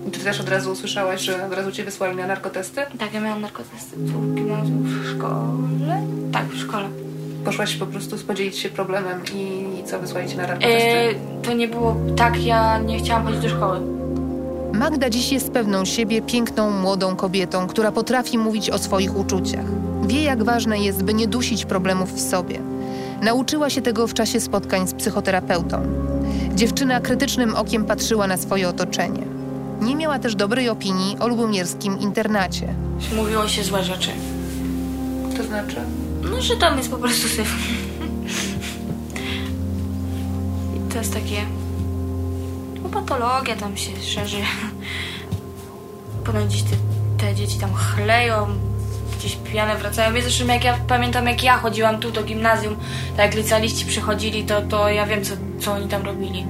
I 0.07 0.11
Czy 0.11 0.19
też 0.19 0.39
od 0.39 0.49
razu 0.49 0.71
usłyszałaś, 0.71 1.21
że 1.21 1.45
od 1.45 1.53
razu 1.53 1.71
cię 1.71 1.83
wysłali 1.83 2.15
na 2.15 2.27
narkotesty? 2.27 2.81
Tak, 2.99 3.13
ja 3.13 3.19
miałam 3.21 3.41
narkotesty 3.41 3.95
w 3.97 4.35
gimnazjum, 4.35 4.83
w 4.83 5.09
szkole. 5.09 6.07
Tak, 6.31 6.45
w 6.45 6.59
szkole. 6.59 6.89
Poszłaś 7.45 7.75
po 7.75 7.85
prostu 7.85 8.17
podzielić 8.17 8.57
się 8.57 8.69
problemem 8.69 9.21
i, 9.35 9.65
i 9.79 9.83
co, 9.83 9.99
wysłali 9.99 10.29
cię 10.29 10.37
na 10.37 10.47
randkę? 10.47 10.67
E, 10.67 11.13
to 11.41 11.53
nie 11.53 11.67
było 11.67 11.95
tak, 12.15 12.43
ja 12.45 12.77
nie 12.79 12.99
chciałam 12.99 13.25
chodzić 13.25 13.41
do 13.41 13.49
szkoły. 13.49 13.79
Magda 14.73 15.09
dziś 15.09 15.31
jest 15.31 15.51
pewną 15.51 15.85
siebie 15.85 16.21
piękną, 16.21 16.69
młodą 16.69 17.15
kobietą, 17.15 17.67
która 17.67 17.91
potrafi 17.91 18.37
mówić 18.37 18.69
o 18.69 18.77
swoich 18.77 19.17
uczuciach. 19.17 19.65
Wie, 20.07 20.23
jak 20.23 20.43
ważne 20.43 20.79
jest, 20.79 21.03
by 21.03 21.13
nie 21.13 21.27
dusić 21.27 21.65
problemów 21.65 22.13
w 22.13 22.19
sobie. 22.29 22.59
Nauczyła 23.21 23.69
się 23.69 23.81
tego 23.81 24.07
w 24.07 24.13
czasie 24.13 24.39
spotkań 24.39 24.87
z 24.87 24.93
psychoterapeutą. 24.93 25.81
Dziewczyna 26.55 26.99
krytycznym 26.99 27.55
okiem 27.55 27.85
patrzyła 27.85 28.27
na 28.27 28.37
swoje 28.37 28.69
otoczenie. 28.69 29.23
Nie 29.81 29.95
miała 29.95 30.19
też 30.19 30.35
dobrej 30.35 30.69
opinii 30.69 31.17
o 31.19 31.27
lubomierskim 31.27 31.99
internacie. 31.99 32.73
Mówiło 33.15 33.47
się 33.47 33.63
złe 33.63 33.83
rzeczy. 33.83 34.09
To 35.37 35.43
znaczy? 35.43 35.75
No, 36.31 36.41
że 36.41 36.57
tam 36.57 36.77
jest 36.77 36.91
po 36.91 36.97
prostu 36.97 37.27
syf. 37.27 37.55
I 40.77 40.91
to 40.93 40.97
jest 40.97 41.13
takie... 41.13 41.62
Patologia 42.93 43.55
tam 43.55 43.77
się 43.77 44.01
szerzy. 44.01 44.37
Ponoć 46.25 46.45
gdzieś 46.45 46.63
te, 46.63 46.75
te 47.17 47.35
dzieci 47.35 47.59
tam 47.59 47.73
chleją, 47.73 48.47
gdzieś 49.17 49.35
pijane 49.35 49.75
wracają. 49.75 50.13
Wiesz, 50.13 50.23
zresztą 50.23 50.47
jak 50.47 50.63
ja 50.63 50.77
pamiętam, 50.87 51.27
jak 51.27 51.43
ja 51.43 51.57
chodziłam 51.57 51.99
tu 51.99 52.11
do 52.11 52.23
gimnazjum, 52.23 52.75
tak 53.17 53.25
jak 53.25 53.35
licealiści 53.35 53.85
przychodzili, 53.85 54.43
to, 54.43 54.61
to 54.61 54.89
ja 54.89 55.05
wiem, 55.05 55.23
co, 55.23 55.33
co 55.59 55.73
oni 55.73 55.87
tam 55.87 56.05
robili. 56.05 56.45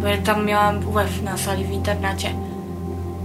Bo 0.00 0.06
ja 0.06 0.18
tam 0.18 0.46
miałam 0.46 0.80
WF 0.80 1.22
na 1.22 1.36
sali 1.36 1.64
w 1.64 1.70
internacie. 1.70 2.34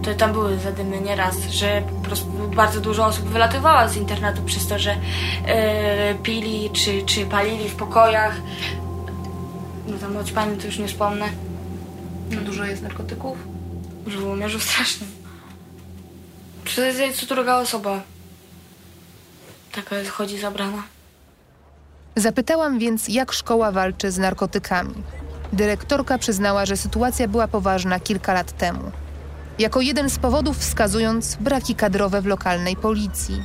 To 0.03 0.13
tam 0.13 0.31
były 0.31 0.59
zadymy 0.59 1.01
nieraz, 1.01 1.49
że 1.49 1.81
po 1.81 2.01
prostu 2.07 2.27
bardzo 2.55 2.81
dużo 2.81 3.05
osób 3.05 3.25
wylatywała 3.25 3.87
z 3.87 3.95
internatu 3.95 4.41
przez 4.41 4.67
to, 4.67 4.79
że 4.79 4.95
e, 5.45 6.15
pili 6.15 6.69
czy, 6.69 7.03
czy 7.05 7.25
palili 7.25 7.69
w 7.69 7.75
pokojach. 7.75 8.35
No 9.87 9.97
tam 9.97 10.15
choć 10.15 10.31
pani 10.31 10.57
to 10.57 10.65
już 10.65 10.79
nie 10.79 10.87
wspomnę. 10.87 11.44
Dużo 12.29 12.65
jest 12.65 12.81
narkotyków? 12.81 13.37
W 14.05 14.09
Żołomierzu 14.09 14.59
strasznie. 14.59 15.07
To 16.75 16.81
jest 16.81 17.19
co 17.19 17.35
druga 17.35 17.57
osoba. 17.57 18.01
Taka 19.71 19.97
jest, 19.97 20.11
chodzi 20.11 20.39
zabrana. 20.39 20.83
Zapytałam 22.15 22.79
więc, 22.79 23.07
jak 23.07 23.31
szkoła 23.31 23.71
walczy 23.71 24.11
z 24.11 24.17
narkotykami. 24.17 24.95
Dyrektorka 25.53 26.17
przyznała, 26.17 26.65
że 26.65 26.77
sytuacja 26.77 27.27
była 27.27 27.47
poważna 27.47 27.99
kilka 27.99 28.33
lat 28.33 28.57
temu. 28.57 28.91
Jako 29.59 29.81
jeden 29.81 30.09
z 30.09 30.19
powodów 30.19 30.57
wskazując 30.57 31.35
braki 31.35 31.75
kadrowe 31.75 32.21
w 32.21 32.25
lokalnej 32.25 32.75
policji. 32.75 33.43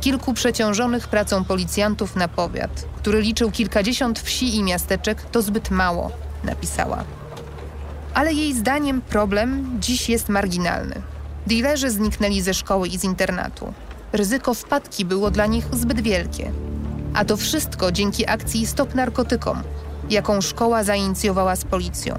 Kilku 0.00 0.34
przeciążonych 0.34 1.08
pracą 1.08 1.44
policjantów 1.44 2.16
na 2.16 2.28
powiat, 2.28 2.84
który 2.96 3.20
liczył 3.20 3.50
kilkadziesiąt 3.50 4.20
wsi 4.20 4.56
i 4.56 4.62
miasteczek, 4.62 5.22
to 5.22 5.42
zbyt 5.42 5.70
mało, 5.70 6.10
napisała. 6.44 7.04
Ale 8.14 8.32
jej 8.32 8.54
zdaniem 8.54 9.00
problem 9.00 9.76
dziś 9.80 10.08
jest 10.08 10.28
marginalny. 10.28 11.02
Dilerzy 11.46 11.90
zniknęli 11.90 12.40
ze 12.40 12.54
szkoły 12.54 12.88
i 12.88 12.98
z 12.98 13.04
internatu. 13.04 13.72
Ryzyko 14.12 14.54
wpadki 14.54 15.04
było 15.04 15.30
dla 15.30 15.46
nich 15.46 15.64
zbyt 15.72 16.00
wielkie. 16.00 16.52
A 17.14 17.24
to 17.24 17.36
wszystko 17.36 17.92
dzięki 17.92 18.28
akcji 18.28 18.66
Stop 18.66 18.94
Narkotykom, 18.94 19.62
jaką 20.10 20.40
szkoła 20.40 20.84
zainicjowała 20.84 21.56
z 21.56 21.64
policją. 21.64 22.14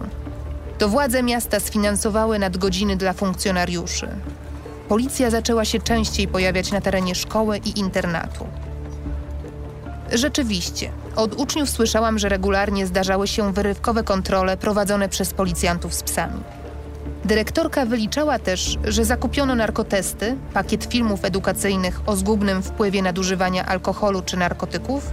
To 0.78 0.90
władze 0.90 1.24
miasta 1.24 1.60
sfinansowały 1.60 2.40
nadgodziny 2.40 2.98
dla 2.98 3.14
funkcjonariuszy. 3.14 4.08
Policja 4.88 5.30
zaczęła 5.30 5.66
się 5.66 5.80
częściej 5.80 6.28
pojawiać 6.28 6.72
na 6.72 6.82
terenie 6.82 7.16
szkoły 7.16 7.58
i 7.58 7.80
internatu. 7.80 8.48
Rzeczywiście, 10.12 10.92
od 11.16 11.36
uczniów 11.36 11.70
słyszałam, 11.70 12.20
że 12.20 12.30
regularnie 12.30 12.88
zdarzały 12.88 13.28
się 13.28 13.54
wyrywkowe 13.54 14.04
kontrole 14.04 14.58
prowadzone 14.58 15.10
przez 15.10 15.34
policjantów 15.34 15.94
z 15.94 16.04
psami. 16.04 16.44
Dyrektorka 17.26 17.86
wyliczała 17.86 18.40
też, 18.40 18.78
że 18.84 19.06
zakupiono 19.06 19.56
narkotesty, 19.56 20.36
pakiet 20.54 20.84
filmów 20.84 21.26
edukacyjnych 21.26 22.02
o 22.06 22.16
zgubnym 22.16 22.64
wpływie 22.64 23.02
nadużywania 23.02 23.66
alkoholu 23.66 24.22
czy 24.22 24.38
narkotyków 24.38 25.12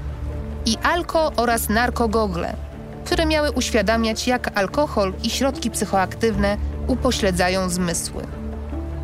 i 0.66 0.76
alko 0.82 1.32
oraz 1.36 1.68
narkogogle, 1.68 2.56
które 3.04 3.26
miały 3.26 3.50
uświadamiać, 3.50 4.26
jak 4.26 4.58
alkohol 4.58 5.12
i 5.22 5.30
środki 5.30 5.70
psychoaktywne 5.70 6.56
upośledzają 6.86 7.68
zmysły. 7.70 8.22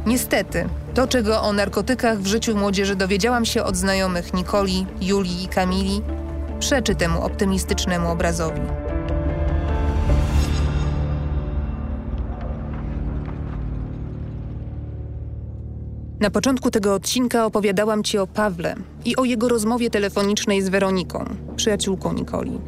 Niestety, 0.06 0.68
to 0.94 1.06
czego 1.06 1.42
o 1.42 1.52
narkotykach 1.52 2.18
w 2.18 2.26
życiu 2.26 2.56
młodzieży 2.56 2.96
dowiedziałam 2.96 3.44
się 3.44 3.64
od 3.64 3.76
znajomych 3.76 4.34
Nikoli, 4.34 4.86
Julii 5.00 5.44
i 5.44 5.48
Kamili, 5.48 6.02
przeczy 6.62 6.94
temu 6.94 7.24
optymistycznemu 7.24 8.10
obrazowi. 8.10 8.60
Na 16.20 16.30
początku 16.30 16.70
tego 16.70 16.94
odcinka 16.94 17.46
opowiadałam 17.46 18.02
Ci 18.02 18.18
o 18.18 18.26
Pawle 18.26 18.74
i 19.04 19.16
o 19.16 19.24
jego 19.24 19.48
rozmowie 19.48 19.90
telefonicznej 19.90 20.62
z 20.62 20.68
Weroniką, 20.68 21.24
przyjaciółką 21.56 22.12
Nikoli. 22.12 22.58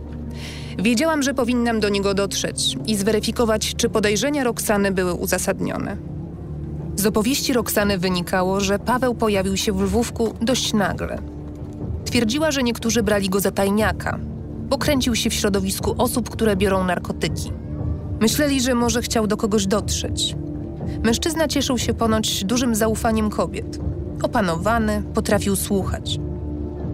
Wiedziałam, 0.78 1.22
że 1.22 1.34
powinnam 1.34 1.80
do 1.80 1.88
niego 1.88 2.14
dotrzeć 2.14 2.76
i 2.86 2.96
zweryfikować, 2.96 3.74
czy 3.76 3.88
podejrzenia 3.88 4.44
Roxany 4.44 4.92
były 4.92 5.14
uzasadnione. 5.14 5.96
Z 6.96 7.06
opowieści 7.06 7.52
Roxany 7.52 7.98
wynikało, 7.98 8.60
że 8.60 8.78
Paweł 8.78 9.14
pojawił 9.14 9.56
się 9.56 9.72
w 9.72 9.80
Lwówku 9.80 10.34
dość 10.40 10.72
nagle. 10.72 11.33
Twierdziła, 12.04 12.50
że 12.50 12.62
niektórzy 12.62 13.02
brali 13.02 13.28
go 13.28 13.40
za 13.40 13.50
tajniaka, 13.50 14.18
bo 14.68 14.78
kręcił 14.78 15.14
się 15.14 15.30
w 15.30 15.34
środowisku 15.34 15.94
osób, 15.98 16.30
które 16.30 16.56
biorą 16.56 16.84
narkotyki. 16.84 17.52
Myśleli, 18.20 18.60
że 18.60 18.74
może 18.74 19.02
chciał 19.02 19.26
do 19.26 19.36
kogoś 19.36 19.66
dotrzeć. 19.66 20.36
Mężczyzna 21.02 21.48
cieszył 21.48 21.78
się 21.78 21.94
ponoć 21.94 22.44
dużym 22.44 22.74
zaufaniem 22.74 23.30
kobiet. 23.30 23.78
Opanowany, 24.22 25.02
potrafił 25.14 25.56
słuchać. 25.56 26.18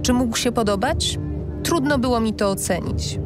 Czy 0.03 0.13
mógł 0.13 0.37
się 0.37 0.53
podobać? 0.53 1.19
Trudno 1.63 1.99
było 1.99 2.21
mi 2.21 2.35
to 2.35 2.51
ocenić. 2.51 3.19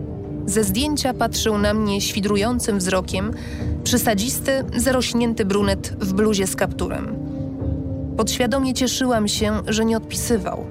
Ze 0.46 0.64
zdjęcia 0.64 1.14
patrzył 1.14 1.58
na 1.58 1.74
mnie 1.74 2.00
świdrującym 2.00 2.78
wzrokiem 2.78 3.30
przysadzisty, 3.84 4.64
zarośnięty 4.76 5.44
brunet 5.44 5.96
w 6.00 6.12
bluzie 6.12 6.46
z 6.46 6.56
kapturem. 6.56 7.16
Podświadomie 8.16 8.74
cieszyłam 8.74 9.28
się, 9.28 9.52
że 9.66 9.84
nie 9.84 9.96
odpisywał. 9.96 10.64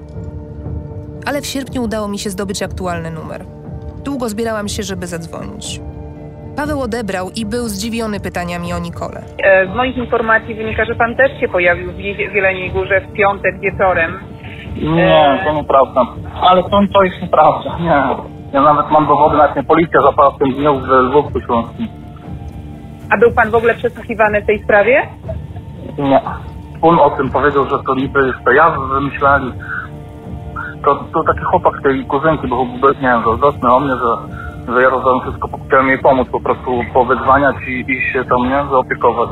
Ale 1.26 1.42
w 1.42 1.46
sierpniu 1.46 1.84
udało 1.84 2.08
mi 2.08 2.20
się 2.20 2.30
zdobyć 2.30 2.64
aktualny 2.64 3.12
numer. 3.12 3.46
Długo 4.04 4.30
zbierałam 4.30 4.68
się, 4.68 4.84
żeby 4.84 5.08
zadzwonić. 5.08 5.82
Paweł 6.56 6.82
odebrał 6.82 7.30
i 7.36 7.46
był 7.46 7.68
zdziwiony 7.68 8.20
pytaniami 8.20 8.74
o 8.74 8.80
Nikolę. 8.80 9.22
E, 9.44 9.68
Z 9.68 9.76
moich 9.76 9.98
informacji 9.98 10.56
wynika, 10.56 10.86
że 10.86 10.96
pan 10.96 11.16
też 11.16 11.40
się 11.40 11.48
pojawił 11.48 11.92
w 11.92 12.00
Jeleniej 12.36 12.72
Górze 12.72 13.02
w 13.02 13.14
piątek 13.14 13.60
wieczorem. 13.60 14.20
Nie, 14.76 15.42
to 15.46 15.54
nieprawda. 15.54 16.06
Ale 16.42 16.64
to, 16.64 16.70
to 16.94 17.04
jest 17.04 17.22
nieprawda, 17.22 17.78
nie. 17.80 18.04
Ja 18.54 18.62
nawet 18.62 18.92
mam 18.92 19.08
dowody, 19.08 19.38
nawet 19.38 19.56
mnie 19.56 19.64
policja 19.64 20.02
zapała 20.02 20.32
w 20.32 20.38
tym 20.38 20.54
dniu 20.54 20.80
w 20.80 20.88
Lwówku 20.88 21.42
Śląskim. 21.42 21.88
A 23.10 23.18
był 23.18 23.32
pan 23.32 23.50
w 23.52 23.56
ogóle 23.56 23.76
przesłuchiwany 23.76 24.42
w 24.42 24.46
tej 24.46 24.64
sprawie? 24.64 25.08
Nie. 25.98 26.22
On 26.82 27.00
o 27.00 27.10
tym 27.10 27.30
powiedział, 27.30 27.70
że 27.70 27.80
to 27.86 27.96
niby 27.96 28.28
jest 28.28 28.40
to 28.46 28.52
ja 28.52 28.70
wymyślali. 28.94 29.54
To, 30.84 31.06
to 31.14 31.24
taki 31.24 31.40
chłopak 31.40 31.82
tej 31.84 32.06
kuzynki, 32.06 32.48
bo 32.48 32.66
nie 32.66 33.02
wiem, 33.02 33.24
zazdrosny 33.26 33.74
o 33.74 33.80
mnie, 33.80 33.94
że, 33.94 34.18
że 34.74 34.82
ja 34.82 34.90
rozdałem 34.90 35.22
wszystko, 35.22 35.50
chciałem 35.68 35.88
jej 35.88 36.00
pomóc 36.00 36.28
po 36.32 36.40
prostu 36.40 36.72
powydzwaniać 36.94 37.56
i, 37.68 37.92
i 37.92 38.14
się 38.14 38.26
tam, 38.26 38.44
nie, 38.50 38.66
zaopiekować. 38.72 39.30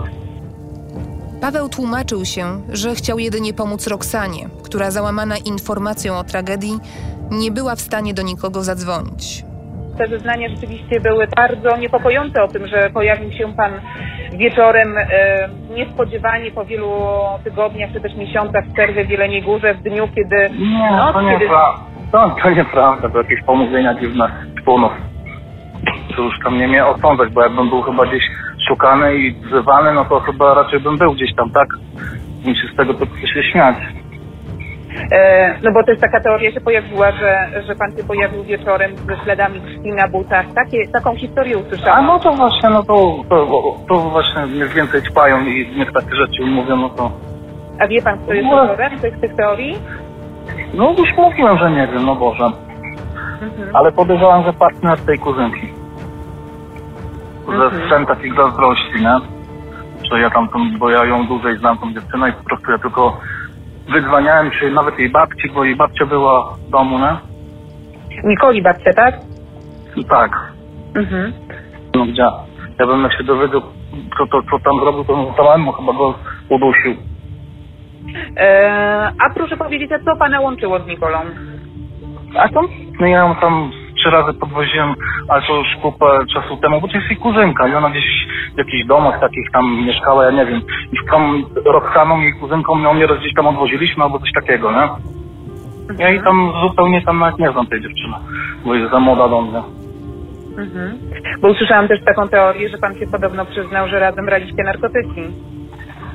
Paweł 1.42 1.70
tłumaczył 1.70 2.26
się, 2.26 2.62
że 2.70 2.96
chciał 2.96 3.20
jedynie 3.20 3.54
pomóc 3.54 3.88
Roxanie, 3.88 4.50
która 4.64 4.92
załamana 4.92 5.36
informacją 5.38 6.18
o 6.20 6.24
tragedii 6.24 6.80
nie 7.32 7.52
była 7.52 7.76
w 7.76 7.82
stanie 7.82 8.14
do 8.14 8.22
nikogo 8.22 8.64
zadzwonić. 8.64 9.46
Te 10.02 10.08
zeznania 10.08 10.50
rzeczywiście 10.50 11.00
były 11.00 11.28
bardzo 11.38 11.78
niepokojące 11.78 12.44
o 12.44 12.48
tym, 12.48 12.68
że 12.68 12.90
pojawił 12.94 13.32
się 13.32 13.54
pan 13.54 13.72
wieczorem 14.34 14.98
e, 14.98 15.06
niespodziewanie 15.76 16.52
po 16.52 16.66
wielu 16.66 16.92
tygodniach 17.44 17.92
czy 17.94 18.02
też 18.02 18.16
miesiącach 18.16 18.64
przerwy 18.74 19.06
w 19.06 19.10
Jeleniej 19.10 19.42
Górze 19.42 19.74
w 19.74 19.82
dniu, 19.82 20.08
kiedy... 20.16 20.50
Nie, 20.60 20.92
no, 20.92 21.14
to 21.14 21.20
kiedy 21.20 21.32
nieprawda. 21.32 21.80
To, 22.12 22.36
to 22.44 22.50
nieprawda, 22.50 23.10
to 23.10 23.18
jakieś 23.18 23.44
pomówienia 23.44 23.94
dziwne 23.94 24.32
szpunów. 24.60 24.92
To 26.16 26.22
już 26.22 26.34
tam 26.44 26.58
nie 26.58 26.68
mnie 26.68 26.86
osądzać, 26.86 27.34
bo 27.34 27.44
jakbym 27.44 27.70
był 27.70 27.82
chyba 27.82 28.06
gdzieś 28.06 28.24
szukany 28.68 29.16
i 29.16 29.32
wzywany, 29.32 29.94
no 29.94 30.06
to 30.06 30.20
chyba 30.20 30.54
raczej 30.54 30.80
bym 30.80 30.98
był 30.98 31.14
gdzieś 31.14 31.36
tam, 31.36 31.52
tak? 31.52 31.68
Niż 32.46 32.62
się 32.62 32.68
z 32.74 32.76
tego 32.78 32.94
to 32.94 33.06
się 33.06 33.44
śmiać. 33.52 33.76
E, 35.12 35.54
no 35.64 35.72
bo 35.72 35.84
to 35.84 35.92
jest 35.92 36.02
taka 36.02 36.20
teoria 36.20 36.52
się 36.52 36.62
pojawiła, 36.62 37.12
że, 37.12 37.48
że 37.68 37.76
pan 37.76 37.92
się 37.98 38.04
pojawił 38.04 38.44
wieczorem 38.44 38.92
ze 38.98 39.24
śladami 39.24 39.62
krwi 39.62 39.92
na 39.94 40.08
butach. 40.08 40.46
Takie, 40.56 40.88
taką 40.88 41.16
historię 41.16 41.56
A 41.56 41.60
usłyszałam. 41.60 42.06
no 42.06 42.20
to 42.20 42.32
właśnie, 42.34 42.70
no 42.70 42.84
to, 42.84 43.16
to, 43.30 43.48
to 43.88 43.96
właśnie 43.96 44.46
mnie 44.46 44.66
więcej 44.66 45.02
ćpają 45.02 45.42
i 45.46 45.76
niech 45.78 45.92
takie 45.94 46.16
rzeczy 46.16 46.42
mówią, 46.46 46.76
no 46.76 46.90
to... 46.90 47.12
A 47.80 47.88
wie 47.88 48.02
pan, 48.02 48.20
kto 48.20 48.34
jest 48.34 48.48
No. 48.52 48.62
autorem 48.62 49.00
tych, 49.00 49.20
tych 49.20 49.36
teorii? 49.36 49.78
No 50.74 50.92
już 50.98 51.18
mówiłem, 51.18 51.58
że 51.58 51.72
nie 51.72 51.88
wiem, 51.88 52.06
no 52.06 52.16
Boże. 52.16 52.52
Ale 53.74 53.92
podejrzewam, 53.92 54.44
że 54.44 54.54
partner 54.54 54.98
tej 55.00 55.20
kuzynki. 55.20 55.68
Ze 57.48 57.54
Mhm. 57.66 57.88
scen 57.88 58.06
takich 58.06 58.36
zazdrości, 58.36 58.94
nie? 59.02 59.18
Że 60.12 60.20
ja 60.20 60.30
tam, 60.30 60.50
tą- 60.50 60.78
bo 60.80 60.90
ja 60.90 61.06
ją 61.06 61.28
dłużej 61.28 61.58
znam, 61.58 61.78
tą 61.78 61.94
dziewczynę 61.94 62.30
i 62.30 62.34
po 62.34 62.44
prostu 62.44 62.72
ja 62.72 62.78
tylko 62.78 63.18
wydzwaniałem 63.90 64.52
się 64.52 64.70
nawet 64.70 65.00
jej 65.00 65.10
babci, 65.10 65.50
bo 65.54 65.64
jej 65.64 65.76
babcia 65.76 66.06
była 66.06 66.54
w 66.54 66.70
domu, 66.70 67.00
nie? 67.00 67.16
Nikoli 68.24 68.62
babcia, 68.62 68.94
tak? 68.94 69.16
Tak. 70.10 70.32
Mhm. 70.96 71.34
No 71.96 72.06
gdzie? 72.06 72.26
Ja 72.80 72.88
bym 72.88 73.04
jak 73.04 73.18
się 73.18 73.24
dowiedział, 73.24 73.62
co, 74.18 74.28
to, 74.28 74.42
co 74.52 74.60
tam 74.60 74.80
zrobił, 74.80 75.04
to 75.04 75.34
samemu 75.38 75.72
chyba 75.72 75.94
go 75.94 76.14
udusił. 76.50 76.96
E, 78.38 79.12
a 79.20 79.30
proszę 79.34 79.58
powiedzieć, 79.58 79.92
a 79.92 80.00
co 80.00 80.16
pana 80.16 80.40
łączyło 80.40 80.80
z 80.80 80.88
Nikolą? 80.88 81.20
A 82.36 82.50
tam? 82.50 82.68
No 83.00 83.08
ja 83.08 83.20
ją 83.20 83.36
tam 83.36 83.72
trzy 84.02 84.10
razy 84.10 84.34
podwoziłem, 84.34 84.96
ale 85.28 85.42
to 85.42 85.56
już 85.56 85.68
kupę 85.82 86.06
czasu 86.34 86.58
temu, 86.58 86.82
bo 86.82 86.88
to 86.88 86.98
jest 86.98 87.10
jej 87.10 87.18
kuzynka 87.18 87.68
i 87.68 87.76
ona 87.76 87.90
gdzieś 87.90 88.28
w 88.56 88.58
jakichś 88.58 88.86
domach 88.86 89.20
takich 89.20 89.52
tam 89.52 89.86
mieszkała, 89.86 90.26
ja 90.26 90.32
nie 90.32 90.46
wiem. 90.46 90.62
I 90.92 90.98
z 90.98 91.12
tą 91.12 91.44
Roxaną 91.66 92.22
i 92.22 92.34
kuzynką 92.34 92.80
ją 92.80 92.96
nieraz 92.96 93.20
gdzieś 93.20 93.34
tam 93.34 93.48
odwoziliśmy 93.48 94.04
albo 94.04 94.20
coś 94.20 94.32
takiego, 94.32 94.72
nie? 94.72 94.90
Ja 96.00 96.10
i 96.10 96.24
tam 96.24 96.54
zupełnie 96.62 97.02
tam 97.02 97.20
nawet 97.20 97.40
nie 97.40 97.52
znam 97.52 97.68
tej 97.68 97.82
dziewczyny, 97.82 98.14
bo 98.66 98.76
jest 98.76 98.92
za 98.92 99.00
młoda 99.00 99.28
do 99.28 99.42
mnie. 99.42 99.62
Mhm. 100.58 100.98
Bo 101.42 101.48
usłyszałam 101.48 101.88
też 101.88 102.00
taką 102.06 102.30
teorię, 102.30 102.70
że 102.70 102.78
pan 102.78 102.96
się 102.96 103.08
podobno 103.08 103.46
przyznał, 103.46 103.88
że 103.88 104.00
razem 104.00 104.26
braliście 104.26 104.64
narkotyki. 104.64 105.22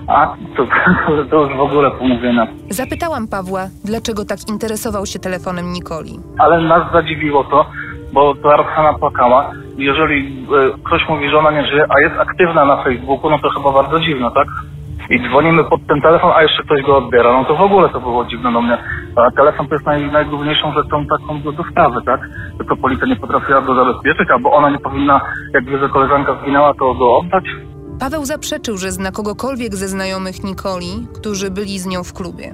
A, 0.09 0.37
to, 0.57 0.67
to 1.31 1.37
już 1.43 1.57
w 1.57 1.61
ogóle 1.61 1.91
pomówienia. 1.91 2.47
Zapytałam 2.71 3.29
Pawła, 3.29 3.63
dlaczego 3.85 4.25
tak 4.25 4.39
interesował 4.49 5.07
się 5.07 5.19
telefonem 5.19 5.73
Nikoli. 5.73 6.19
Ale 6.39 6.61
nas 6.61 6.93
zadziwiło 6.93 7.45
to, 7.45 7.67
bo 8.13 8.35
ta 8.35 8.57
Roxana 8.57 8.93
płakała. 8.99 9.51
Jeżeli 9.77 10.47
e, 10.75 10.79
ktoś 10.85 11.09
mówi, 11.09 11.29
że 11.31 11.39
ona 11.39 11.51
nie 11.51 11.67
żyje, 11.67 11.85
a 11.89 12.01
jest 12.01 12.15
aktywna 12.19 12.65
na 12.65 12.85
Facebooku, 12.85 13.31
no 13.31 13.39
to 13.39 13.51
chyba 13.51 13.73
bardzo 13.73 14.01
dziwne, 14.01 14.31
tak? 14.35 14.49
I 15.11 15.29
dzwonimy 15.29 15.65
pod 15.65 15.87
ten 15.87 16.01
telefon, 16.01 16.33
a 16.35 16.43
jeszcze 16.43 16.63
ktoś 16.63 16.83
go 16.83 16.97
odbiera. 16.97 17.33
No 17.33 17.45
to 17.45 17.57
w 17.57 17.61
ogóle 17.61 17.89
to 17.89 18.01
było 18.01 18.25
dziwne 18.25 18.53
do 18.53 18.63
mnie. 18.63 18.79
A 19.17 19.31
telefon 19.31 19.69
to 19.69 19.75
jest 19.75 19.87
naj, 19.87 20.13
najgłówniejszą 20.13 20.73
rzeczą 20.73 21.07
taką 21.07 21.43
do, 21.43 21.53
do 21.53 21.65
sprawy, 21.65 22.03
tak? 22.07 22.21
Tylko 22.59 22.77
policja 22.77 23.07
nie 23.07 23.17
potrafiła 23.17 23.61
go 23.63 23.75
zabezpieczyć, 23.75 24.31
albo 24.31 24.53
ona 24.53 24.71
nie 24.71 24.79
powinna, 24.79 25.21
jak 25.55 25.81
że 25.81 25.89
koleżanka 25.89 26.37
zginęła, 26.43 26.75
to 26.75 26.95
go 26.95 27.17
oddać. 27.19 27.45
Paweł 28.01 28.25
zaprzeczył, 28.25 28.77
że 28.77 28.91
zna 28.91 29.11
kogokolwiek 29.13 29.75
ze 29.75 29.89
znajomych 29.89 30.45
Nikoli, 30.45 30.93
którzy 31.21 31.51
byli 31.51 31.79
z 31.79 31.87
nią 31.87 32.05
w 32.05 32.13
klubie. 32.13 32.49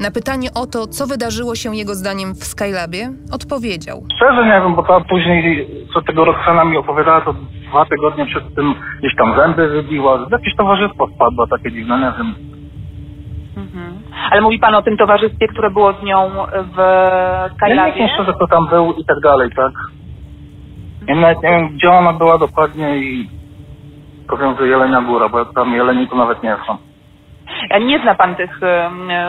Na 0.00 0.10
pytanie 0.10 0.48
o 0.62 0.66
to, 0.66 0.86
co 0.86 1.06
wydarzyło 1.06 1.54
się 1.54 1.76
jego 1.76 1.94
zdaniem 1.94 2.34
w 2.34 2.44
Skylabie, 2.44 3.04
odpowiedział. 3.32 3.96
Szczerze 4.16 4.44
nie 4.44 4.60
wiem, 4.62 4.74
bo 4.74 4.82
ta 4.82 5.00
później, 5.00 5.68
co 5.94 6.02
tego 6.02 6.24
Roxana 6.24 6.64
mi 6.64 6.76
opowiadała, 6.76 7.20
to 7.20 7.34
dwa 7.68 7.84
tygodnie 7.86 8.26
przed 8.26 8.54
tym 8.54 8.74
gdzieś 9.00 9.16
tam 9.16 9.36
zęby 9.36 9.68
wybiła. 9.68 10.26
Jakieś 10.32 10.56
towarzystwo 10.56 11.06
wpadło 11.06 11.46
takie 11.46 11.72
dziwne, 11.72 11.98
nie 11.98 12.12
wiem. 12.18 12.34
Ale 14.30 14.40
mówi 14.40 14.58
pan 14.58 14.74
o 14.74 14.82
tym 14.82 14.96
towarzystwie, 14.96 15.48
które 15.48 15.70
było 15.70 15.92
z 15.92 16.02
nią 16.04 16.30
w 16.74 16.76
Ja 16.78 17.48
nie 17.48 17.54
Skylabie? 17.56 17.92
wiem 17.94 18.08
szczerze, 18.14 18.32
kto 18.36 18.46
tam 18.46 18.68
był 18.68 18.92
i 18.92 19.04
tak 19.04 19.20
dalej, 19.20 19.50
tak? 19.56 19.72
Ja 21.08 21.14
nawet 21.14 21.42
nie 21.42 21.48
wiem, 21.50 21.68
gdzie 21.68 21.90
ona 21.90 22.12
była 22.12 22.38
dokładnie 22.38 22.96
i 22.98 23.28
powiem, 24.28 24.56
że 24.58 24.68
Jelenia 24.68 25.00
Góra, 25.02 25.28
bo 25.28 25.38
ja 25.38 25.44
tam 25.44 25.72
Jeleni 25.72 26.08
to 26.08 26.16
nawet 26.16 26.42
nie. 26.42 26.56
A 27.70 27.78
nie 27.78 27.98
zna 27.98 28.14
pan 28.14 28.34
tych, 28.34 28.60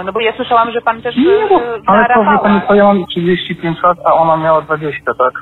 no 0.05 0.13
bo 0.13 0.19
ja 0.19 0.33
słyszałam, 0.35 0.71
że 0.71 0.81
pan 0.81 1.01
też 1.01 1.15
Nie, 1.15 1.47
bo, 1.49 1.61
e, 1.61 1.81
ale 1.85 2.07
to, 2.07 2.13
Rafała. 2.13 2.37
pani 2.37 2.61
co, 2.67 2.75
ja 2.75 2.83
mam 2.83 3.05
35 3.05 3.83
lat, 3.83 3.97
a 4.05 4.13
ona 4.13 4.37
miała 4.37 4.61
20, 4.61 5.01
tak? 5.17 5.33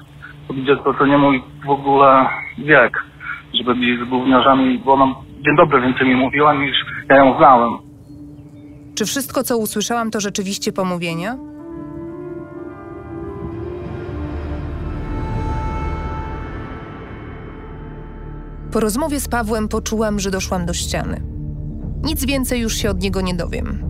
To 0.47 0.53
gdzie 0.53 0.77
to, 0.77 0.93
to 0.93 1.05
nie 1.05 1.17
mój 1.17 1.43
w 1.65 1.69
ogóle 1.69 2.25
wiek, 2.57 3.03
żeby 3.53 3.75
być 3.75 3.99
z 3.99 4.09
gówniarzami, 4.09 4.77
bo 4.85 4.93
ona 4.93 5.05
dzień 5.41 5.55
dobry 5.57 5.81
więcej 5.81 6.07
mi 6.07 6.15
mówiła 6.15 6.53
niż 6.53 6.77
ja 7.09 7.17
ją 7.17 7.37
znałem. 7.37 7.77
Czy 8.97 9.05
wszystko, 9.05 9.43
co 9.43 9.57
usłyszałam, 9.57 10.11
to 10.11 10.19
rzeczywiście 10.19 10.71
pomówienia? 10.71 11.35
Po 18.73 18.79
rozmowie 18.79 19.19
z 19.19 19.27
Pawłem 19.27 19.67
poczułam, 19.67 20.19
że 20.19 20.31
doszłam 20.31 20.65
do 20.65 20.73
ściany. 20.73 21.21
Nic 22.03 22.25
więcej 22.25 22.61
już 22.61 22.75
się 22.75 22.89
od 22.89 23.01
niego 23.01 23.21
nie 23.21 23.35
dowiem. 23.35 23.83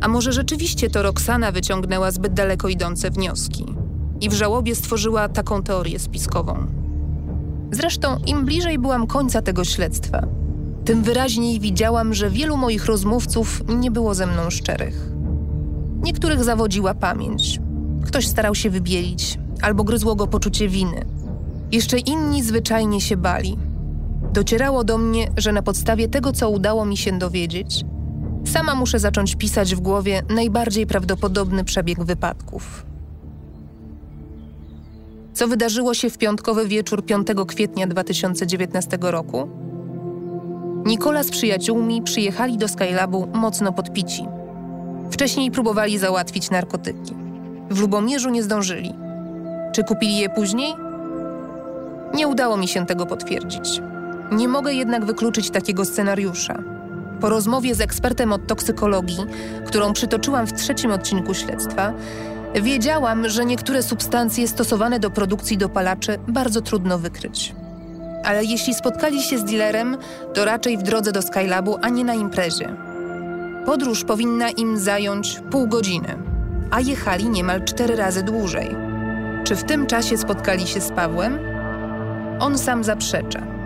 A 0.00 0.08
może 0.08 0.32
rzeczywiście 0.32 0.90
to 0.90 1.02
Roxana 1.02 1.52
wyciągnęła 1.52 2.10
zbyt 2.10 2.34
daleko 2.34 2.68
idące 2.68 3.10
wnioski 3.10 3.66
i 4.20 4.28
w 4.28 4.32
żałobie 4.32 4.74
stworzyła 4.74 5.28
taką 5.28 5.62
teorię 5.62 5.98
spiskową. 5.98 6.66
Zresztą, 7.70 8.18
im 8.26 8.44
bliżej 8.44 8.78
byłam 8.78 9.06
końca 9.06 9.42
tego 9.42 9.64
śledztwa, 9.64 10.26
tym 10.84 11.02
wyraźniej 11.02 11.60
widziałam, 11.60 12.14
że 12.14 12.30
wielu 12.30 12.56
moich 12.56 12.86
rozmówców 12.86 13.62
nie 13.68 13.90
było 13.90 14.14
ze 14.14 14.26
mną 14.26 14.50
szczerych. 14.50 15.10
Niektórych 16.02 16.44
zawodziła 16.44 16.94
pamięć. 16.94 17.60
Ktoś 18.06 18.26
starał 18.26 18.54
się 18.54 18.70
wybielić, 18.70 19.38
albo 19.62 19.84
gryzło 19.84 20.14
go 20.14 20.26
poczucie 20.26 20.68
winy. 20.68 21.06
Jeszcze 21.72 21.98
inni 21.98 22.42
zwyczajnie 22.42 23.00
się 23.00 23.16
bali. 23.16 23.67
Docierało 24.32 24.84
do 24.84 24.98
mnie, 24.98 25.28
że 25.36 25.52
na 25.52 25.62
podstawie 25.62 26.08
tego, 26.08 26.32
co 26.32 26.50
udało 26.50 26.84
mi 26.84 26.96
się 26.96 27.18
dowiedzieć, 27.18 27.84
sama 28.44 28.74
muszę 28.74 28.98
zacząć 28.98 29.36
pisać 29.36 29.74
w 29.74 29.80
głowie 29.80 30.22
najbardziej 30.28 30.86
prawdopodobny 30.86 31.64
przebieg 31.64 32.04
wypadków. 32.04 32.86
Co 35.32 35.48
wydarzyło 35.48 35.94
się 35.94 36.10
w 36.10 36.18
piątkowy 36.18 36.68
wieczór 36.68 37.04
5 37.04 37.26
kwietnia 37.46 37.86
2019 37.86 38.98
roku? 39.00 39.48
Nikola 40.86 41.22
z 41.22 41.30
przyjaciółmi 41.30 42.02
przyjechali 42.02 42.58
do 42.58 42.68
Skylabu 42.68 43.26
mocno 43.34 43.72
podpici. 43.72 44.26
Wcześniej 45.10 45.50
próbowali 45.50 45.98
załatwić 45.98 46.50
narkotyki. 46.50 47.14
W 47.70 47.80
Lubomierzu 47.80 48.30
nie 48.30 48.42
zdążyli. 48.42 48.94
Czy 49.72 49.84
kupili 49.84 50.16
je 50.16 50.28
później? 50.28 50.74
Nie 52.14 52.28
udało 52.28 52.56
mi 52.56 52.68
się 52.68 52.86
tego 52.86 53.06
potwierdzić. 53.06 53.80
Nie 54.32 54.48
mogę 54.48 54.74
jednak 54.74 55.04
wykluczyć 55.04 55.50
takiego 55.50 55.84
scenariusza. 55.84 56.62
Po 57.20 57.28
rozmowie 57.28 57.74
z 57.74 57.80
ekspertem 57.80 58.32
od 58.32 58.46
toksykologii, 58.46 59.18
którą 59.66 59.92
przytoczyłam 59.92 60.46
w 60.46 60.52
trzecim 60.52 60.90
odcinku 60.90 61.34
śledztwa, 61.34 61.92
wiedziałam, 62.62 63.28
że 63.28 63.44
niektóre 63.44 63.82
substancje 63.82 64.48
stosowane 64.48 65.00
do 65.00 65.10
produkcji 65.10 65.58
dopalaczy 65.58 66.18
bardzo 66.28 66.60
trudno 66.60 66.98
wykryć. 66.98 67.54
Ale 68.24 68.44
jeśli 68.44 68.74
spotkali 68.74 69.22
się 69.22 69.38
z 69.38 69.44
dealerem, 69.44 69.96
to 70.34 70.44
raczej 70.44 70.78
w 70.78 70.82
drodze 70.82 71.12
do 71.12 71.22
Skylabu, 71.22 71.76
a 71.82 71.88
nie 71.88 72.04
na 72.04 72.14
imprezie. 72.14 72.76
Podróż 73.66 74.04
powinna 74.04 74.50
im 74.50 74.78
zająć 74.78 75.40
pół 75.50 75.68
godziny, 75.68 76.18
a 76.70 76.80
jechali 76.80 77.28
niemal 77.28 77.64
cztery 77.64 77.96
razy 77.96 78.22
dłużej. 78.22 78.76
Czy 79.44 79.56
w 79.56 79.64
tym 79.64 79.86
czasie 79.86 80.18
spotkali 80.18 80.66
się 80.66 80.80
z 80.80 80.90
Pawłem? 80.90 81.38
On 82.40 82.58
sam 82.58 82.84
zaprzecza. 82.84 83.57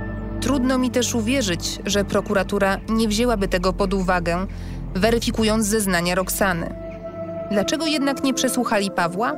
Trudno 0.42 0.78
mi 0.78 0.90
też 0.90 1.14
uwierzyć, 1.14 1.78
że 1.86 2.04
prokuratura 2.04 2.76
nie 2.88 3.08
wzięłaby 3.08 3.48
tego 3.48 3.72
pod 3.72 3.94
uwagę, 3.94 4.46
weryfikując 4.94 5.66
zeznania 5.66 6.14
Roxany. 6.14 6.74
Dlaczego 7.50 7.86
jednak 7.86 8.24
nie 8.24 8.34
przesłuchali 8.34 8.90
Pawła? 8.90 9.32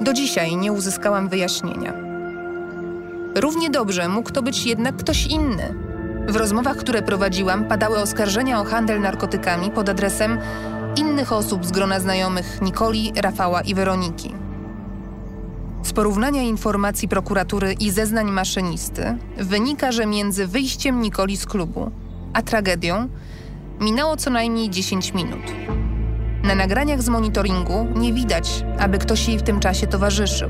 Do 0.00 0.12
dzisiaj 0.12 0.56
nie 0.56 0.72
uzyskałam 0.72 1.28
wyjaśnienia. 1.28 1.92
Równie 3.34 3.70
dobrze 3.70 4.08
mógł 4.08 4.30
to 4.30 4.42
być 4.42 4.66
jednak 4.66 4.96
ktoś 4.96 5.26
inny. 5.26 5.74
W 6.28 6.36
rozmowach, 6.36 6.76
które 6.76 7.02
prowadziłam, 7.02 7.64
padały 7.64 7.98
oskarżenia 7.98 8.60
o 8.60 8.64
handel 8.64 9.00
narkotykami 9.00 9.70
pod 9.70 9.88
adresem 9.88 10.38
innych 10.96 11.32
osób 11.32 11.66
z 11.66 11.70
grona 11.70 12.00
znajomych 12.00 12.62
Nikoli, 12.62 13.12
Rafała 13.16 13.60
i 13.60 13.74
Weroniki. 13.74 14.45
Z 15.86 15.92
porównania 15.92 16.42
informacji 16.42 17.08
prokuratury 17.08 17.72
i 17.72 17.90
zeznań 17.90 18.30
maszynisty 18.30 19.18
wynika, 19.38 19.92
że 19.92 20.06
między 20.06 20.46
wyjściem 20.46 21.00
Nikoli 21.00 21.36
z 21.36 21.46
klubu 21.46 21.90
a 22.32 22.42
tragedią 22.42 23.08
minęło 23.80 24.16
co 24.16 24.30
najmniej 24.30 24.70
10 24.70 25.14
minut. 25.14 25.40
Na 26.42 26.54
nagraniach 26.54 27.02
z 27.02 27.08
monitoringu 27.08 27.86
nie 27.96 28.12
widać, 28.12 28.64
aby 28.78 28.98
ktoś 28.98 29.28
jej 29.28 29.38
w 29.38 29.42
tym 29.42 29.60
czasie 29.60 29.86
towarzyszył. 29.86 30.48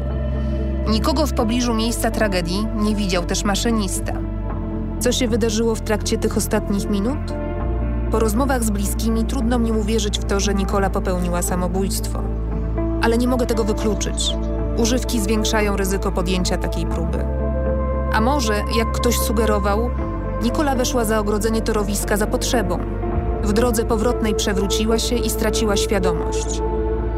Nikogo 0.88 1.26
w 1.26 1.34
pobliżu 1.34 1.74
miejsca 1.74 2.10
tragedii 2.10 2.66
nie 2.76 2.94
widział 2.94 3.24
też 3.24 3.44
maszynista. 3.44 4.12
Co 5.00 5.12
się 5.12 5.28
wydarzyło 5.28 5.74
w 5.74 5.80
trakcie 5.80 6.18
tych 6.18 6.36
ostatnich 6.36 6.90
minut? 6.90 7.32
Po 8.10 8.18
rozmowach 8.18 8.64
z 8.64 8.70
bliskimi 8.70 9.24
trudno 9.24 9.58
mi 9.58 9.72
uwierzyć 9.72 10.18
w 10.18 10.24
to, 10.24 10.40
że 10.40 10.54
Nikola 10.54 10.90
popełniła 10.90 11.42
samobójstwo. 11.42 12.22
Ale 13.02 13.18
nie 13.18 13.28
mogę 13.28 13.46
tego 13.46 13.64
wykluczyć 13.64 14.36
używki 14.78 15.20
zwiększają 15.20 15.76
ryzyko 15.76 16.12
podjęcia 16.12 16.56
takiej 16.56 16.86
próby. 16.86 17.24
A 18.12 18.20
może, 18.20 18.62
jak 18.76 18.92
ktoś 18.92 19.18
sugerował, 19.18 19.90
Nikola 20.42 20.74
weszła 20.74 21.04
za 21.04 21.18
ogrodzenie 21.18 21.62
torowiska 21.62 22.16
za 22.16 22.26
potrzebą. 22.26 22.78
W 23.42 23.52
drodze 23.52 23.84
powrotnej 23.84 24.34
przewróciła 24.34 24.98
się 24.98 25.16
i 25.16 25.30
straciła 25.30 25.76
świadomość. 25.76 26.62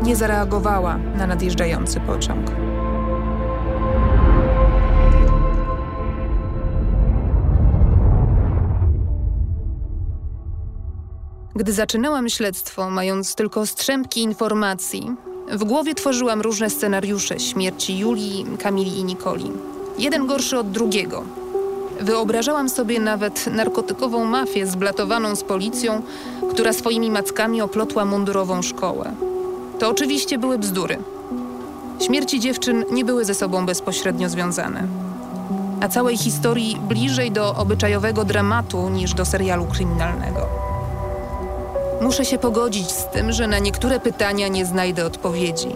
Nie 0.02 0.16
zareagowała 0.16 0.96
na 0.96 1.26
nadjeżdżający 1.26 2.00
pociąg. 2.00 2.50
Gdy 11.54 11.72
zaczynałam 11.72 12.28
śledztwo, 12.28 12.90
mając 12.90 13.34
tylko 13.34 13.66
strzępki 13.66 14.22
informacji, 14.22 15.16
w 15.50 15.64
głowie 15.64 15.94
tworzyłam 15.94 16.40
różne 16.40 16.70
scenariusze 16.70 17.40
śmierci 17.40 17.98
Julii, 17.98 18.46
Kamili 18.58 18.98
i 18.98 19.04
Nikoli. 19.04 19.52
Jeden 19.98 20.26
gorszy 20.26 20.58
od 20.58 20.70
drugiego. 20.70 21.22
Wyobrażałam 22.00 22.68
sobie 22.68 23.00
nawet 23.00 23.46
narkotykową 23.46 24.24
mafię 24.24 24.66
zblatowaną 24.66 25.36
z 25.36 25.44
policją, 25.44 26.02
która 26.50 26.72
swoimi 26.72 27.10
mackami 27.10 27.62
oplotła 27.62 28.04
mundurową 28.04 28.62
szkołę. 28.62 29.12
To 29.78 29.88
oczywiście 29.88 30.38
były 30.38 30.58
bzdury. 30.58 30.98
Śmierci 32.00 32.40
dziewczyn 32.40 32.84
nie 32.90 33.04
były 33.04 33.24
ze 33.24 33.34
sobą 33.34 33.66
bezpośrednio 33.66 34.28
związane. 34.28 34.86
A 35.80 35.88
całej 35.88 36.16
historii 36.16 36.76
bliżej 36.88 37.32
do 37.32 37.54
obyczajowego 37.54 38.24
dramatu 38.24 38.88
niż 38.88 39.14
do 39.14 39.24
serialu 39.24 39.64
kryminalnego. 39.64 40.57
Muszę 42.00 42.24
się 42.24 42.38
pogodzić 42.38 42.90
z 42.90 43.06
tym, 43.06 43.32
że 43.32 43.46
na 43.46 43.58
niektóre 43.58 44.00
pytania 44.00 44.48
nie 44.48 44.66
znajdę 44.66 45.06
odpowiedzi. 45.06 45.68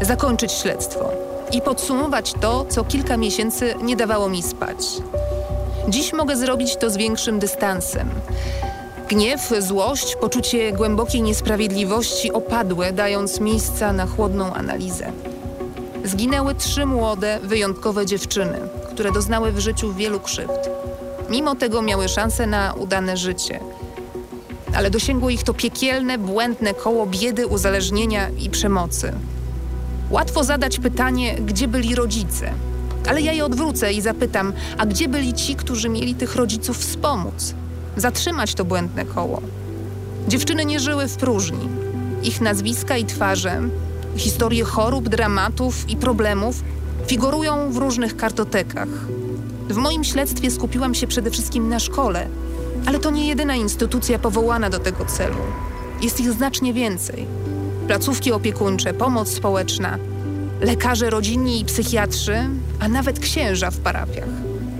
Zakończyć 0.00 0.52
śledztwo 0.52 1.10
i 1.52 1.60
podsumować 1.60 2.32
to, 2.40 2.64
co 2.68 2.84
kilka 2.84 3.16
miesięcy 3.16 3.74
nie 3.82 3.96
dawało 3.96 4.28
mi 4.28 4.42
spać. 4.42 4.86
Dziś 5.88 6.12
mogę 6.12 6.36
zrobić 6.36 6.76
to 6.76 6.90
z 6.90 6.96
większym 6.96 7.38
dystansem. 7.38 8.10
Gniew, 9.08 9.52
złość, 9.58 10.16
poczucie 10.16 10.72
głębokiej 10.72 11.22
niesprawiedliwości 11.22 12.32
opadły, 12.32 12.92
dając 12.92 13.40
miejsca 13.40 13.92
na 13.92 14.06
chłodną 14.06 14.54
analizę. 14.54 15.12
Zginęły 16.04 16.54
trzy 16.54 16.86
młode, 16.86 17.38
wyjątkowe 17.42 18.06
dziewczyny, 18.06 18.58
które 18.90 19.12
doznały 19.12 19.52
w 19.52 19.58
życiu 19.58 19.92
wielu 19.92 20.20
krzywd. 20.20 20.70
Mimo 21.30 21.54
tego 21.54 21.82
miały 21.82 22.08
szansę 22.08 22.46
na 22.46 22.74
udane 22.74 23.16
życie. 23.16 23.60
Ale 24.74 24.90
dosięgło 24.90 25.30
ich 25.30 25.42
to 25.42 25.54
piekielne, 25.54 26.18
błędne 26.18 26.74
koło 26.74 27.06
biedy, 27.06 27.46
uzależnienia 27.46 28.28
i 28.28 28.50
przemocy. 28.50 29.12
Łatwo 30.10 30.44
zadać 30.44 30.78
pytanie, 30.78 31.34
gdzie 31.34 31.68
byli 31.68 31.94
rodzice. 31.94 32.52
Ale 33.08 33.20
ja 33.20 33.32
je 33.32 33.44
odwrócę 33.44 33.92
i 33.92 34.00
zapytam, 34.00 34.52
a 34.78 34.86
gdzie 34.86 35.08
byli 35.08 35.34
ci, 35.34 35.56
którzy 35.56 35.88
mieli 35.88 36.14
tych 36.14 36.36
rodziców 36.36 36.78
wspomóc? 36.78 37.54
Zatrzymać 37.96 38.54
to 38.54 38.64
błędne 38.64 39.04
koło. 39.04 39.42
Dziewczyny 40.28 40.64
nie 40.64 40.80
żyły 40.80 41.08
w 41.08 41.16
próżni. 41.16 41.68
Ich 42.22 42.40
nazwiska 42.40 42.96
i 42.96 43.04
twarze, 43.04 43.62
historie 44.16 44.64
chorób, 44.64 45.08
dramatów 45.08 45.90
i 45.90 45.96
problemów 45.96 46.62
figurują 47.06 47.72
w 47.72 47.76
różnych 47.76 48.16
kartotekach. 48.16 48.88
W 49.68 49.76
moim 49.76 50.04
śledztwie 50.04 50.50
skupiłam 50.50 50.94
się 50.94 51.06
przede 51.06 51.30
wszystkim 51.30 51.68
na 51.68 51.78
szkole, 51.78 52.26
ale 52.86 52.98
to 52.98 53.10
nie 53.10 53.28
jedyna 53.28 53.54
instytucja 53.54 54.18
powołana 54.18 54.70
do 54.70 54.78
tego 54.78 55.04
celu. 55.04 55.36
Jest 56.02 56.20
ich 56.20 56.32
znacznie 56.32 56.72
więcej. 56.72 57.26
Placówki 57.86 58.32
opiekuńcze, 58.32 58.94
pomoc 58.94 59.28
społeczna, 59.28 59.98
lekarze 60.60 61.10
rodzinni 61.10 61.60
i 61.60 61.64
psychiatrzy, 61.64 62.36
a 62.80 62.88
nawet 62.88 63.18
księża 63.18 63.70
w 63.70 63.78
parafiach. 63.78 64.28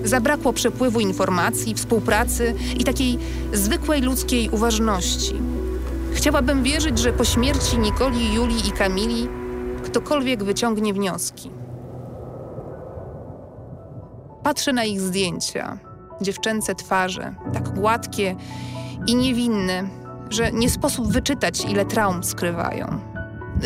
Zabrakło 0.04 0.52
przepływu 0.52 1.00
informacji, 1.00 1.74
współpracy 1.74 2.54
i 2.78 2.84
takiej 2.84 3.18
zwykłej 3.52 4.02
ludzkiej 4.02 4.50
uważności. 4.50 5.34
Chciałabym 6.12 6.62
wierzyć, 6.62 6.98
że 6.98 7.12
po 7.12 7.24
śmierci 7.24 7.78
Nikoli, 7.78 8.34
Julii 8.34 8.68
i 8.68 8.72
Kamili 8.72 9.28
ktokolwiek 9.90 10.44
wyciągnie 10.44 10.94
wnioski. 10.94 11.50
Patrzę 14.42 14.72
na 14.72 14.84
ich 14.84 15.00
zdjęcia, 15.00 15.78
dziewczęce 16.20 16.74
twarze, 16.74 17.34
tak 17.52 17.68
gładkie 17.68 18.36
i 19.06 19.14
niewinne, 19.14 19.82
że 20.30 20.52
nie 20.52 20.70
sposób 20.70 21.12
wyczytać, 21.12 21.64
ile 21.64 21.84
traum 21.84 22.24
skrywają. 22.24 23.00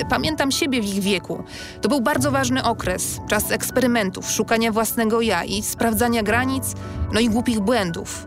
Pamiętam 0.09 0.51
siebie 0.51 0.83
w 0.83 0.85
ich 0.85 1.03
wieku. 1.03 1.45
To 1.81 1.89
był 1.89 2.01
bardzo 2.01 2.31
ważny 2.31 2.65
okres, 2.65 3.21
czas 3.29 3.51
eksperymentów, 3.51 4.31
szukania 4.31 4.73
własnego 4.73 5.21
ja 5.21 5.45
i 5.45 5.63
sprawdzania 5.63 6.23
granic, 6.23 6.75
no 7.13 7.21
i 7.21 7.29
głupich 7.29 7.61
błędów. 7.61 8.27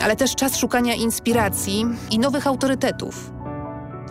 Ale 0.00 0.16
też 0.16 0.34
czas 0.34 0.56
szukania 0.56 0.94
inspiracji 0.94 1.84
i 2.10 2.18
nowych 2.18 2.46
autorytetów. 2.46 3.32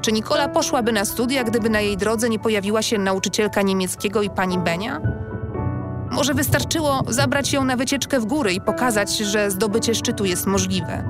Czy 0.01 0.11
Nikola 0.11 0.49
poszłaby 0.49 0.91
na 0.91 1.05
studia, 1.05 1.43
gdyby 1.43 1.69
na 1.69 1.82
jej 1.82 1.97
drodze 1.97 2.30
nie 2.30 2.39
pojawiła 2.39 2.82
się 2.82 2.97
nauczycielka 2.97 3.61
niemieckiego 3.61 4.21
i 4.21 4.30
pani 4.30 4.57
Benia? 4.57 5.16
Może 6.11 6.33
wystarczyło 6.33 7.03
zabrać 7.09 7.53
ją 7.53 7.63
na 7.63 7.75
wycieczkę 7.75 8.19
w 8.19 8.25
góry 8.25 8.53
i 8.53 8.61
pokazać, 8.61 9.17
że 9.17 9.51
zdobycie 9.51 9.95
szczytu 9.95 10.25
jest 10.25 10.45
możliwe. 10.45 11.03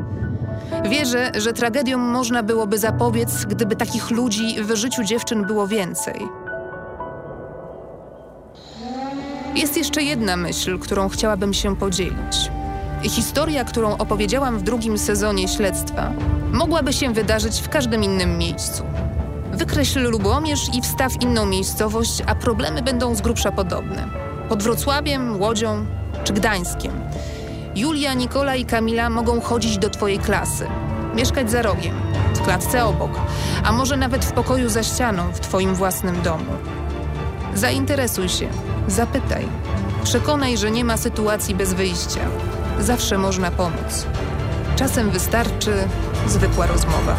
Wierzę, 0.89 1.31
że 1.35 1.53
tragediom 1.53 2.01
można 2.01 2.43
byłoby 2.43 2.77
zapobiec, 2.77 3.45
gdyby 3.45 3.75
takich 3.75 4.11
ludzi 4.11 4.63
w 4.63 4.75
życiu 4.75 5.03
dziewczyn 5.03 5.45
było 5.45 5.67
więcej. 5.67 6.27
Jest 9.55 9.77
jeszcze 9.77 10.03
jedna 10.03 10.37
myśl, 10.37 10.79
którą 10.79 11.09
chciałabym 11.09 11.53
się 11.53 11.75
podzielić. 11.75 12.51
Historia, 13.03 13.63
którą 13.63 13.97
opowiedziałam 13.97 14.59
w 14.59 14.63
drugim 14.63 14.97
sezonie 14.97 15.47
śledztwa, 15.47 16.11
mogłaby 16.51 16.93
się 16.93 17.13
wydarzyć 17.13 17.61
w 17.61 17.69
każdym 17.69 18.03
innym 18.03 18.37
miejscu. 18.37 18.83
Wykreśl 19.53 20.09
Lubomierz 20.09 20.75
i 20.75 20.81
wstaw 20.81 21.21
inną 21.21 21.45
miejscowość, 21.45 22.23
a 22.25 22.35
problemy 22.35 22.81
będą 22.81 23.15
z 23.15 23.21
grubsza 23.21 23.51
podobne. 23.51 24.26
Pod 24.49 24.63
Wrocławiem, 24.63 25.41
Łodzią 25.41 25.85
czy 26.23 26.33
Gdańskiem. 26.33 26.91
Julia, 27.75 28.13
Nikola 28.13 28.55
i 28.55 28.65
Kamila 28.65 29.09
mogą 29.09 29.41
chodzić 29.41 29.77
do 29.77 29.89
twojej 29.89 30.19
klasy, 30.19 30.67
mieszkać 31.15 31.51
za 31.51 31.61
rogiem, 31.61 31.95
w 32.35 32.41
klatce 32.41 32.85
obok, 32.85 33.11
a 33.63 33.71
może 33.71 33.97
nawet 33.97 34.25
w 34.25 34.31
pokoju 34.31 34.69
za 34.69 34.83
ścianą 34.83 35.31
w 35.33 35.39
twoim 35.39 35.75
własnym 35.75 36.21
domu. 36.21 36.51
Zainteresuj 37.55 38.29
się, 38.29 38.47
zapytaj. 38.87 39.47
Przekonaj, 40.03 40.57
że 40.57 40.71
nie 40.71 40.85
ma 40.85 40.97
sytuacji 40.97 41.55
bez 41.55 41.73
wyjścia. 41.73 42.21
Zawsze 42.79 43.17
można 43.17 43.51
pomóc. 43.51 44.05
Czasem 44.75 45.11
wystarczy 45.11 45.73
zwykła 46.27 46.67
rozmowa. 46.67 47.15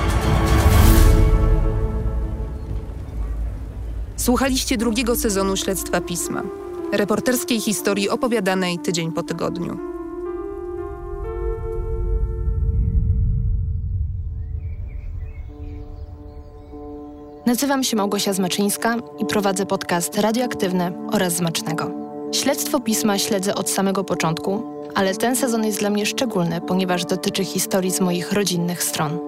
Słuchaliście 4.17 4.77
drugiego 4.77 5.17
sezonu 5.17 5.57
Śledztwa 5.57 6.01
Pisma. 6.01 6.43
Reporterskiej 6.93 7.61
historii 7.61 8.09
opowiadanej 8.09 8.79
tydzień 8.79 9.13
po 9.13 9.23
tygodniu. 9.23 9.79
Nazywam 17.47 17.85
się 17.85 17.97
Małgosia 17.97 18.33
Zmaczyńska 18.33 18.97
i 19.19 19.27
prowadzę 19.27 19.67
podcast 19.67 20.19
radioaktywny 20.19 20.93
oraz 21.13 21.33
Zmacznego. 21.33 21.91
Śledztwo 22.33 22.81
pisma 22.81 23.19
śledzę 23.19 23.55
od 23.55 23.71
samego 23.71 24.05
początku, 24.05 24.63
ale 24.95 25.15
ten 25.15 25.37
sezon 25.37 25.65
jest 25.65 25.79
dla 25.79 25.91
mnie 25.91 26.07
szczególny, 26.07 26.61
ponieważ 26.61 27.05
dotyczy 27.05 27.45
historii 27.45 27.91
z 27.91 28.01
moich 28.01 28.33
rodzinnych 28.33 28.83
stron. 28.83 29.19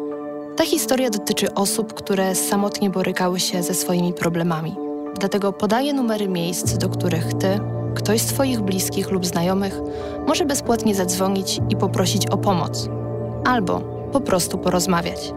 Ta 0.57 0.65
historia 0.65 1.11
dotyczy 1.11 1.55
osób, 1.55 1.95
które 1.95 2.35
samotnie 2.35 2.91
borykały 2.91 3.41
się 3.41 3.63
ze 3.63 3.75
swoimi 3.75 4.13
problemami. 4.13 4.89
Dlatego 5.19 5.53
podaję 5.53 5.93
numery 5.93 6.29
miejsc, 6.29 6.77
do 6.79 6.89
których 6.89 7.35
ty, 7.35 7.61
ktoś 7.95 8.21
z 8.21 8.27
Twoich 8.27 8.61
bliskich 8.61 9.11
lub 9.11 9.27
znajomych 9.27 9.81
może 10.27 10.45
bezpłatnie 10.45 10.95
zadzwonić 10.95 11.61
i 11.69 11.77
poprosić 11.77 12.27
o 12.27 12.37
pomoc, 12.37 12.89
albo 13.45 13.81
po 14.13 14.21
prostu 14.21 14.59
porozmawiać. 14.59 15.33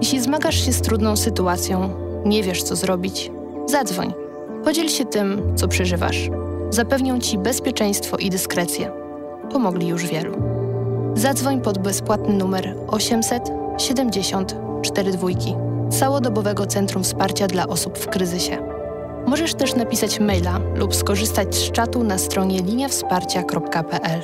Jeśli 0.00 0.20
zmagasz 0.20 0.66
się 0.66 0.72
z 0.72 0.80
trudną 0.80 1.16
sytuacją, 1.16 1.90
nie 2.24 2.42
wiesz 2.42 2.62
co 2.62 2.76
zrobić, 2.76 3.32
zadzwoń. 3.66 4.14
Podziel 4.64 4.88
się 4.88 5.04
tym, 5.04 5.56
co 5.56 5.68
przeżywasz. 5.68 6.30
Zapewnią 6.70 7.20
ci 7.20 7.38
bezpieczeństwo 7.38 8.16
i 8.16 8.30
dyskrecję. 8.30 8.90
Pomogli 9.50 9.88
już 9.88 10.06
wielu. 10.06 10.34
Zadzwoń 11.14 11.60
pod 11.60 11.78
bezpłatny 11.78 12.34
numer 12.34 12.76
800 12.88 13.42
70 13.78 14.56
42 14.82 15.28
Całodobowego 15.90 16.66
Centrum 16.66 17.04
Wsparcia 17.04 17.46
dla 17.46 17.66
Osób 17.66 17.98
w 17.98 18.06
Kryzysie. 18.06 18.73
Możesz 19.26 19.54
też 19.54 19.74
napisać 19.74 20.20
maila 20.20 20.60
lub 20.74 20.94
skorzystać 20.94 21.54
z 21.54 21.70
czatu 21.70 22.04
na 22.04 22.18
stronie 22.18 22.62
liniawsparcia.pl. 22.62 24.20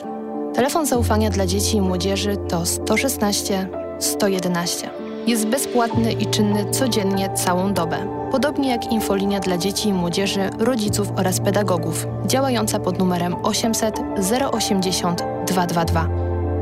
Telefon 0.55 0.87
zaufania 0.87 1.31
dla 1.31 1.47
dzieci 1.47 1.77
i 1.77 1.81
młodzieży 1.81 2.37
to 2.49 2.67
116 2.67 3.69
111. 3.99 4.91
Jest 5.27 5.47
bezpłatny 5.47 6.13
i 6.13 6.27
czynny 6.27 6.71
codziennie 6.71 7.31
całą 7.35 7.75
dobę. 7.75 7.97
Podobnie 8.33 8.71
jak 8.71 8.93
infolinia 8.93 9.41
dla 9.41 9.59
dzieci 9.59 9.89
i 9.89 9.93
młodzieży, 9.93 10.51
rodziców 10.59 11.09
oraz 11.17 11.41
pedagogów, 11.41 12.07
działająca 12.27 12.81
pod 12.81 12.99
numerem 12.99 13.37
800 13.43 14.01
080 14.53 15.23
222. 15.47 16.09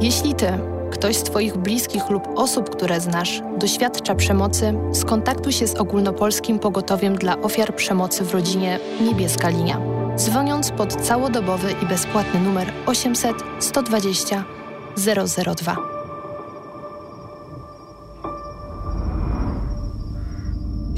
Jeśli 0.00 0.34
ty, 0.34 0.58
ktoś 0.90 1.16
z 1.16 1.22
Twoich 1.22 1.56
bliskich 1.56 2.10
lub 2.10 2.28
osób, 2.36 2.70
które 2.70 3.00
znasz, 3.00 3.42
doświadcza 3.58 4.14
przemocy, 4.14 4.74
skontaktuj 4.92 5.52
się 5.52 5.66
z 5.66 5.74
ogólnopolskim 5.74 6.58
pogotowiem 6.58 7.16
dla 7.16 7.40
ofiar 7.40 7.74
przemocy 7.74 8.24
w 8.24 8.34
rodzinie 8.34 8.78
Niebieska 9.00 9.48
Linia. 9.48 9.80
Dzwoniąc 10.16 10.70
pod 10.70 10.94
całodobowy 10.94 11.74
i 11.82 11.86
bezpłatny 11.86 12.40
numer 12.40 12.72
800 12.86 13.34
120 13.60 14.44
002. 14.96 15.97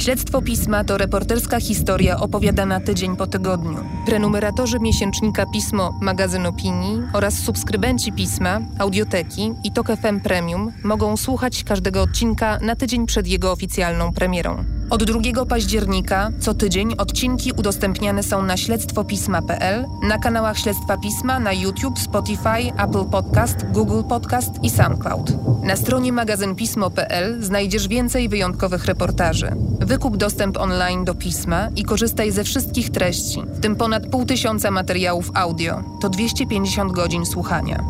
Śledztwo 0.00 0.42
Pisma 0.42 0.84
to 0.84 0.98
reporterska 0.98 1.60
historia 1.60 2.20
opowiadana 2.20 2.80
tydzień 2.80 3.16
po 3.16 3.26
tygodniu. 3.26 3.84
Prenumeratorzy 4.06 4.78
miesięcznika 4.80 5.46
Pismo, 5.52 5.98
magazyn 6.00 6.46
opinii 6.46 7.02
oraz 7.12 7.34
subskrybenci 7.34 8.12
Pisma, 8.12 8.60
Audioteki 8.78 9.52
i 9.64 9.72
Tok 9.72 9.86
FM 9.86 10.20
Premium 10.20 10.72
mogą 10.84 11.16
słuchać 11.16 11.64
każdego 11.64 12.02
odcinka 12.02 12.58
na 12.58 12.76
tydzień 12.76 13.06
przed 13.06 13.26
jego 13.26 13.52
oficjalną 13.52 14.12
premierą. 14.12 14.79
Od 14.90 15.04
2 15.04 15.46
października 15.46 16.30
co 16.40 16.54
tydzień 16.54 16.94
odcinki 16.98 17.52
udostępniane 17.52 18.22
są 18.22 18.42
na 18.42 18.56
śledztwopisma.pl, 18.56 19.86
na 20.02 20.18
kanałach 20.18 20.58
Śledztwa 20.58 20.96
Pisma 20.96 21.38
na 21.38 21.52
YouTube, 21.52 21.98
Spotify, 21.98 22.72
Apple 22.78 23.04
Podcast, 23.04 23.56
Google 23.72 24.02
Podcast 24.08 24.50
i 24.62 24.70
SoundCloud. 24.70 25.32
Na 25.64 25.76
stronie 25.76 26.12
magazynpismo.pl 26.12 27.42
znajdziesz 27.42 27.88
więcej 27.88 28.28
wyjątkowych 28.28 28.84
reportaży. 28.84 29.52
Wykup 29.80 30.16
dostęp 30.16 30.56
online 30.56 31.04
do 31.04 31.14
pisma 31.14 31.68
i 31.76 31.84
korzystaj 31.84 32.32
ze 32.32 32.44
wszystkich 32.44 32.90
treści, 32.90 33.42
w 33.42 33.60
tym 33.60 33.76
ponad 33.76 34.06
pół 34.06 34.24
tysiąca 34.24 34.70
materiałów 34.70 35.30
audio. 35.34 35.82
To 36.00 36.08
250 36.08 36.92
godzin 36.92 37.26
słuchania. 37.26 37.84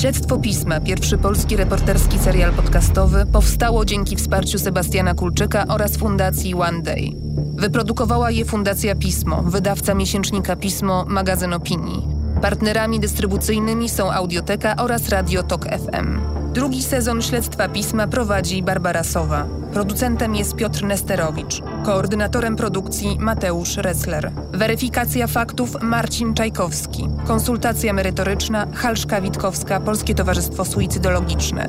Śledztwo 0.00 0.38
Pisma, 0.38 0.80
pierwszy 0.80 1.18
polski 1.18 1.56
reporterski 1.56 2.18
serial 2.18 2.52
podcastowy, 2.52 3.26
powstało 3.32 3.84
dzięki 3.84 4.16
wsparciu 4.16 4.58
Sebastiana 4.58 5.14
Kulczyka 5.14 5.64
oraz 5.68 5.96
Fundacji 5.96 6.54
One 6.54 6.82
Day. 6.82 7.12
Wyprodukowała 7.56 8.30
je 8.30 8.44
Fundacja 8.44 8.94
Pismo, 8.94 9.42
wydawca 9.42 9.94
miesięcznika 9.94 10.56
Pismo, 10.56 11.04
magazyn 11.08 11.52
opinii. 11.52 12.17
Partnerami 12.42 13.00
dystrybucyjnymi 13.00 13.88
są 13.88 14.12
Audioteka 14.12 14.76
oraz 14.76 15.08
Radio 15.08 15.42
Tok 15.42 15.64
FM. 15.64 16.20
Drugi 16.52 16.82
sezon 16.82 17.22
Śledztwa 17.22 17.68
Pisma 17.68 18.06
prowadzi 18.06 18.62
Barbara 18.62 19.04
Sowa. 19.04 19.46
Producentem 19.72 20.34
jest 20.34 20.56
Piotr 20.56 20.82
Nesterowicz. 20.82 21.62
Koordynatorem 21.84 22.56
produkcji 22.56 23.16
Mateusz 23.20 23.76
Ressler. 23.76 24.32
Weryfikacja 24.52 25.26
faktów 25.26 25.82
Marcin 25.82 26.34
Czajkowski. 26.34 27.08
Konsultacja 27.26 27.92
merytoryczna 27.92 28.66
Halszka 28.74 29.20
Witkowska, 29.20 29.80
Polskie 29.80 30.14
Towarzystwo 30.14 30.64
Suicydologiczne. 30.64 31.68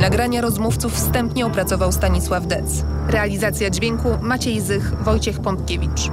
Nagrania 0.00 0.40
rozmówców 0.40 0.94
wstępnie 0.94 1.46
opracował 1.46 1.92
Stanisław 1.92 2.46
Dec. 2.46 2.84
Realizacja 3.08 3.70
dźwięku 3.70 4.08
Maciej 4.22 4.60
Zych, 4.60 5.02
Wojciech 5.02 5.40
Pątkiewicz. 5.40 6.10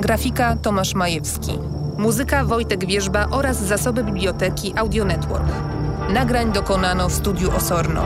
Grafika 0.00 0.56
Tomasz 0.56 0.94
Majewski. 0.94 1.79
Muzyka 2.00 2.44
Wojtek 2.44 2.86
Wierzba 2.86 3.28
oraz 3.30 3.62
zasoby 3.62 4.04
biblioteki 4.04 4.72
Audio 4.76 5.04
Network. 5.04 5.46
Nagrań 6.12 6.52
dokonano 6.52 7.08
w 7.08 7.12
studiu 7.12 7.50
Osorno. 7.56 8.04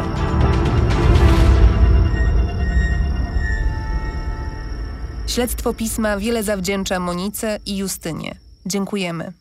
Śledztwo 5.26 5.74
pisma 5.74 6.16
wiele 6.16 6.42
zawdzięcza 6.42 7.00
Monice 7.00 7.60
i 7.66 7.76
Justynie. 7.76 8.34
Dziękujemy. 8.66 9.32